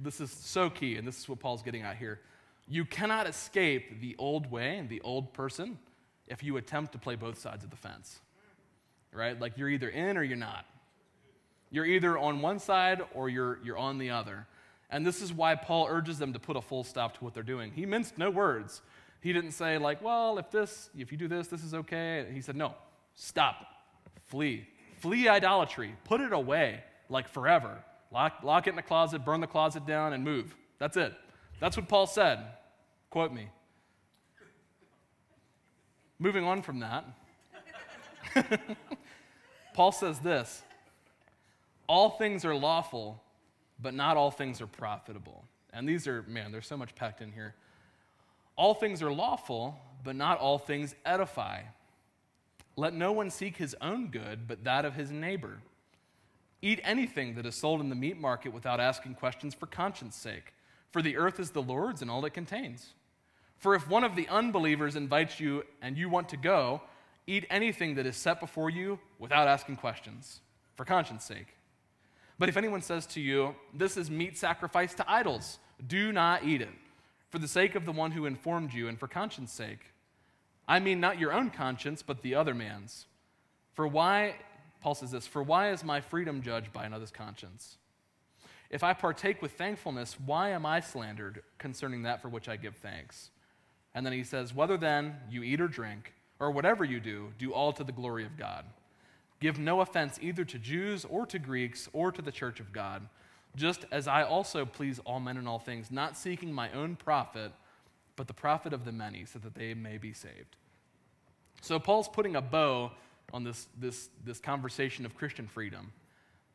This 0.01 0.21
is 0.21 0.31
so 0.31 0.71
key, 0.71 0.97
and 0.97 1.07
this 1.07 1.19
is 1.19 1.29
what 1.29 1.41
Paul's 1.41 1.63
getting 1.63 1.83
at 1.83 1.97
here. 1.97 2.21
You 2.69 2.85
cannot 2.85 3.27
escape 3.27 4.01
the 4.01 4.15
old 4.19 4.51
way 4.51 4.79
and 4.79 4.89
the 4.89 5.01
old 5.01 5.35
person 5.35 5.79
if 6.29 6.45
you 6.45 6.57
attempt 6.57 6.93
to 6.93 6.99
play 6.99 7.17
both 7.17 7.39
sides 7.39 7.65
of 7.65 7.71
the 7.71 7.77
fence. 7.77 8.21
Right? 9.17 9.41
Like 9.41 9.57
you're 9.57 9.69
either 9.69 9.89
in 9.89 10.17
or 10.17 10.23
you're 10.23 10.37
not. 10.37 10.67
You're 11.71 11.87
either 11.87 12.17
on 12.17 12.43
one 12.43 12.59
side 12.59 13.03
or 13.15 13.29
you're, 13.29 13.59
you're 13.65 13.79
on 13.79 13.99
the 13.99 14.11
other. 14.11 14.47
And 14.91 15.05
this 15.05 15.21
is 15.21 15.33
why 15.33 15.55
Paul 15.57 15.87
urges 15.89 16.19
them 16.19 16.33
to 16.33 16.39
put 16.39 16.57
a 16.57 16.61
full 16.61 16.85
stop 16.85 17.19
to 17.19 17.25
what 17.25 17.35
they're 17.35 17.43
doing. 17.43 17.73
He 17.73 17.87
minced 17.87 18.19
no 18.19 18.31
words. 18.31 18.83
He 19.21 19.33
didn't 19.33 19.53
say, 19.53 19.79
like, 19.79 20.03
well, 20.03 20.39
if 20.39 20.51
this, 20.51 20.91
if 20.97 21.11
you 21.11 21.19
do 21.19 21.27
this, 21.27 21.49
this 21.49 21.65
is 21.65 21.75
okay. 21.75 22.27
He 22.33 22.41
said, 22.41 22.55
no, 22.55 22.75
stop, 23.15 23.67
flee. 24.27 24.69
Flee 24.99 25.29
idolatry. 25.29 25.95
Put 26.05 26.21
it 26.21 26.33
away, 26.33 26.85
like 27.09 27.29
forever. 27.29 27.83
Lock, 28.13 28.41
lock 28.45 28.67
it 28.67 28.71
in 28.71 28.77
the 28.77 28.83
closet, 28.83 29.25
burn 29.25 29.41
the 29.41 29.47
closet 29.47 29.85
down, 29.87 30.13
and 30.13 30.23
move. 30.23 30.55
That's 30.79 30.97
it. 30.97 31.13
That's 31.59 31.77
what 31.77 31.89
Paul 31.89 32.07
said. 32.07 32.39
Quote 33.11 33.33
me. 33.33 33.49
Moving 36.19 36.45
on 36.45 36.63
from 36.63 36.81
that, 36.81 37.05
Paul 39.77 39.93
says 39.93 40.19
this 40.21 40.63
All 41.87 42.09
things 42.09 42.45
are 42.47 42.55
lawful, 42.55 43.23
but 43.79 43.93
not 43.93 44.17
all 44.17 44.31
things 44.31 44.61
are 44.63 44.67
profitable. 44.67 45.45
And 45.73 45.87
these 45.87 46.09
are, 46.09 46.23
man, 46.23 46.51
there's 46.51 46.67
so 46.67 46.79
much 46.79 46.95
packed 46.95 47.21
in 47.21 47.31
here. 47.31 47.55
All 48.57 48.73
things 48.73 49.03
are 49.03 49.13
lawful, 49.13 49.79
but 50.03 50.17
not 50.17 50.39
all 50.39 50.59
things 50.59 50.95
edify. 51.05 51.61
Let 52.77 52.95
no 52.95 53.13
one 53.13 53.29
seek 53.29 53.59
his 53.59 53.77
own 53.83 54.09
good, 54.09 54.49
but 54.49 54.65
that 54.65 54.87
of 54.87 54.95
his 54.95 55.11
neighbor. 55.11 55.59
Eat 56.63 56.81
anything 56.83 57.35
that 57.35 57.45
is 57.45 57.55
sold 57.55 57.83
in 57.83 57.91
the 57.91 57.95
meat 57.95 58.19
market 58.19 58.55
without 58.55 58.81
asking 58.81 59.17
questions 59.17 59.53
for 59.53 59.67
conscience 59.67 60.17
sake, 60.17 60.55
for 60.91 61.03
the 61.03 61.19
earth 61.19 61.39
is 61.39 61.51
the 61.51 61.63
Lord's 61.63 62.01
and 62.01 62.11
all 62.11 62.25
it 62.25 62.33
contains. 62.33 62.95
For 63.59 63.75
if 63.75 63.91
one 63.91 64.05
of 64.05 64.17
the 64.17 64.29
unbelievers 64.29 64.97
invites 64.97 65.39
you 65.39 65.65
and 65.83 65.99
you 65.99 66.09
want 66.09 66.31
to 66.31 66.39
go, 66.39 66.81
eat 67.27 67.47
anything 67.51 67.95
that 67.97 68.07
is 68.07 68.17
set 68.17 68.41
before 68.41 68.71
you 68.71 68.99
without 69.19 69.49
asking 69.49 69.77
questions, 69.77 70.41
for 70.75 70.85
conscience 70.85 71.25
sake. 71.25 71.57
But 72.39 72.49
if 72.49 72.57
anyone 72.57 72.83
says 72.83 73.07
to 73.09 73.21
you, 73.21 73.55
This 73.75 73.97
is 73.97 74.11
meat 74.11 74.37
sacrificed 74.37 74.99
to 74.99 75.11
idols, 75.11 75.59
do 75.87 76.13
not 76.13 76.45
eat 76.45 76.63
it, 76.63 76.75
for 77.31 77.39
the 77.39 77.49
sake 77.49 77.75
of 77.75 77.85
the 77.85 77.93
one 77.93 78.13
who 78.13 78.27
informed 78.27 78.73
you 78.73 78.89
and 78.89 78.99
for 78.99 79.09
conscience 79.09 79.53
sake. 79.53 79.93
I 80.69 80.81
mean, 80.81 81.01
not 81.01 81.19
your 81.19 81.33
own 81.33 81.51
conscience, 81.51 82.03
but 82.03 82.23
the 82.23 82.35
other 82.35 82.55
man's. 82.55 83.07
For 83.75 83.87
why, 83.87 84.37
Paul 84.81 84.95
says 84.95 85.11
this, 85.11 85.27
for 85.27 85.43
why 85.43 85.71
is 85.71 85.85
my 85.85 86.01
freedom 86.01 86.43
judged 86.43 86.73
by 86.73 86.85
another's 86.85 87.11
conscience? 87.11 87.77
If 88.69 88.83
I 88.83 88.95
partake 88.95 89.41
with 89.43 89.53
thankfulness, 89.53 90.17
why 90.19 90.51
am 90.51 90.67
I 90.67 90.81
slandered 90.81 91.43
concerning 91.59 92.03
that 92.03 92.21
for 92.21 92.29
which 92.29 92.49
I 92.49 92.57
give 92.57 92.77
thanks? 92.77 93.31
And 93.95 94.05
then 94.05 94.13
he 94.13 94.25
says, 94.25 94.55
Whether 94.55 94.77
then 94.77 95.17
you 95.31 95.43
eat 95.43 95.61
or 95.61 95.69
drink, 95.69 96.13
or 96.39 96.51
whatever 96.51 96.85
you 96.85 97.01
do, 97.01 97.33
do 97.39 97.53
all 97.53 97.73
to 97.73 97.85
the 97.85 97.93
glory 97.93 98.25
of 98.25 98.37
God. 98.37 98.65
Give 99.41 99.59
no 99.59 99.81
offense 99.81 100.19
either 100.23 100.45
to 100.45 100.59
Jews 100.59 101.05
or 101.05 101.27
to 101.27 101.39
Greeks 101.39 101.89
or 101.93 102.11
to 102.11 102.23
the 102.23 102.33
church 102.33 102.61
of 102.61 102.73
God, 102.73 103.09
just 103.55 103.85
as 103.91 104.09
I 104.09 104.23
also 104.23 104.65
please 104.65 104.99
all 105.01 105.21
men 105.21 105.37
in 105.37 105.47
all 105.47 105.59
things, 105.59 105.91
not 105.91 106.17
seeking 106.17 106.53
my 106.53 106.71
own 106.73 106.97
profit, 106.97 107.53
but 108.17 108.27
the 108.27 108.35
profit 108.35 108.73
of 108.73 108.85
the 108.85 108.93
many, 108.93 109.25
so 109.25 109.39
that 109.39 109.55
they 109.55 109.75
may 109.75 109.99
be 109.99 110.13
saved. 110.13 110.57
So 111.61 111.79
Paul's 111.79 112.09
putting 112.09 112.37
a 112.37 112.41
bow 112.41 112.93
on 113.33 113.45
this, 113.45 113.69
this, 113.79 114.09
this 114.25 114.39
conversation 114.39 115.05
of 115.05 115.15
Christian 115.17 115.47
freedom. 115.47 115.93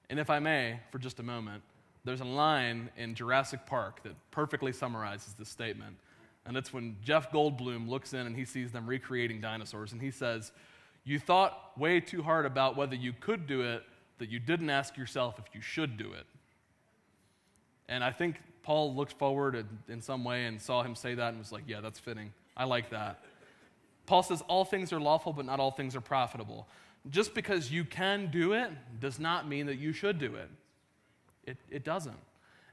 And 0.10 0.20
if 0.20 0.30
I 0.30 0.40
may, 0.40 0.80
for 0.92 1.00
just 1.00 1.20
a 1.20 1.24
moment, 1.24 1.64
there's 2.04 2.22
a 2.22 2.26
line 2.26 2.90
in 2.98 3.14
Jurassic 3.14 3.66
Park 3.66 4.02
that 4.04 4.14
perfectly 4.32 4.72
summarizes 4.72 5.34
this 5.34 5.50
statement. 5.50 5.98
And 6.46 6.58
it's 6.58 6.74
when 6.74 6.98
Jeff 7.04 7.32
Goldblum 7.32 7.88
looks 7.88 8.14
in 8.14 8.26
and 8.26 8.36
he 8.36 8.46
sees 8.46 8.72
them 8.72 8.88
recreating 8.88 9.42
dinosaurs, 9.42 9.92
and 9.92 10.02
he 10.02 10.12
says, 10.12 10.52
You 11.04 11.20
thought 11.20 11.78
way 11.78 12.00
too 12.00 12.24
hard 12.24 12.46
about 12.46 12.76
whether 12.76 12.96
you 12.96 13.14
could 13.14 13.48
do 13.48 13.62
it, 13.62 13.84
that 14.18 14.30
you 14.30 14.40
didn't 14.40 14.70
ask 14.70 14.98
yourself 14.98 15.40
if 15.40 15.54
you 15.54 15.62
should 15.62 15.98
do 15.98 16.14
it. 16.14 16.26
And 17.88 18.04
I 18.04 18.12
think 18.12 18.42
Paul 18.64 18.96
looked 18.96 19.14
forward 19.14 19.66
in 19.88 20.02
some 20.02 20.24
way 20.24 20.46
and 20.46 20.62
saw 20.62 20.84
him 20.84 20.96
say 20.96 21.16
that 21.16 21.30
and 21.30 21.38
was 21.38 21.52
like, 21.52 21.64
Yeah, 21.68 21.82
that's 21.82 22.00
fitting. 22.00 22.34
I 22.58 22.66
like 22.66 22.90
that. 22.90 23.24
Paul 24.08 24.24
says, 24.24 24.42
All 24.48 24.66
things 24.66 24.92
are 24.92 25.00
lawful, 25.00 25.34
but 25.34 25.46
not 25.46 25.60
all 25.60 25.72
things 25.72 25.96
are 25.96 26.02
profitable. 26.02 26.68
Just 27.10 27.34
because 27.34 27.72
you 27.72 27.84
can 27.84 28.30
do 28.32 28.54
it 28.54 28.72
does 29.00 29.20
not 29.20 29.48
mean 29.48 29.66
that 29.68 29.78
you 29.78 29.92
should 29.92 30.20
do 30.20 30.36
it. 30.36 30.50
It, 31.46 31.58
it 31.70 31.84
doesn't. 31.84 32.20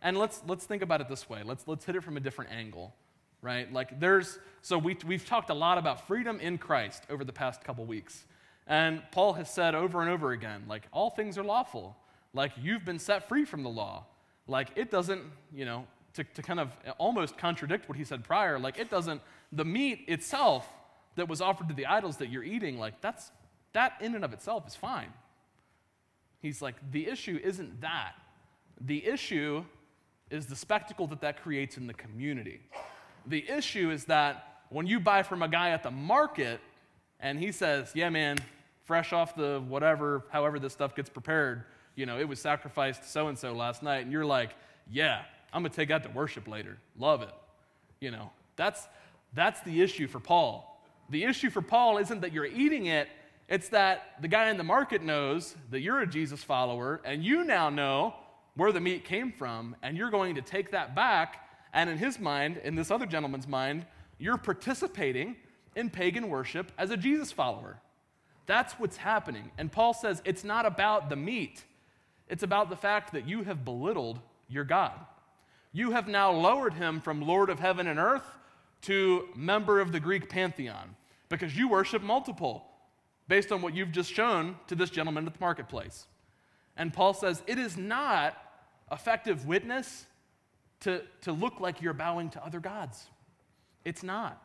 And 0.03 0.19
let's, 0.19 0.43
let's 0.47 0.65
think 0.65 0.83
about 0.83 1.01
it 1.01 1.09
this 1.09 1.29
way 1.29 1.43
let's, 1.45 1.67
let's 1.67 1.85
hit 1.85 1.97
it 1.97 2.03
from 2.05 2.17
a 2.17 2.21
different 2.21 2.51
angle 2.53 2.95
right? 3.43 3.73
Like 3.73 4.01
there's, 4.01 4.39
so 4.63 4.79
we, 4.79 4.97
we've 5.07 5.25
talked 5.27 5.51
a 5.51 5.55
lot 5.55 5.79
about 5.79 6.07
freedom 6.07 6.41
in 6.41 6.59
Christ 6.59 7.05
over 7.11 7.25
the 7.25 7.33
past 7.33 7.65
couple 7.65 7.85
weeks. 7.85 8.25
And 8.67 9.03
Paul 9.13 9.33
has 9.35 9.51
said 9.51 9.75
over 9.75 10.03
and 10.03 10.11
over 10.11 10.33
again, 10.33 10.65
like, 10.69 10.83
all 10.93 11.09
things 11.09 11.39
are 11.39 11.43
lawful. 11.43 11.97
Like, 12.35 12.53
you've 12.61 12.85
been 12.85 12.99
set 12.99 13.27
free 13.27 13.47
from 13.47 13.63
the 13.63 13.71
law. 13.71 14.05
Like, 14.47 14.69
it 14.77 14.91
doesn't, 14.91 15.23
you 15.55 15.65
know, 15.65 15.87
to, 16.13 16.25
to 16.25 16.43
kind 16.43 16.61
of 16.61 16.71
almost 16.99 17.39
contradict 17.39 17.89
what 17.89 17.97
he 17.97 18.05
said 18.05 18.25
prior, 18.25 18.59
like, 18.59 18.79
it 18.79 18.91
doesn't, 18.91 19.23
the 19.53 19.65
meat 19.65 20.05
itself 20.07 20.69
that 21.17 21.29
was 21.29 21.41
offered 21.41 21.69
to 21.69 21.75
the 21.75 21.87
idols 21.87 22.19
that 22.19 22.29
you're 22.29 22.45
eating, 22.45 22.79
like, 22.79 23.01
that's, 23.01 23.31
that 23.73 23.95
in 24.03 24.15
and 24.15 24.25
of 24.25 24.35
itself 24.35 24.67
is 24.67 24.75
fine. 24.75 25.13
He's 26.41 26.61
like, 26.61 26.77
the 26.93 27.09
issue 27.09 27.41
isn't 27.43 27.81
that. 27.81 28.13
The 28.81 29.07
issue 29.07 29.65
is 30.31 30.47
the 30.47 30.57
spectacle 30.57 31.07
that 31.07 31.23
that 31.23 31.43
creates 31.43 31.79
in 31.79 31.87
the 31.87 31.95
community. 31.95 32.61
The 33.29 33.49
issue 33.49 33.91
is 33.91 34.07
that 34.07 34.63
when 34.71 34.87
you 34.87 34.99
buy 35.01 35.23
from 35.23 35.43
a 35.43 35.49
guy 35.49 35.71
at 35.71 35.83
the 35.83 35.91
market 35.91 36.61
and 37.21 37.39
he 37.39 37.53
says, 37.53 37.93
Yeah, 37.95 38.09
man, 38.09 38.39
fresh 38.85 39.13
off 39.13 39.37
the 39.37 39.63
whatever, 39.69 40.25
however 40.31 40.59
this 40.59 40.73
stuff 40.73 40.97
gets 40.97 41.11
prepared, 41.11 41.65
you 41.95 42.07
know, 42.07 42.19
it 42.19 42.27
was 42.27 42.41
sacrificed 42.41 43.11
so 43.11 43.29
and 43.29 43.39
so 43.39 43.53
last 43.53 43.83
night, 43.83 43.99
and 43.99 44.13
you're 44.13 44.25
like, 44.25 44.55
Yeah, 44.91 45.23
I'm 45.53 45.63
gonna 45.63 45.75
take 45.75 45.91
that 45.91 46.03
to 46.05 46.11
worship 46.11 46.49
later. 46.49 46.79
Love 46.99 47.21
it. 47.21 47.35
You 48.01 48.13
know, 48.13 48.31
that's 48.57 48.89
that's 49.35 49.61
the 49.61 49.83
issue 49.83 50.09
for 50.09 50.21
Paul. 50.21 50.83
The 51.11 51.25
issue 51.25 51.51
for 51.51 51.61
Paul 51.61 51.99
isn't 51.99 52.23
that 52.23 52.33
you're 52.33 52.47
eating 52.47 52.87
it, 52.87 53.09
it's 53.47 53.69
that 53.71 54.23
the 54.23 54.29
guy 54.29 54.49
in 54.49 54.57
the 54.57 54.65
market 54.65 55.03
knows 55.03 55.55
that 55.71 55.81
you're 55.81 56.01
a 56.01 56.07
Jesus 56.07 56.43
follower, 56.43 57.03
and 57.05 57.23
you 57.23 57.45
now 57.45 57.69
know 57.69 58.15
where 58.57 58.73
the 58.73 58.81
meat 58.81 59.05
came 59.05 59.33
from, 59.33 59.77
and 59.83 59.99
you're 59.99 60.11
going 60.11 60.35
to 60.37 60.43
take 60.43 60.71
that 60.71 60.95
back 60.95 61.48
and 61.79 61.89
in 61.89 61.97
his 61.97 62.19
mind, 62.19 62.61
in 62.65 62.75
this 62.75 62.91
other 62.91 63.07
gentleman's 63.07 63.47
mind, 63.47 63.87
you're 64.19 64.37
participating 64.37 65.37
in 65.77 65.91
pagan 65.91 66.29
worship 66.29 66.73
as 66.77 66.91
a 66.91 66.97
Jesus 66.97 67.31
follower. 67.31 67.79
That's 68.47 68.73
what's 68.75 68.97
happening. 68.97 69.53
And 69.57 69.71
Paul 69.71 69.95
says 69.95 70.21
it's 70.25 70.43
not 70.43 70.67
about 70.67 71.09
the 71.09 71.15
meat, 71.15 71.63
it's 72.29 72.43
about 72.43 72.69
the 72.69 72.77
fact 72.77 73.13
that 73.13 73.29
you 73.29 73.45
have 73.45 73.65
belittled 73.65 74.19
your 74.49 74.65
God. 74.65 74.99
You 75.73 75.93
have 75.93 76.09
now 76.09 76.33
lowered 76.33 76.75
him 76.75 77.01
from 77.01 77.23
Lord 77.23 77.49
of 77.49 77.61
heaven 77.61 77.87
and 77.87 78.01
earth 78.01 78.27
to 78.83 79.29
member 79.37 79.81
of 79.81 79.93
the 79.93 80.01
Greek 80.01 80.29
pantheon 80.29 80.97
because 81.29 81.57
you 81.57 81.69
worship 81.69 82.03
multiple 82.03 82.65
based 83.29 83.53
on 83.53 83.63
what 83.63 83.77
you've 83.77 83.93
just 83.93 84.13
shown 84.13 84.57
to 84.67 84.75
this 84.75 84.91
gentleman 84.91 85.29
at 85.29 85.33
the 85.33 85.41
marketplace. 85.41 86.07
And 86.77 86.93
Paul 86.93 87.15
says 87.15 87.41
it 87.47 87.57
is 87.57 87.77
not 87.77 88.37
effective 88.91 89.47
witness 89.47 90.07
to, 90.81 91.03
to 91.23 91.33
look 91.33 91.61
like 91.61 91.83
you're 91.83 91.93
bowing 91.93 92.31
to 92.31 92.45
other 92.45 92.61
gods. 92.61 93.07
It's 93.85 94.03
not. 94.03 94.43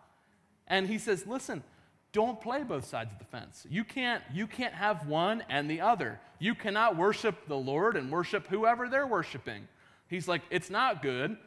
And 0.68 0.88
he 0.88 0.98
says, 0.98 1.28
listen, 1.28 1.64
don't 2.12 2.40
play 2.40 2.64
both 2.64 2.86
sides 2.86 3.12
of 3.12 3.20
the 3.20 3.26
fence. 3.26 3.66
You 3.70 3.84
can't, 3.84 4.24
you 4.34 4.48
can't 4.48 4.74
have 4.74 5.08
one 5.08 5.44
and 5.50 5.70
the 5.70 5.82
other. 5.82 6.20
You 6.40 6.56
cannot 6.56 6.96
worship 6.96 7.48
the 7.48 7.58
Lord 7.58 7.98
and 7.98 8.12
worship 8.12 8.48
whoever 8.48 8.88
they're 8.88 9.08
worshiping. 9.08 9.68
He's 10.08 10.28
like, 10.28 10.42
it's 10.52 10.70
not 10.70 11.02
good, 11.02 11.38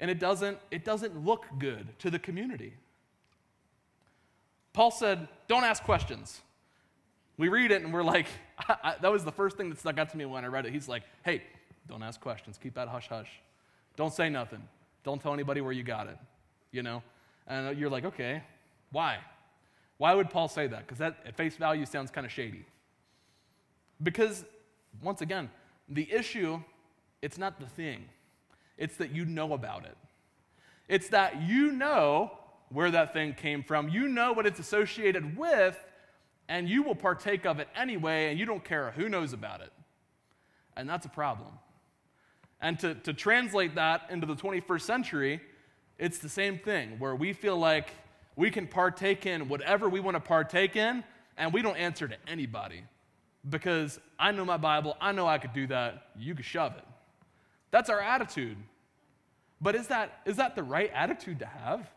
and 0.00 0.10
it 0.10 0.18
doesn't, 0.18 0.58
it 0.70 0.84
doesn't 0.84 1.24
look 1.24 1.44
good 1.58 1.98
to 2.00 2.10
the 2.10 2.18
community. 2.18 2.74
Paul 4.72 4.90
said, 4.90 5.28
don't 5.46 5.64
ask 5.64 5.82
questions. 5.82 6.40
We 7.36 7.48
read 7.48 7.70
it 7.70 7.82
and 7.82 7.92
we're 7.92 8.02
like, 8.02 8.26
I, 8.58 8.76
I, 8.82 8.94
that 9.00 9.12
was 9.12 9.24
the 9.24 9.32
first 9.32 9.56
thing 9.56 9.70
that 9.70 9.78
stuck 9.78 9.98
out 9.98 10.10
to 10.10 10.16
me 10.16 10.24
when 10.24 10.44
I 10.44 10.48
read 10.48 10.66
it. 10.66 10.72
He's 10.72 10.88
like, 10.88 11.02
hey, 11.24 11.42
don't 11.88 12.02
ask 12.02 12.20
questions. 12.20 12.58
Keep 12.62 12.74
that 12.74 12.88
hush 12.88 13.08
hush. 13.08 13.30
Don't 13.96 14.12
say 14.12 14.28
nothing. 14.28 14.62
Don't 15.04 15.20
tell 15.20 15.32
anybody 15.34 15.60
where 15.60 15.72
you 15.72 15.82
got 15.82 16.06
it, 16.06 16.18
you 16.72 16.82
know? 16.82 17.02
And 17.46 17.78
you're 17.78 17.90
like, 17.90 18.04
okay, 18.04 18.42
why? 18.90 19.18
Why 19.98 20.14
would 20.14 20.30
Paul 20.30 20.48
say 20.48 20.66
that? 20.66 20.80
Because 20.80 20.98
that 20.98 21.18
at 21.26 21.36
face 21.36 21.56
value 21.56 21.86
sounds 21.86 22.10
kind 22.10 22.26
of 22.26 22.32
shady. 22.32 22.64
Because, 24.02 24.44
once 25.02 25.20
again, 25.20 25.50
the 25.88 26.10
issue 26.10 26.60
it's 27.24 27.38
not 27.38 27.58
the 27.58 27.66
thing, 27.66 28.04
it's 28.76 28.98
that 28.98 29.14
you 29.14 29.24
know 29.24 29.54
about 29.54 29.86
it. 29.86 29.96
It's 30.88 31.08
that 31.08 31.40
you 31.40 31.72
know 31.72 32.32
where 32.68 32.90
that 32.90 33.14
thing 33.14 33.32
came 33.32 33.62
from, 33.62 33.88
you 33.88 34.08
know 34.08 34.34
what 34.34 34.44
it's 34.44 34.60
associated 34.60 35.34
with, 35.34 35.78
and 36.50 36.68
you 36.68 36.82
will 36.82 36.94
partake 36.94 37.46
of 37.46 37.60
it 37.60 37.68
anyway, 37.74 38.28
and 38.28 38.38
you 38.38 38.44
don't 38.44 38.62
care 38.62 38.90
who 38.90 39.08
knows 39.08 39.32
about 39.32 39.62
it. 39.62 39.72
And 40.76 40.86
that's 40.86 41.06
a 41.06 41.08
problem. 41.08 41.48
And 42.60 42.78
to, 42.80 42.94
to 42.94 43.12
translate 43.12 43.74
that 43.74 44.02
into 44.10 44.26
the 44.26 44.36
21st 44.36 44.80
century, 44.80 45.40
it's 45.98 46.18
the 46.18 46.28
same 46.28 46.58
thing 46.58 46.98
where 46.98 47.14
we 47.14 47.32
feel 47.32 47.56
like 47.56 47.90
we 48.36 48.50
can 48.50 48.66
partake 48.66 49.26
in 49.26 49.48
whatever 49.48 49.88
we 49.88 50.00
want 50.00 50.16
to 50.16 50.20
partake 50.20 50.76
in, 50.76 51.04
and 51.36 51.52
we 51.52 51.62
don't 51.62 51.76
answer 51.76 52.08
to 52.08 52.16
anybody 52.26 52.84
because 53.48 54.00
I 54.18 54.32
know 54.32 54.44
my 54.44 54.56
Bible, 54.56 54.96
I 55.00 55.12
know 55.12 55.26
I 55.26 55.38
could 55.38 55.52
do 55.52 55.66
that, 55.68 56.08
you 56.16 56.34
could 56.34 56.44
shove 56.44 56.74
it. 56.76 56.84
That's 57.70 57.90
our 57.90 58.00
attitude. 58.00 58.56
But 59.60 59.74
is 59.74 59.88
that, 59.88 60.20
is 60.24 60.36
that 60.36 60.54
the 60.54 60.62
right 60.62 60.90
attitude 60.94 61.40
to 61.40 61.46
have? 61.46 61.90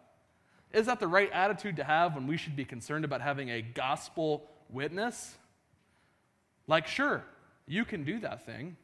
Is 0.74 0.88
that 0.88 0.99
the 0.99 1.08
right 1.08 1.32
attitude 1.32 1.78
to 1.78 1.84
have 1.84 2.16
when 2.16 2.28
we 2.28 2.38
should 2.38 2.55
be 2.55 2.66
concerned 2.66 3.05
about 3.05 3.22
having 3.22 3.49
a 3.49 3.62
gospel 3.62 4.43
witness? 4.70 5.36
Like, 6.68 6.88
sure, 6.88 7.24
you 7.68 7.86
can 7.86 8.03
do 8.03 8.20
that 8.20 8.45
thing. 8.45 8.76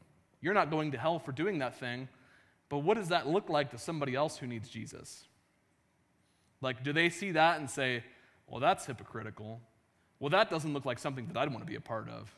You're 0.43 0.53
not 0.53 0.69
going 0.69 0.91
to 0.91 0.97
hell 0.97 1.19
for 1.19 1.31
doing 1.31 1.59
that 1.59 1.79
thing. 1.79 2.09
But 2.67 2.79
what 2.79 2.97
does 2.97 3.07
that 3.07 3.27
look 3.27 3.49
like 3.49 3.71
to 3.71 3.77
somebody 3.77 4.13
else 4.13 4.37
who 4.37 4.45
needs 4.45 4.67
Jesus? 4.67 5.23
Like, 6.59 6.83
do 6.83 6.91
they 6.91 7.09
see 7.09 7.31
that 7.31 7.59
and 7.59 7.69
say, 7.69 8.03
well, 8.47 8.59
that's 8.59 8.85
hypocritical? 8.85 9.61
Well, 10.19 10.29
that 10.31 10.49
doesn't 10.49 10.73
look 10.73 10.83
like 10.83 10.99
something 10.99 11.27
that 11.27 11.37
I'd 11.37 11.49
want 11.49 11.61
to 11.61 11.65
be 11.65 11.75
a 11.75 11.81
part 11.81 12.09
of. 12.09 12.29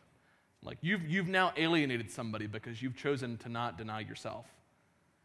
Like, 0.62 0.78
you've, 0.82 1.08
you've 1.08 1.28
now 1.28 1.52
alienated 1.58 2.12
somebody 2.12 2.46
because 2.46 2.80
you've 2.80 2.96
chosen 2.96 3.38
to 3.38 3.50
not 3.50 3.76
deny 3.76 4.02
yourself. 4.02 4.46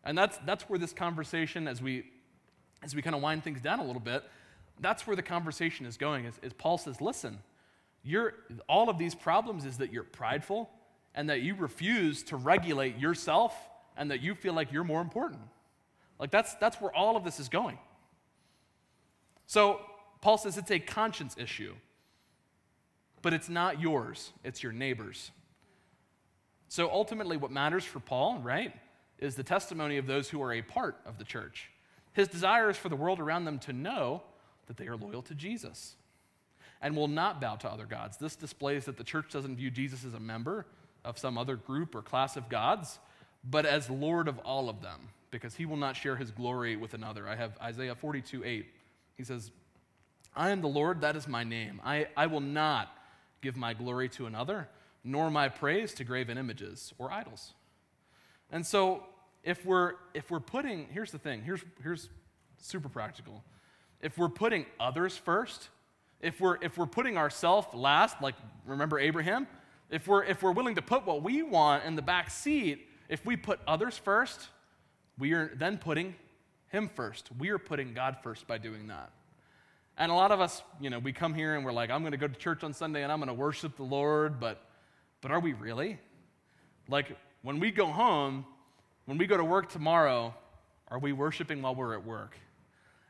And 0.03 0.17
that's, 0.17 0.39
that's 0.47 0.65
where 0.65 0.79
this 0.79 0.95
conversation, 0.95 1.69
as 1.69 1.83
we, 1.83 2.07
as 2.83 2.95
we 2.95 3.03
kind 3.03 3.15
of 3.15 3.21
wind 3.21 3.45
things 3.45 3.61
down 3.61 3.79
a 3.81 3.85
little 3.85 4.01
bit, 4.01 4.25
that's 4.81 5.07
where 5.07 5.17
the 5.17 5.23
conversation 5.23 5.85
is 5.85 5.99
going. 5.99 6.25
Is, 6.25 6.35
is 6.43 6.55
Paul 6.55 6.79
says, 6.79 7.03
listen, 7.03 7.41
you're, 8.03 8.33
all 8.71 8.89
of 8.89 8.97
these 8.97 9.15
problems 9.15 9.67
is 9.67 9.77
that 9.79 9.93
you're 9.93 10.05
prideful 10.05 10.71
and 11.15 11.29
that 11.29 11.43
you 11.43 11.55
refuse 11.55 12.23
to 12.25 12.37
regulate 12.37 12.99
yourself 12.99 13.55
and 13.97 14.11
that 14.11 14.21
you 14.21 14.35
feel 14.35 14.55
like 14.55 14.73
you're 14.73 14.85
more 14.85 15.01
important. 15.01 15.41
Like 16.19 16.31
that's, 16.31 16.55
that's 16.55 16.81
where 16.81 16.95
all 16.95 17.17
of 17.17 17.25
this 17.25 17.41
is 17.41 17.49
going. 17.49 17.79
So 19.47 19.81
Paul 20.21 20.39
says 20.39 20.59
it's 20.59 20.71
a 20.71 20.79
conscience 20.79 21.35
issue, 21.39 21.75
but 23.23 23.33
it's 23.33 23.49
not 23.49 23.81
yours, 23.81 24.33
it's 24.45 24.63
your 24.63 24.73
neighbor's. 24.73 25.31
So 26.69 26.89
ultimately, 26.89 27.37
what 27.37 27.51
matters 27.51 27.85
for 27.85 27.99
Paul, 27.99 28.39
right, 28.39 28.73
is 29.19 29.35
the 29.35 29.43
testimony 29.43 29.97
of 29.97 30.07
those 30.07 30.29
who 30.29 30.41
are 30.41 30.53
a 30.53 30.63
part 30.63 30.97
of 31.05 31.19
the 31.19 31.25
church. 31.25 31.69
His 32.13 32.29
desire 32.29 32.71
is 32.71 32.77
for 32.77 32.89
the 32.89 32.97
world 32.97 33.19
around 33.19 33.45
them 33.45 33.59
to 33.61 33.73
know 33.73 34.23
that 34.67 34.77
they 34.77 34.87
are 34.87 34.97
loyal 34.97 35.23
to 35.23 35.35
Jesus 35.35 35.97
and 36.81 36.95
will 36.95 37.09
not 37.09 37.41
bow 37.41 37.57
to 37.57 37.69
other 37.69 37.87
gods. 37.87 38.17
This 38.19 38.37
displays 38.37 38.85
that 38.85 38.97
the 38.97 39.05
church 39.05 39.33
doesn't 39.33 39.57
view 39.57 39.71
Jesus 39.71 40.05
as 40.05 40.15
a 40.15 40.21
member 40.21 40.67
of 41.05 41.19
some 41.19 41.39
other 41.39 41.57
group 41.57 41.95
or 41.95 42.03
class 42.03 42.37
of 42.37 42.49
gods, 42.49 42.99
but 43.43 43.67
as 43.67 43.89
Lord 43.89 44.29
of 44.29 44.39
all 44.41 44.69
of 44.69 44.83
them, 44.83 45.09
because 45.31 45.55
he 45.55 45.67
will 45.67 45.77
not 45.77 45.97
share 45.97 46.17
his 46.17 46.31
glory 46.31 46.77
with 46.77 46.95
another. 46.95 47.29
I 47.29 47.37
have 47.37 47.57
Isaiah 47.63 47.95
42 47.95 48.45
8. 48.45 48.67
He 49.17 49.25
says, 49.25 49.51
I 50.35 50.51
am 50.51 50.61
the 50.61 50.69
Lord, 50.69 51.01
that 51.01 51.17
is 51.17 51.27
my 51.27 51.45
name. 51.45 51.81
I, 51.85 52.09
I 52.17 52.27
will 52.27 52.41
not 52.41 52.97
give 53.41 53.57
my 53.57 53.75
glory 53.75 54.09
to 54.11 54.27
another, 54.27 54.69
nor 55.03 55.31
my 55.31 55.49
praise 55.49 55.93
to 55.95 56.05
graven 56.05 56.39
images 56.39 56.93
or 56.99 57.13
idols. 57.13 57.55
And 58.51 58.67
so, 58.67 59.05
if 59.43 59.65
we're, 59.65 59.95
if 60.13 60.31
we're 60.31 60.41
putting, 60.41 60.87
here's 60.91 61.11
the 61.11 61.19
thing, 61.19 61.43
here's, 61.43 61.65
here's 61.83 62.09
super 62.59 62.89
practical. 62.89 63.43
If 64.03 64.19
we're 64.19 64.29
putting 64.29 64.67
others 64.79 65.17
first, 65.17 65.69
if 66.21 66.41
we're, 66.41 66.59
if 66.61 66.77
we're 66.77 66.87
putting 66.87 67.17
ourselves 67.17 67.69
last, 67.73 68.21
like 68.21 68.35
remember 68.67 68.99
Abraham, 68.99 69.47
if 69.91 70.07
we're, 70.07 70.25
if 70.25 70.43
we're 70.43 70.53
willing 70.53 70.77
to 70.77 70.83
put 70.83 71.07
what 71.07 71.23
we 71.23 71.43
want 71.43 71.85
in 71.85 71.97
the 71.97 72.03
back 72.03 72.31
seat, 72.31 72.87
if 73.09 73.25
we 73.27 73.37
put 73.37 73.61
others 73.67 73.99
first, 73.99 74.49
we 75.19 75.33
are 75.33 75.53
then 75.55 75.79
putting 75.79 76.15
him 76.69 76.89
first. 76.89 77.29
We 77.39 77.51
are 77.51 77.59
putting 77.59 77.93
God 77.93 78.19
first 78.23 78.47
by 78.47 78.59
doing 78.59 78.87
that. 78.89 79.11
And 79.99 80.11
a 80.11 80.15
lot 80.15 80.31
of 80.31 80.41
us, 80.41 80.63
you 80.81 80.89
know, 80.89 80.99
we 80.99 81.13
come 81.13 81.35
here 81.35 81.57
and 81.57 81.65
we're 81.65 81.73
like, 81.73 81.91
I'm 81.91 82.01
going 82.03 82.13
to 82.13 82.19
go 82.19 82.29
to 82.29 82.39
church 82.39 82.65
on 82.65 82.73
Sunday 82.73 83.03
and 83.03 83.13
I'm 83.13 83.19
going 83.19 83.29
to 83.29 83.35
worship 83.35 83.77
the 83.77 83.83
Lord, 83.83 84.41
but 84.41 84.63
but 85.21 85.31
are 85.31 85.41
we 85.41 85.53
really? 85.53 85.99
Like 86.89 87.17
when 87.43 87.61
we 87.61 87.71
go 87.71 87.87
home, 87.87 88.47
when 89.05 89.19
we 89.19 89.27
go 89.27 89.37
to 89.37 89.45
work 89.45 89.71
tomorrow, 89.71 90.35
are 90.89 90.99
we 90.99 91.13
worshiping 91.13 91.63
while 91.63 91.75
we're 91.75 91.95
at 91.95 92.05
work? 92.05 92.39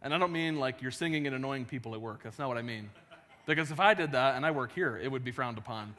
And 0.02 0.14
I 0.14 0.18
don't 0.18 0.32
mean 0.32 0.58
like 0.58 0.82
you're 0.82 0.90
singing 0.90 1.26
and 1.26 1.36
annoying 1.36 1.64
people 1.64 1.94
at 1.94 2.00
work. 2.00 2.22
That's 2.22 2.38
not 2.38 2.48
what 2.48 2.58
I 2.58 2.62
mean. 2.62 2.90
Because 3.46 3.70
if 3.70 3.80
I 3.80 3.94
did 3.94 4.12
that 4.12 4.36
and 4.36 4.44
I 4.44 4.50
work 4.50 4.72
here, 4.72 4.98
it 4.98 5.10
would 5.10 5.24
be 5.24 5.30
frowned 5.30 5.58
upon. 5.58 5.94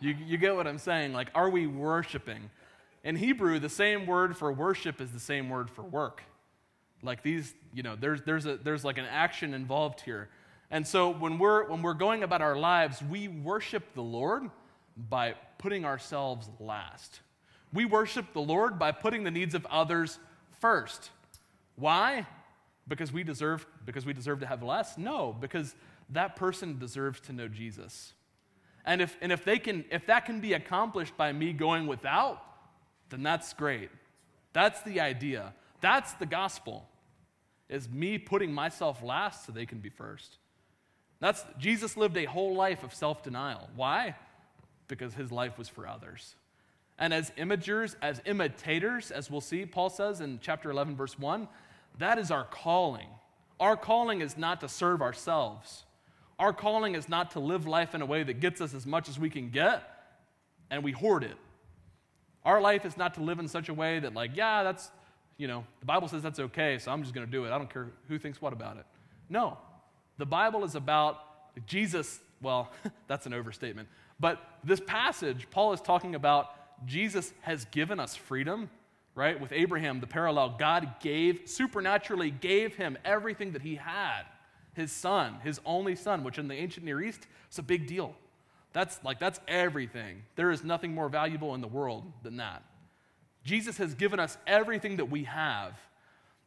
You, 0.00 0.14
you 0.26 0.36
get 0.38 0.54
what 0.54 0.66
I'm 0.66 0.78
saying? 0.78 1.12
Like, 1.12 1.28
are 1.34 1.50
we 1.50 1.66
worshiping? 1.66 2.50
In 3.04 3.16
Hebrew, 3.16 3.58
the 3.58 3.68
same 3.68 4.06
word 4.06 4.36
for 4.36 4.52
worship 4.52 5.00
is 5.00 5.12
the 5.12 5.20
same 5.20 5.48
word 5.48 5.70
for 5.70 5.82
work. 5.82 6.22
Like 7.02 7.22
these, 7.22 7.54
you 7.72 7.82
know, 7.82 7.94
there's, 7.94 8.22
there's, 8.22 8.46
a, 8.46 8.56
there's 8.56 8.84
like 8.84 8.98
an 8.98 9.04
action 9.04 9.54
involved 9.54 10.00
here. 10.00 10.28
And 10.70 10.86
so 10.86 11.10
when 11.10 11.38
we're, 11.38 11.68
when 11.68 11.82
we're 11.82 11.94
going 11.94 12.22
about 12.22 12.42
our 12.42 12.56
lives, 12.56 13.02
we 13.02 13.28
worship 13.28 13.94
the 13.94 14.02
Lord 14.02 14.50
by 14.96 15.34
putting 15.58 15.84
ourselves 15.84 16.48
last. 16.58 17.20
We 17.72 17.84
worship 17.84 18.32
the 18.32 18.40
Lord 18.40 18.78
by 18.78 18.92
putting 18.92 19.24
the 19.24 19.30
needs 19.30 19.54
of 19.54 19.66
others 19.66 20.18
first. 20.60 21.10
Why? 21.76 22.26
Because 22.88 23.12
we 23.12 23.22
deserve, 23.22 23.66
because 23.84 24.06
we 24.06 24.12
deserve 24.12 24.40
to 24.40 24.46
have 24.46 24.62
less? 24.62 24.98
No, 24.98 25.36
because 25.38 25.74
that 26.10 26.36
person 26.36 26.78
deserves 26.78 27.20
to 27.20 27.32
know 27.32 27.48
Jesus. 27.48 28.12
And 28.86 29.02
if, 29.02 29.16
and 29.20 29.32
if, 29.32 29.44
they 29.44 29.58
can, 29.58 29.84
if 29.90 30.06
that 30.06 30.26
can 30.26 30.40
be 30.40 30.52
accomplished 30.54 31.16
by 31.16 31.32
me 31.32 31.52
going 31.52 31.86
without, 31.86 32.40
then 33.10 33.22
that's 33.22 33.52
great. 33.52 33.90
That's 34.52 34.80
the 34.82 35.00
idea. 35.00 35.52
That's 35.80 36.12
the 36.14 36.26
gospel. 36.26 36.88
Is 37.68 37.88
me 37.88 38.16
putting 38.16 38.52
myself 38.52 39.02
last 39.02 39.44
so 39.44 39.52
they 39.52 39.66
can 39.66 39.80
be 39.80 39.88
first. 39.88 40.38
That's 41.18 41.44
Jesus 41.58 41.96
lived 41.96 42.16
a 42.16 42.26
whole 42.26 42.54
life 42.54 42.84
of 42.84 42.94
self-denial. 42.94 43.68
Why? 43.74 44.14
Because 44.86 45.14
his 45.14 45.32
life 45.32 45.58
was 45.58 45.68
for 45.68 45.86
others. 45.86 46.36
And 46.98 47.12
as 47.12 47.30
imagers, 47.32 47.96
as 48.00 48.22
imitators, 48.24 49.10
as 49.10 49.30
we'll 49.30 49.40
see, 49.40 49.66
Paul 49.66 49.90
says 49.90 50.20
in 50.20 50.38
chapter 50.40 50.70
11, 50.70 50.96
verse 50.96 51.18
1, 51.18 51.48
that 51.98 52.18
is 52.18 52.30
our 52.30 52.44
calling. 52.44 53.08
Our 53.58 53.76
calling 53.76 54.20
is 54.20 54.38
not 54.38 54.60
to 54.60 54.68
serve 54.68 55.02
ourselves. 55.02 55.85
Our 56.38 56.52
calling 56.52 56.94
is 56.94 57.08
not 57.08 57.30
to 57.32 57.40
live 57.40 57.66
life 57.66 57.94
in 57.94 58.02
a 58.02 58.06
way 58.06 58.22
that 58.22 58.40
gets 58.40 58.60
us 58.60 58.74
as 58.74 58.86
much 58.86 59.08
as 59.08 59.18
we 59.18 59.30
can 59.30 59.50
get 59.50 59.82
and 60.70 60.84
we 60.84 60.92
hoard 60.92 61.24
it. 61.24 61.36
Our 62.44 62.60
life 62.60 62.84
is 62.84 62.96
not 62.96 63.14
to 63.14 63.22
live 63.22 63.38
in 63.38 63.48
such 63.48 63.68
a 63.68 63.74
way 63.74 63.98
that, 63.98 64.14
like, 64.14 64.36
yeah, 64.36 64.62
that's, 64.62 64.90
you 65.36 65.48
know, 65.48 65.64
the 65.80 65.86
Bible 65.86 66.08
says 66.08 66.22
that's 66.22 66.38
okay, 66.38 66.78
so 66.78 66.92
I'm 66.92 67.02
just 67.02 67.14
going 67.14 67.26
to 67.26 67.30
do 67.30 67.44
it. 67.44 67.50
I 67.50 67.58
don't 67.58 67.72
care 67.72 67.88
who 68.08 68.18
thinks 68.18 68.40
what 68.40 68.52
about 68.52 68.76
it. 68.76 68.84
No. 69.28 69.58
The 70.18 70.26
Bible 70.26 70.64
is 70.64 70.74
about 70.74 71.66
Jesus, 71.66 72.20
well, 72.42 72.70
that's 73.08 73.26
an 73.26 73.32
overstatement. 73.32 73.88
But 74.20 74.42
this 74.62 74.80
passage, 74.80 75.48
Paul 75.50 75.72
is 75.72 75.80
talking 75.80 76.14
about 76.14 76.50
Jesus 76.86 77.32
has 77.40 77.64
given 77.66 77.98
us 77.98 78.14
freedom, 78.14 78.68
right? 79.14 79.40
With 79.40 79.52
Abraham, 79.52 80.00
the 80.00 80.06
parallel, 80.06 80.56
God 80.58 81.00
gave, 81.00 81.42
supernaturally 81.46 82.30
gave 82.30 82.76
him 82.76 82.98
everything 83.04 83.52
that 83.52 83.62
he 83.62 83.76
had 83.76 84.22
his 84.76 84.92
son, 84.92 85.38
his 85.42 85.58
only 85.64 85.96
son, 85.96 86.22
which 86.22 86.38
in 86.38 86.48
the 86.48 86.54
ancient 86.54 86.84
Near 86.84 87.02
East 87.02 87.26
is 87.50 87.58
a 87.58 87.62
big 87.62 87.86
deal. 87.86 88.14
That's 88.72 89.02
like, 89.02 89.18
that's 89.18 89.40
everything. 89.48 90.22
There 90.36 90.50
is 90.50 90.62
nothing 90.62 90.94
more 90.94 91.08
valuable 91.08 91.54
in 91.54 91.62
the 91.62 91.66
world 91.66 92.04
than 92.22 92.36
that. 92.36 92.62
Jesus 93.42 93.78
has 93.78 93.94
given 93.94 94.20
us 94.20 94.36
everything 94.46 94.96
that 94.96 95.06
we 95.06 95.24
have. 95.24 95.72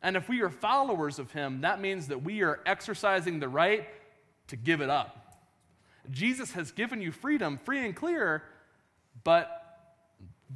And 0.04 0.16
if 0.16 0.30
we 0.30 0.42
are 0.42 0.50
followers 0.50 1.18
of 1.18 1.32
him, 1.32 1.62
that 1.62 1.82
means 1.82 2.08
that 2.08 2.24
we 2.24 2.44
are 2.44 2.60
exercising 2.66 3.40
the 3.40 3.50
right 3.50 3.88
to 4.48 4.56
give 4.56 4.80
it 4.80 4.90
up. 4.90 5.42
Jesus 6.12 6.52
has 6.52 6.72
given 6.72 7.02
you 7.02 7.12
freedom, 7.12 7.58
free 7.58 7.84
and 7.84 7.96
clear, 7.96 8.44
but 9.24 9.60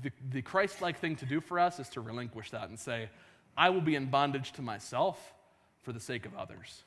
the, 0.02 0.12
the 0.30 0.42
Christ 0.42 0.82
like 0.82 1.00
thing 1.00 1.16
to 1.18 1.26
do 1.26 1.42
for 1.42 1.60
us 1.60 1.80
is 1.80 1.90
to 1.90 2.02
relinquish 2.02 2.52
that 2.52 2.70
and 2.70 2.80
say, 2.80 3.10
I 3.58 3.70
will 3.72 3.82
be 3.82 3.96
in 3.96 4.08
bondage 4.08 4.52
to 4.54 4.62
myself 4.62 5.34
for 5.82 5.92
the 5.92 6.00
sake 6.00 6.26
of 6.26 6.36
others. 6.36 6.84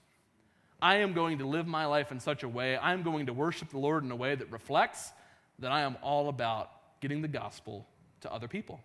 I 0.80 0.96
am 0.96 1.12
going 1.12 1.38
to 1.38 1.46
live 1.46 1.66
my 1.66 1.86
life 1.86 2.12
in 2.12 2.20
such 2.20 2.42
a 2.42 2.48
way, 2.48 2.76
I'm 2.76 3.02
going 3.02 3.26
to 3.26 3.32
worship 3.32 3.70
the 3.70 3.78
Lord 3.78 4.04
in 4.04 4.10
a 4.10 4.16
way 4.16 4.34
that 4.34 4.50
reflects 4.50 5.12
that 5.58 5.72
I 5.72 5.82
am 5.82 5.96
all 6.02 6.28
about 6.28 6.70
getting 7.00 7.22
the 7.22 7.28
gospel 7.28 7.86
to 8.20 8.32
other 8.32 8.48
people. 8.48 8.80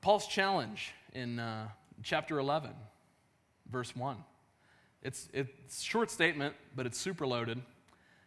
Paul's 0.00 0.26
challenge 0.26 0.92
in 1.12 1.38
uh, 1.38 1.68
chapter 2.02 2.38
11, 2.38 2.70
verse 3.70 3.94
1. 3.94 4.16
It's, 5.02 5.28
it's 5.32 5.80
a 5.80 5.84
short 5.84 6.10
statement, 6.10 6.56
but 6.74 6.86
it's 6.86 6.98
super 6.98 7.26
loaded. 7.26 7.60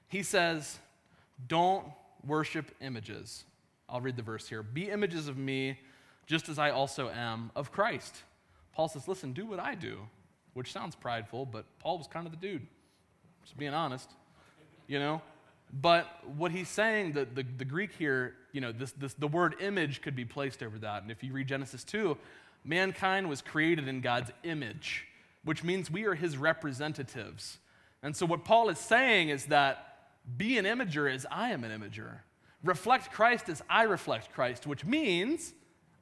He 0.08 0.24
says, 0.24 0.80
Don't 1.48 1.86
worship 2.26 2.72
images 2.80 3.44
I'll 3.88 4.02
read 4.02 4.16
the 4.16 4.24
verse 4.24 4.48
here. 4.48 4.64
Be 4.64 4.90
images 4.90 5.28
of 5.28 5.38
me, 5.38 5.80
just 6.26 6.50
as 6.50 6.58
I 6.58 6.72
also 6.72 7.10
am 7.10 7.52
of 7.56 7.72
Christ. 7.72 8.24
Paul 8.76 8.90
says, 8.90 9.08
Listen, 9.08 9.34
do 9.34 9.46
what 9.46 9.60
I 9.60 9.74
do, 9.76 10.00
which 10.54 10.72
sounds 10.72 10.96
prideful, 10.96 11.46
but 11.46 11.66
Paul 11.80 11.98
was 11.98 12.08
kind 12.08 12.26
of 12.26 12.32
the 12.32 12.38
dude, 12.38 12.66
just 13.44 13.58
being 13.58 13.74
honest, 13.74 14.10
you 14.88 15.00
know? 15.00 15.22
But 15.74 16.08
what 16.38 16.52
he's 16.52 16.70
saying, 16.70 17.14
the, 17.14 17.26
the, 17.26 17.44
the 17.44 17.66
Greek 17.66 17.92
here, 17.98 18.36
you 18.52 18.62
know, 18.62 18.72
this, 18.72 18.92
this, 18.92 19.14
the 19.14 19.28
word 19.28 19.56
image 19.60 20.02
could 20.02 20.16
be 20.16 20.26
placed 20.26 20.62
over 20.62 20.78
that. 20.80 21.02
And 21.02 21.12
if 21.12 21.24
you 21.24 21.34
read 21.34 21.48
Genesis 21.48 21.84
2, 21.84 22.18
mankind 22.64 23.28
was 23.28 23.42
created 23.42 23.88
in 23.88 24.02
God's 24.02 24.32
image, 24.44 25.08
which 25.44 25.64
means 25.64 25.90
we 25.90 26.06
are 26.06 26.16
his 26.16 26.38
representatives. 26.38 27.58
And 28.04 28.16
so 28.16 28.26
what 28.26 28.46
Paul 28.46 28.70
is 28.70 28.78
saying 28.78 29.30
is 29.30 29.46
that 29.46 29.98
be 30.38 30.58
an 30.58 30.66
imager 30.66 31.12
as 31.14 31.26
I 31.32 31.50
am 31.50 31.64
an 31.64 31.78
imager. 31.78 32.20
Reflect 32.64 33.12
Christ 33.12 33.50
as 33.50 33.62
I 33.70 33.84
reflect 33.84 34.34
Christ, 34.34 34.66
which 34.66 34.86
means 34.86 35.54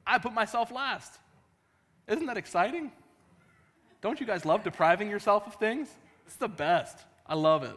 I 0.06 0.18
put 0.18 0.32
myself 0.32 0.70
last. 0.70 1.18
Isn't 2.06 2.26
that 2.26 2.36
exciting? 2.36 2.92
Don't 4.00 4.20
you 4.20 4.26
guys 4.26 4.44
love 4.44 4.62
depriving 4.62 5.08
yourself 5.08 5.46
of 5.46 5.54
things? 5.54 5.88
It's 6.26 6.36
the 6.36 6.48
best. 6.48 6.98
I 7.26 7.34
love 7.34 7.62
it. 7.62 7.76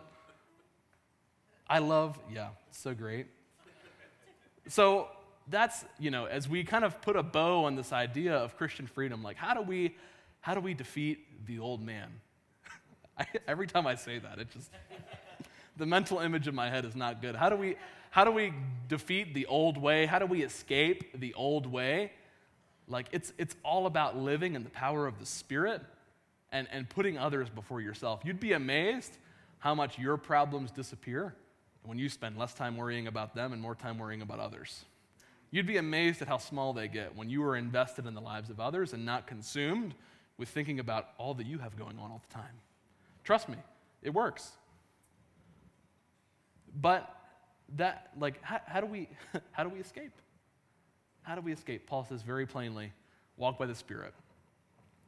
I 1.69 1.80
love, 1.80 2.17
yeah, 2.32 2.49
so 2.71 2.93
great. 2.93 3.28
So 4.67 5.07
that's, 5.47 5.86
you 5.99 6.11
know, 6.11 6.25
as 6.25 6.47
we 6.47 6.63
kind 6.63 6.84
of 6.84 7.01
put 7.01 7.15
a 7.15 7.23
bow 7.23 7.65
on 7.65 7.75
this 7.75 7.93
idea 7.93 8.36
of 8.36 8.57
Christian 8.57 8.88
freedom, 8.88 9.23
like 9.23 9.38
how 9.38 9.53
do 9.53 9.61
we 9.61 9.95
how 10.41 10.53
do 10.53 10.61
we 10.61 10.73
defeat 10.73 11.45
the 11.45 11.59
old 11.59 11.82
man? 11.82 12.09
I, 13.17 13.25
every 13.47 13.67
time 13.67 13.88
I 13.88 13.95
say 13.95 14.19
that, 14.19 14.39
it 14.39 14.49
just 14.51 14.69
the 15.78 15.86
mental 15.86 16.19
image 16.19 16.47
in 16.47 16.55
my 16.55 16.69
head 16.69 16.86
is 16.86 16.95
not 16.95 17.21
good. 17.21 17.36
How 17.36 17.49
do 17.49 17.55
we 17.55 17.75
how 18.11 18.23
do 18.23 18.32
we 18.32 18.53
defeat 18.88 19.34
the 19.34 19.45
old 19.45 19.78
way? 19.78 20.05
How 20.05 20.19
do 20.19 20.25
we 20.25 20.41
escape 20.43 21.19
the 21.19 21.34
old 21.34 21.65
way? 21.65 22.11
Like 22.88 23.07
it's 23.11 23.33
it's 23.38 23.55
all 23.63 23.85
about 23.85 24.17
living 24.17 24.55
in 24.55 24.63
the 24.63 24.69
power 24.69 25.07
of 25.07 25.19
the 25.19 25.25
Spirit 25.25 25.81
and, 26.51 26.67
and 26.71 26.88
putting 26.89 27.17
others 27.17 27.49
before 27.49 27.81
yourself. 27.81 28.21
You'd 28.23 28.39
be 28.39 28.53
amazed 28.53 29.17
how 29.59 29.75
much 29.75 29.99
your 29.99 30.17
problems 30.17 30.71
disappear 30.71 31.35
when 31.83 31.97
you 31.97 32.09
spend 32.09 32.38
less 32.38 32.53
time 32.53 32.77
worrying 32.77 33.07
about 33.07 33.35
them 33.35 33.53
and 33.53 33.61
more 33.61 33.75
time 33.75 33.97
worrying 33.97 34.21
about 34.21 34.39
others. 34.39 34.85
You'd 35.51 35.65
be 35.65 35.77
amazed 35.77 36.21
at 36.21 36.27
how 36.27 36.38
small 36.38 36.73
they 36.73 36.88
get 36.88 37.15
when 37.15 37.29
you 37.29 37.43
are 37.43 37.55
invested 37.55 38.05
in 38.05 38.13
the 38.13 38.21
lives 38.21 38.49
of 38.49 38.59
others 38.59 38.93
and 38.93 39.05
not 39.05 39.27
consumed 39.27 39.93
with 40.38 40.49
thinking 40.49 40.79
about 40.79 41.09
all 41.17 41.33
that 41.35 41.47
you 41.47 41.57
have 41.59 41.77
going 41.77 41.97
on 41.97 42.11
all 42.11 42.21
the 42.27 42.33
time. 42.33 42.61
Trust 43.23 43.49
me, 43.49 43.57
it 44.01 44.13
works. 44.13 44.51
But 46.79 47.09
that, 47.77 48.11
like, 48.19 48.41
how, 48.43 48.59
how 48.65 48.81
do 48.81 48.88
we, 48.88 49.09
how 49.51 49.63
do 49.63 49.69
we 49.69 49.79
escape? 49.79 50.11
How 51.28 51.36
do 51.36 51.41
we 51.41 51.51
escape? 51.51 51.88
Paul 51.88 52.05
says 52.05 52.21
very 52.21 52.45
plainly, 52.45 52.93
walk 53.36 53.59
by 53.59 53.65
the 53.65 53.75
Spirit. 53.75 54.13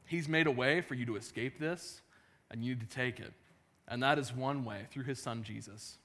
He's 0.04 0.28
made 0.28 0.46
a 0.46 0.50
way 0.50 0.82
for 0.82 0.94
you 0.94 1.06
to 1.06 1.16
escape 1.16 1.58
this, 1.58 2.02
and 2.50 2.62
you 2.62 2.74
need 2.74 2.80
to 2.80 2.94
take 2.94 3.20
it. 3.20 3.32
And 3.88 4.02
that 4.02 4.18
is 4.18 4.30
one 4.30 4.66
way 4.66 4.82
through 4.90 5.04
his 5.04 5.18
son 5.18 5.42
Jesus 5.42 5.96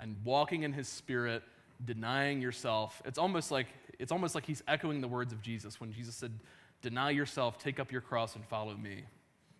and 0.00 0.16
walking 0.24 0.64
in 0.64 0.72
his 0.72 0.88
spirit, 0.88 1.44
denying 1.84 2.42
yourself. 2.42 3.00
It's 3.04 3.18
almost 3.18 3.52
like 3.52 3.68
it's 4.00 4.10
almost 4.10 4.34
like 4.34 4.44
he's 4.44 4.64
echoing 4.66 5.00
the 5.00 5.08
words 5.08 5.32
of 5.32 5.42
Jesus 5.42 5.80
when 5.80 5.92
Jesus 5.92 6.16
said, 6.16 6.40
"Deny 6.82 7.10
yourself, 7.10 7.56
take 7.56 7.78
up 7.78 7.92
your 7.92 8.00
cross 8.00 8.34
and 8.34 8.44
follow 8.44 8.74
me." 8.74 9.04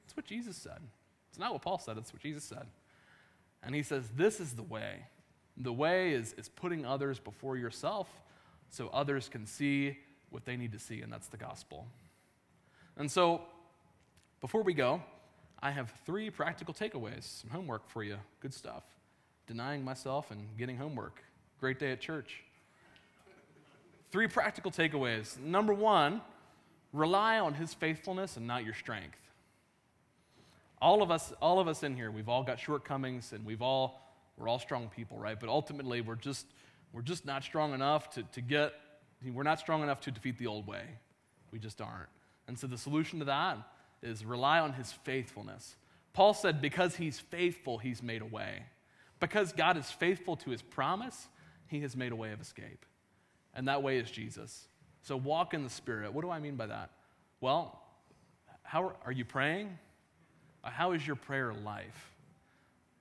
That's 0.03 0.16
what 0.16 0.26
Jesus 0.26 0.57
said. 0.57 0.80
It's 1.28 1.39
not 1.39 1.53
what 1.53 1.62
Paul 1.62 1.78
said, 1.78 1.97
it's 1.97 2.12
what 2.12 2.22
Jesus 2.22 2.43
said. 2.43 2.66
And 3.62 3.72
he 3.72 3.84
says, 3.84 4.09
"This 4.16 4.41
is 4.41 4.55
the 4.55 4.64
way. 4.64 5.07
The 5.57 5.72
way 5.72 6.11
is, 6.11 6.32
is 6.32 6.49
putting 6.49 6.84
others 6.84 7.20
before 7.20 7.57
yourself 7.57 8.09
so 8.71 8.89
others 8.89 9.29
can 9.29 9.47
see 9.47 9.99
what 10.31 10.45
they 10.45 10.57
need 10.57 10.73
to 10.73 10.79
see, 10.79 11.03
and 11.03 11.12
that's 11.12 11.29
the 11.29 11.37
gospel." 11.37 11.87
And 12.97 13.11
so, 13.11 13.43
before 14.41 14.62
we 14.62 14.75
go, 14.75 15.03
I 15.61 15.71
have 15.71 15.93
three 16.05 16.31
practical 16.31 16.75
takeaways, 16.75 17.25
some 17.25 17.51
homework 17.51 17.89
for 17.89 18.03
you. 18.03 18.19
Good 18.41 18.55
stuff 18.55 18.85
denying 19.47 19.85
myself 19.85 20.31
and 20.31 20.41
getting 20.59 20.77
homework. 20.77 21.23
Great 21.61 21.79
day 21.79 21.93
at 21.93 22.01
church. 22.01 22.43
Three 24.11 24.27
practical 24.27 24.71
takeaways. 24.71 25.39
Number 25.39 25.73
one, 25.73 26.21
rely 26.93 27.39
on 27.39 27.55
his 27.55 27.75
faithfulness 27.75 28.37
and 28.37 28.47
not 28.47 28.64
your 28.64 28.75
strength. 28.75 29.19
All 30.81 31.03
of 31.03 31.11
us, 31.11 31.33
all 31.41 31.59
of 31.59 31.69
us 31.69 31.83
in 31.83 31.97
here, 31.97 32.11
we've 32.11 32.29
all 32.29 32.43
got 32.43 32.61
shortcomings 32.61 33.33
and 33.33 33.45
we've 33.45 33.62
all, 33.62 34.01
we're 34.37 34.49
all 34.49 34.59
strong 34.59 34.89
people, 34.95 35.19
right? 35.19 35.39
But 35.39 35.49
ultimately, 35.49 36.01
we're 36.01 36.17
just, 36.17 36.47
we're 36.93 37.03
just 37.03 37.26
not 37.26 37.43
strong 37.43 37.74
enough 37.74 38.11
to, 38.11 38.22
to 38.22 38.41
get, 38.41 38.72
we're 39.32 39.43
not 39.43 39.61
strong 39.61 39.82
enough 39.82 40.01
to 40.03 40.11
defeat 40.11 40.39
the 40.39 40.47
old 40.47 40.66
way. 40.66 40.84
We 41.53 41.59
just 41.59 41.80
aren't. 41.80 42.09
And 42.49 42.59
so 42.59 42.66
the 42.66 42.78
solution 42.78 43.18
to 43.18 43.24
that 43.26 43.59
is 44.03 44.24
rely 44.24 44.61
on 44.61 44.72
his 44.72 44.93
faithfulness. 44.93 45.76
Paul 46.12 46.32
said, 46.32 46.62
because 46.62 46.97
he's 46.97 47.18
faithful, 47.18 47.78
he's 47.78 48.03
made 48.03 48.22
a 48.22 48.26
way. 48.26 48.62
Because 49.20 49.53
God 49.53 49.76
is 49.76 49.91
faithful 49.91 50.37
to 50.37 50.51
his 50.51 50.62
promise, 50.62 51.28
he 51.66 51.80
has 51.80 51.97
made 51.97 52.12
a 52.12 52.16
way 52.16 52.32
of 52.32 52.41
escape. 52.41 52.84
And 53.55 53.68
that 53.68 53.82
way 53.82 53.99
is 53.99 54.11
Jesus. 54.11 54.68
So 55.03 55.16
walk 55.16 55.55
in 55.55 55.62
the 55.62 55.70
Spirit. 55.70 56.12
What 56.12 56.22
do 56.22 56.30
I 56.30 56.39
mean 56.39 56.57
by 56.57 56.66
that? 56.66 56.91
Well, 57.41 57.80
how 58.62 58.93
are 59.05 59.12
you 59.12 59.24
praying? 59.24 59.78
How 60.62 60.93
is 60.93 61.07
your 61.07 61.16
prayer 61.16 61.53
life? 61.53 62.12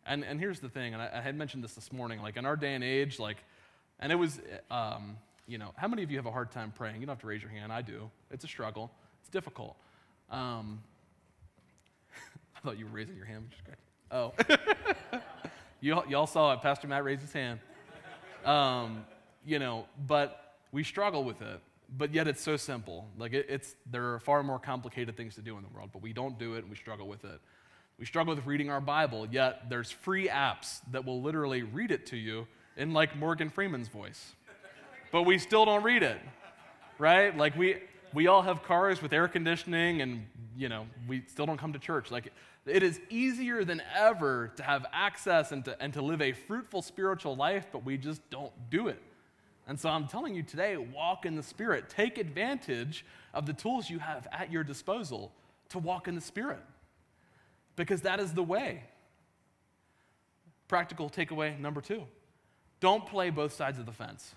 And, 0.06 0.24
and 0.24 0.40
here's 0.40 0.60
the 0.60 0.70
thing, 0.70 0.94
and 0.94 1.02
I, 1.02 1.10
I 1.16 1.22
had 1.22 1.36
mentioned 1.36 1.64
this 1.64 1.74
this 1.74 1.92
morning, 1.92 2.22
like 2.22 2.38
in 2.38 2.46
our 2.46 2.56
day 2.56 2.76
and 2.76 2.84
age, 2.84 3.18
like, 3.18 3.38
and 4.00 4.12
it 4.12 4.16
was, 4.16 4.40
um, 4.70 5.18
you 5.48 5.58
know, 5.58 5.72
how 5.76 5.88
many 5.88 6.04
of 6.04 6.12
you 6.12 6.18
have 6.18 6.26
a 6.26 6.32
hard 6.32 6.52
time 6.52 6.72
praying? 6.76 6.96
You 7.00 7.06
don't 7.06 7.16
have 7.16 7.22
to 7.22 7.28
raise 7.28 7.42
your 7.42 7.52
hand. 7.52 7.72
I 7.72 7.82
do. 7.82 8.10
It's 8.32 8.44
a 8.44 8.48
struggle. 8.48 8.92
It's 9.22 9.30
difficult. 9.30 9.76
Um, 10.30 10.82
I 12.56 12.60
thought 12.60 12.78
you 12.78 12.86
were 12.86 12.92
raising 12.92 13.16
your 13.16 13.26
hand, 13.26 13.46
which 13.50 13.58
is 13.58 13.62
great. 13.66 13.78
Oh. 14.12 15.20
You, 15.86 16.02
y'all 16.10 16.26
saw 16.26 16.54
it. 16.54 16.62
Pastor 16.62 16.88
Matt 16.88 17.04
raised 17.04 17.22
his 17.22 17.32
hand. 17.32 17.60
Um, 18.44 19.06
you 19.46 19.60
know, 19.60 19.86
but 20.08 20.56
we 20.72 20.84
struggle 20.84 21.24
with 21.24 21.44
it. 21.44 21.60
But 21.96 22.12
yet 22.12 22.28
it's 22.28 22.42
so 22.42 22.58
simple. 22.58 23.08
Like 23.20 23.34
it, 23.34 23.46
it's 23.50 23.76
there 23.92 24.14
are 24.14 24.20
far 24.20 24.42
more 24.42 24.58
complicated 24.58 25.16
things 25.16 25.36
to 25.36 25.42
do 25.42 25.58
in 25.58 25.64
the 25.64 25.70
world, 25.70 25.92
but 25.94 26.02
we 26.02 26.12
don't 26.12 26.40
do 26.40 26.56
it 26.56 26.60
and 26.60 26.70
we 26.70 26.76
struggle 26.76 27.08
with 27.08 27.24
it. 27.24 27.40
We 28.00 28.06
struggle 28.06 28.34
with 28.34 28.48
reading 28.48 28.72
our 28.72 28.82
Bible, 28.82 29.28
yet 29.30 29.70
there's 29.70 29.92
free 29.92 30.28
apps 30.28 30.80
that 30.90 31.06
will 31.06 31.22
literally 31.22 31.62
read 31.62 31.92
it 31.92 32.08
to 32.08 32.18
you 32.18 32.48
in 32.78 32.94
like 32.94 33.16
Morgan 33.18 33.50
Freeman's 33.50 33.88
voice. 33.88 34.34
But 35.12 35.24
we 35.24 35.38
still 35.38 35.66
don't 35.66 35.84
read 35.84 36.04
it. 36.04 36.20
Right? 36.98 37.36
Like 37.36 37.56
we 37.56 37.78
we 38.14 38.28
all 38.28 38.42
have 38.42 38.64
cars 38.64 39.02
with 39.02 39.14
air 39.14 39.28
conditioning 39.28 40.02
and 40.02 40.26
you 40.58 40.70
know, 40.70 40.88
we 41.08 41.24
still 41.28 41.46
don't 41.46 41.58
come 41.58 41.74
to 41.74 41.80
church. 41.80 42.12
Like 42.12 42.32
it 42.66 42.82
is 42.82 43.00
easier 43.10 43.64
than 43.64 43.82
ever 43.96 44.52
to 44.56 44.64
have 44.64 44.86
access 44.92 45.52
and 45.52 45.66
to, 45.66 45.82
and 45.82 45.94
to 45.94 46.02
live 46.02 46.22
a 46.22 46.32
fruitful 46.32 46.82
spiritual 46.82 47.36
life, 47.36 47.68
but 47.72 47.86
we 47.86 47.98
just 47.98 48.28
don't 48.30 48.54
do 48.70 48.88
it. 48.88 49.02
And 49.68 49.80
so 49.80 49.90
I'm 49.90 50.08
telling 50.08 50.36
you 50.36 50.44
today 50.44 50.78
walk 50.78 51.26
in 51.26 51.36
the 51.36 51.44
Spirit. 51.44 51.90
Take 51.90 52.18
advantage 52.18 53.06
of 53.34 53.46
the 53.46 53.54
tools 53.54 53.90
you 53.90 54.00
have 54.00 54.28
at 54.32 54.52
your 54.52 54.64
disposal 54.64 55.32
to 55.70 55.80
walk 55.80 56.08
in 56.08 56.16
the 56.16 56.22
Spirit, 56.22 56.62
because 57.76 58.02
that 58.02 58.20
is 58.20 58.34
the 58.34 58.44
way. 58.44 58.84
Practical 60.68 61.10
takeaway 61.10 61.60
number 61.60 61.82
two 61.82 62.04
don't 62.86 63.08
play 63.08 63.32
both 63.32 63.52
sides 63.52 63.80
of 63.80 63.88
the 63.88 63.92
fence. 63.92 64.36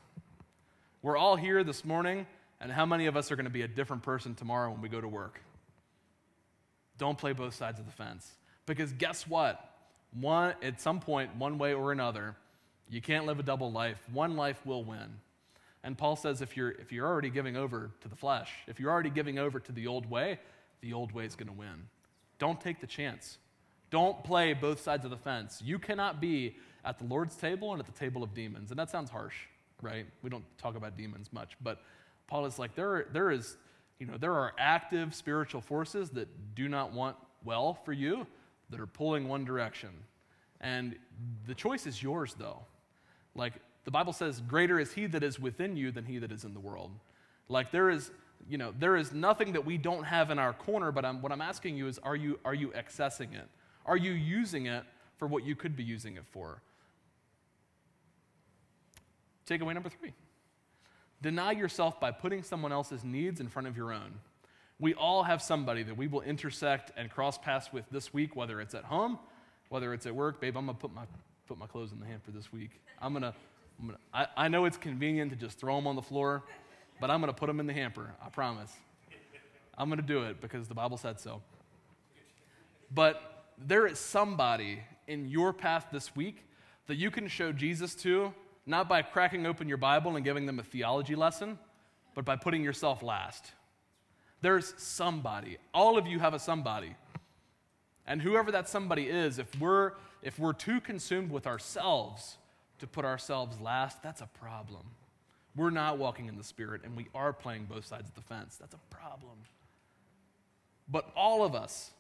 We're 1.03 1.19
all 1.19 1.37
here 1.37 1.63
this 1.63 1.85
morning, 1.85 2.27
and 2.63 2.73
how 2.73 2.87
many 2.87 3.05
of 3.05 3.15
us 3.15 3.31
are 3.31 3.37
going 3.37 3.45
to 3.45 3.51
be 3.51 3.61
a 3.61 3.69
different 3.69 4.03
person 4.03 4.35
tomorrow 4.35 4.71
when 4.71 4.81
we 4.81 4.89
go 4.89 5.03
to 5.03 5.07
work? 5.07 5.43
Don't 6.97 7.19
play 7.19 7.35
both 7.35 7.55
sides 7.55 7.79
of 7.79 7.85
the 7.85 7.93
fence. 7.93 8.27
Because 8.65 8.91
guess 8.95 9.29
what? 9.29 9.63
One, 10.19 10.55
at 10.63 10.81
some 10.81 10.99
point, 10.99 11.37
one 11.37 11.59
way 11.59 11.75
or 11.75 11.93
another, 11.93 12.37
you 12.89 13.03
can't 13.03 13.27
live 13.27 13.39
a 13.39 13.43
double 13.43 13.71
life. 13.71 13.99
One 14.15 14.35
life 14.35 14.65
will 14.65 14.83
win. 14.83 15.19
And 15.85 15.99
Paul 15.99 16.17
says 16.17 16.41
if 16.41 16.57
you're, 16.57 16.71
if 16.71 16.91
you're 16.91 17.07
already 17.07 17.29
giving 17.29 17.55
over 17.55 17.91
to 18.01 18.09
the 18.09 18.17
flesh, 18.17 18.51
if 18.67 18.81
you're 18.81 18.91
already 18.91 19.11
giving 19.11 19.39
over 19.39 19.61
to 19.61 19.73
the 19.73 19.89
old 19.89 20.09
way, 20.09 20.41
the 20.81 20.95
old 20.95 21.13
way 21.13 21.27
is 21.27 21.37
going 21.37 21.49
to 21.49 21.53
win. 21.53 21.89
Don't 22.39 22.59
take 22.59 22.81
the 22.81 22.87
chance. 22.87 23.37
Don't 23.91 24.25
play 24.25 24.55
both 24.55 24.81
sides 24.81 25.05
of 25.05 25.11
the 25.11 25.19
fence. 25.19 25.61
You 25.63 25.79
cannot 25.79 26.19
be 26.19 26.57
at 26.85 26.99
the 26.99 27.05
Lord's 27.05 27.37
table 27.37 27.73
and 27.73 27.81
at 27.81 27.87
the 27.87 27.99
table 27.99 28.23
of 28.23 28.35
demons. 28.35 28.71
And 28.71 28.79
that 28.79 28.91
sounds 28.91 29.11
harsh, 29.11 29.37
right? 29.83 30.07
We 30.23 30.31
don't 30.31 30.45
talk 30.59 30.77
about 30.77 30.97
demons 30.97 31.33
much. 31.33 31.57
But 31.63 31.81
Paul 32.27 32.47
is 32.47 32.59
like, 32.59 32.75
there, 32.75 33.07
there 33.13 33.31
is 33.31 33.57
you 33.99 34.07
know, 34.07 34.17
there 34.17 34.35
are 34.35 34.53
active 34.59 35.15
spiritual 35.15 35.61
forces 35.61 36.11
that 36.11 36.29
do 36.55 36.69
not 36.69 36.93
want 36.93 37.17
well 37.45 37.75
for 37.75 37.93
you, 37.93 38.27
that 38.71 38.81
are 38.81 38.87
pulling 38.87 39.29
one 39.29 39.45
direction. 39.45 39.91
And 40.61 40.97
the 41.47 41.55
choice 41.55 41.87
is 41.87 42.03
yours, 42.03 42.35
though. 42.39 42.61
Like 43.35 43.55
the 43.85 43.91
Bible 43.91 44.13
says, 44.13 44.41
greater 44.41 44.79
is 44.79 44.93
he 44.93 45.07
that 45.07 45.23
is 45.23 45.41
within 45.41 45.77
you 45.77 45.91
than 45.91 46.05
he 46.05 46.19
that 46.19 46.31
is 46.31 46.45
in 46.45 46.55
the 46.55 46.61
world. 46.61 46.93
Like 47.49 47.71
there 47.73 47.91
is, 47.91 48.11
you 48.49 48.59
know, 48.59 48.73
there 48.79 48.97
is 48.97 49.13
nothing 49.13 49.53
that 49.53 49.65
we 49.65 49.79
don't 49.79 50.05
have 50.05 50.31
in 50.31 50.39
our 50.39 50.53
corner, 50.53 50.93
but 50.93 51.05
I'm, 51.05 51.23
what 51.23 51.33
I'm 51.33 51.41
asking 51.41 51.77
you 51.77 51.89
is, 51.89 51.99
are 52.01 52.17
you, 52.17 52.39
are 52.45 52.55
you 52.55 52.69
accessing 52.69 53.35
it? 53.35 53.49
Are 53.87 53.97
you 53.97 54.13
using 54.13 54.67
it 54.67 54.85
for 55.17 55.27
what 55.27 55.45
you 55.45 55.57
could 55.57 55.75
be 55.75 55.83
using 55.83 56.17
it 56.17 56.25
for? 56.31 56.61
Takeaway 59.49 59.75
number 59.75 59.89
three 59.89 60.13
Deny 61.21 61.53
yourself 61.53 61.99
by 61.99 62.13
putting 62.13 62.43
someone 62.43 62.71
else's 62.71 63.03
needs 63.03 63.41
in 63.41 63.49
front 63.49 63.67
of 63.67 63.77
your 63.77 63.93
own. 63.93 64.15
We 64.79 64.95
all 64.95 65.25
have 65.25 65.43
somebody 65.43 65.83
that 65.83 65.97
we 65.97 66.07
will 66.07 66.21
intersect 66.21 66.93
and 66.97 67.11
cross 67.11 67.37
paths 67.37 67.73
with 67.73 67.85
this 67.91 68.15
week, 68.15 68.37
whether 68.37 68.61
it's 68.61 68.75
at 68.75 68.85
home, 68.85 69.19
whether 69.69 69.93
it's 69.93 70.07
at 70.07 70.15
work. 70.15 70.41
Babe, 70.41 70.57
I'm 70.57 70.67
gonna 70.67 70.79
put 70.79 70.95
my, 70.95 71.03
put 71.49 71.59
my 71.59 71.67
clothes 71.67 71.91
in 71.91 71.99
the 71.99 72.07
hamper 72.07 72.31
this 72.31 72.53
week. 72.53 72.81
I'm 73.03 73.13
gonna, 73.13 73.35
I'm 73.81 73.87
gonna 73.87 73.99
I, 74.15 74.27
I 74.37 74.49
know 74.49 74.65
it's 74.65 74.77
convenient 74.77 75.31
to 75.33 75.37
just 75.37 75.59
throw 75.59 75.75
them 75.75 75.89
on 75.89 75.97
the 75.97 76.03
floor, 76.03 76.45
but 77.01 77.11
I'm 77.11 77.19
gonna 77.19 77.33
put 77.33 77.49
them 77.49 77.59
in 77.59 77.67
the 77.67 77.73
hamper, 77.73 78.15
I 78.25 78.29
promise. 78.29 78.73
I'm 79.77 79.89
gonna 79.89 80.03
do 80.03 80.23
it 80.23 80.41
because 80.41 80.69
the 80.69 80.75
Bible 80.75 80.97
said 80.97 81.19
so. 81.19 81.43
But 82.95 83.47
there 83.59 83.89
is 83.89 83.99
somebody 83.99 84.81
in 85.09 85.29
your 85.29 85.53
path 85.53 85.87
this 85.91 86.15
week 86.15 86.45
that 86.87 86.95
you 86.95 87.11
can 87.11 87.27
show 87.27 87.51
Jesus 87.51 87.97
to, 87.97 88.33
not 88.69 88.89
by 88.89 89.03
cracking 89.03 89.47
open 89.47 89.69
your 89.69 89.79
Bible 89.79 90.17
and 90.17 90.25
giving 90.25 90.47
them 90.47 90.59
a 90.59 90.63
theology 90.63 91.15
lesson, 91.15 91.59
but 92.15 92.25
by 92.25 92.37
putting 92.37 92.63
yourself 92.63 93.03
last. 93.03 93.53
There's 94.41 94.75
somebody. 94.77 95.59
All 95.73 95.99
of 95.99 96.07
you 96.07 96.19
have 96.19 96.35
a 96.35 96.39
somebody. 96.39 96.95
And 98.07 98.23
whoever 98.23 98.53
that 98.53 98.69
somebody 98.69 99.09
is, 99.09 99.39
if 99.39 99.59
we're, 99.59 99.93
if 100.23 100.39
we're 100.39 100.53
too 100.53 100.81
consumed 100.81 101.31
with 101.31 101.47
ourselves 101.47 102.37
to 102.79 102.87
put 102.87 103.05
ourselves 103.05 103.61
last, 103.61 104.03
that's 104.03 104.21
a 104.21 104.29
problem. 104.39 104.85
We're 105.57 105.71
not 105.71 105.99
walking 105.99 106.27
in 106.27 106.37
the 106.37 106.45
Spirit, 106.45 106.83
and 106.85 106.97
we 106.97 107.09
are 107.15 107.33
playing 107.33 107.65
both 107.65 107.85
sides 107.85 108.09
of 108.09 108.15
the 108.15 108.23
fence. 108.23 108.57
That's 108.57 108.75
a 108.75 108.95
problem. 108.95 109.39
But 110.89 111.11
all 111.17 111.45
of 111.45 111.55
us, 111.55 111.91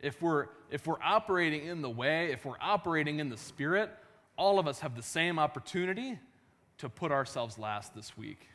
if 0.00 0.22
we're, 0.22 0.46
if 0.70 0.86
we're 0.86 1.02
operating 1.02 1.66
in 1.66 1.82
the 1.82 1.90
way, 1.90 2.30
if 2.32 2.44
we're 2.44 2.60
operating 2.60 3.18
in 3.18 3.28
the 3.28 3.36
Spirit, 3.36 3.90
all 4.36 4.58
of 4.58 4.66
us 4.66 4.80
have 4.80 4.96
the 4.96 5.02
same 5.02 5.38
opportunity 5.38 6.18
to 6.78 6.88
put 6.88 7.10
ourselves 7.10 7.58
last 7.58 7.94
this 7.94 8.16
week. 8.16 8.48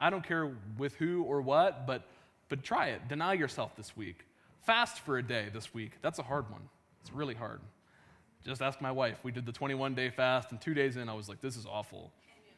I 0.00 0.10
don't 0.10 0.26
care 0.26 0.52
with 0.78 0.94
who 0.94 1.22
or 1.24 1.42
what, 1.42 1.86
but 1.86 2.06
but 2.50 2.62
try 2.62 2.88
it. 2.88 3.08
Deny 3.08 3.32
yourself 3.34 3.76
this 3.76 3.96
week. 3.96 4.26
Fast 4.66 5.00
for 5.00 5.16
a 5.16 5.22
day 5.22 5.46
this 5.52 5.72
week. 5.72 5.92
That's 6.02 6.18
a 6.18 6.22
hard 6.22 6.50
one. 6.50 6.62
It's 7.00 7.12
really 7.12 7.34
hard. 7.34 7.60
Just 8.44 8.60
ask 8.60 8.80
my 8.80 8.90
wife. 8.90 9.18
We 9.22 9.32
did 9.32 9.46
the 9.46 9.52
21 9.52 9.94
day 9.94 10.10
fast, 10.10 10.50
and 10.50 10.60
two 10.60 10.74
days 10.74 10.96
in, 10.96 11.08
I 11.08 11.14
was 11.14 11.28
like, 11.28 11.40
this 11.40 11.56
is 11.56 11.64
awful. 11.64 12.10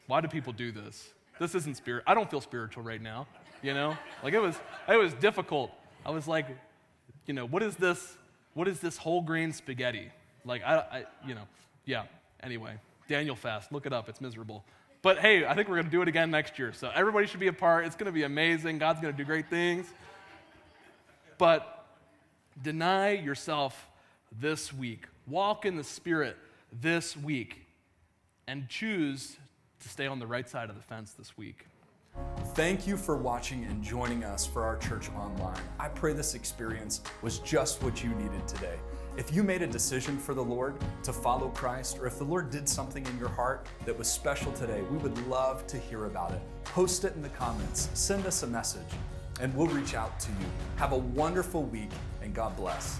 Why 0.07 0.19
do 0.19 0.27
people 0.27 0.51
do 0.51 0.71
this? 0.71 1.09
This 1.39 1.55
isn't 1.55 1.77
spirit. 1.77 2.03
I 2.07 2.13
don't 2.13 2.29
feel 2.29 2.41
spiritual 2.41 2.83
right 2.83 3.01
now. 3.01 3.27
You 3.61 3.73
know, 3.73 3.95
like 4.23 4.33
it 4.33 4.39
was, 4.39 4.55
it 4.89 4.97
was 4.97 5.13
difficult. 5.13 5.71
I 6.05 6.11
was 6.11 6.27
like, 6.27 6.47
you 7.25 7.33
know, 7.33 7.45
what 7.45 7.63
is 7.63 7.75
this? 7.75 8.17
What 8.55 8.67
is 8.67 8.79
this 8.79 8.97
whole 8.97 9.21
grain 9.21 9.53
spaghetti? 9.53 10.11
Like, 10.43 10.63
I, 10.63 10.75
I 10.75 11.05
you 11.25 11.35
know, 11.35 11.47
yeah. 11.85 12.03
Anyway, 12.43 12.73
Daniel 13.07 13.35
fast. 13.35 13.71
Look 13.71 13.85
it 13.85 13.93
up. 13.93 14.09
It's 14.09 14.21
miserable. 14.21 14.63
But 15.01 15.19
hey, 15.19 15.45
I 15.45 15.53
think 15.53 15.67
we're 15.67 15.75
going 15.75 15.85
to 15.85 15.91
do 15.91 16.01
it 16.01 16.07
again 16.07 16.31
next 16.31 16.59
year. 16.59 16.73
So 16.73 16.91
everybody 16.93 17.27
should 17.27 17.39
be 17.39 17.47
a 17.47 17.53
part. 17.53 17.85
It's 17.85 17.95
going 17.95 18.05
to 18.05 18.11
be 18.11 18.23
amazing. 18.23 18.77
God's 18.77 19.01
going 19.01 19.13
to 19.13 19.17
do 19.17 19.25
great 19.25 19.49
things. 19.49 19.85
But 21.37 21.85
deny 22.61 23.11
yourself 23.11 23.89
this 24.39 24.73
week. 24.73 25.07
Walk 25.27 25.65
in 25.65 25.75
the 25.75 25.83
Spirit 25.83 26.37
this 26.81 27.17
week. 27.17 27.65
And 28.47 28.67
choose 28.67 29.37
to 29.79 29.89
stay 29.89 30.07
on 30.07 30.19
the 30.19 30.27
right 30.27 30.49
side 30.49 30.69
of 30.69 30.75
the 30.75 30.81
fence 30.81 31.13
this 31.13 31.37
week. 31.37 31.65
Thank 32.53 32.85
you 32.85 32.97
for 32.97 33.17
watching 33.17 33.63
and 33.65 33.81
joining 33.81 34.23
us 34.23 34.45
for 34.45 34.63
our 34.63 34.77
church 34.77 35.09
online. 35.11 35.59
I 35.79 35.87
pray 35.87 36.13
this 36.13 36.35
experience 36.35 37.01
was 37.21 37.39
just 37.39 37.81
what 37.81 38.03
you 38.03 38.09
needed 38.11 38.47
today. 38.47 38.77
If 39.15 39.31
you 39.31 39.43
made 39.43 39.61
a 39.61 39.67
decision 39.67 40.17
for 40.17 40.33
the 40.33 40.43
Lord 40.43 40.73
to 41.03 41.13
follow 41.13 41.49
Christ, 41.49 41.99
or 41.99 42.07
if 42.07 42.17
the 42.17 42.23
Lord 42.23 42.49
did 42.49 42.67
something 42.67 43.05
in 43.05 43.19
your 43.19 43.29
heart 43.29 43.67
that 43.85 43.95
was 43.95 44.07
special 44.07 44.51
today, 44.53 44.81
we 44.89 44.97
would 44.97 45.27
love 45.27 45.67
to 45.67 45.77
hear 45.77 46.05
about 46.05 46.31
it. 46.31 46.41
Post 46.63 47.05
it 47.05 47.13
in 47.15 47.21
the 47.21 47.29
comments, 47.29 47.89
send 47.93 48.25
us 48.25 48.41
a 48.41 48.47
message, 48.47 48.81
and 49.39 49.55
we'll 49.55 49.67
reach 49.67 49.93
out 49.93 50.19
to 50.21 50.31
you. 50.31 50.47
Have 50.77 50.93
a 50.93 50.97
wonderful 50.97 51.61
week, 51.61 51.91
and 52.23 52.33
God 52.33 52.57
bless. 52.57 52.99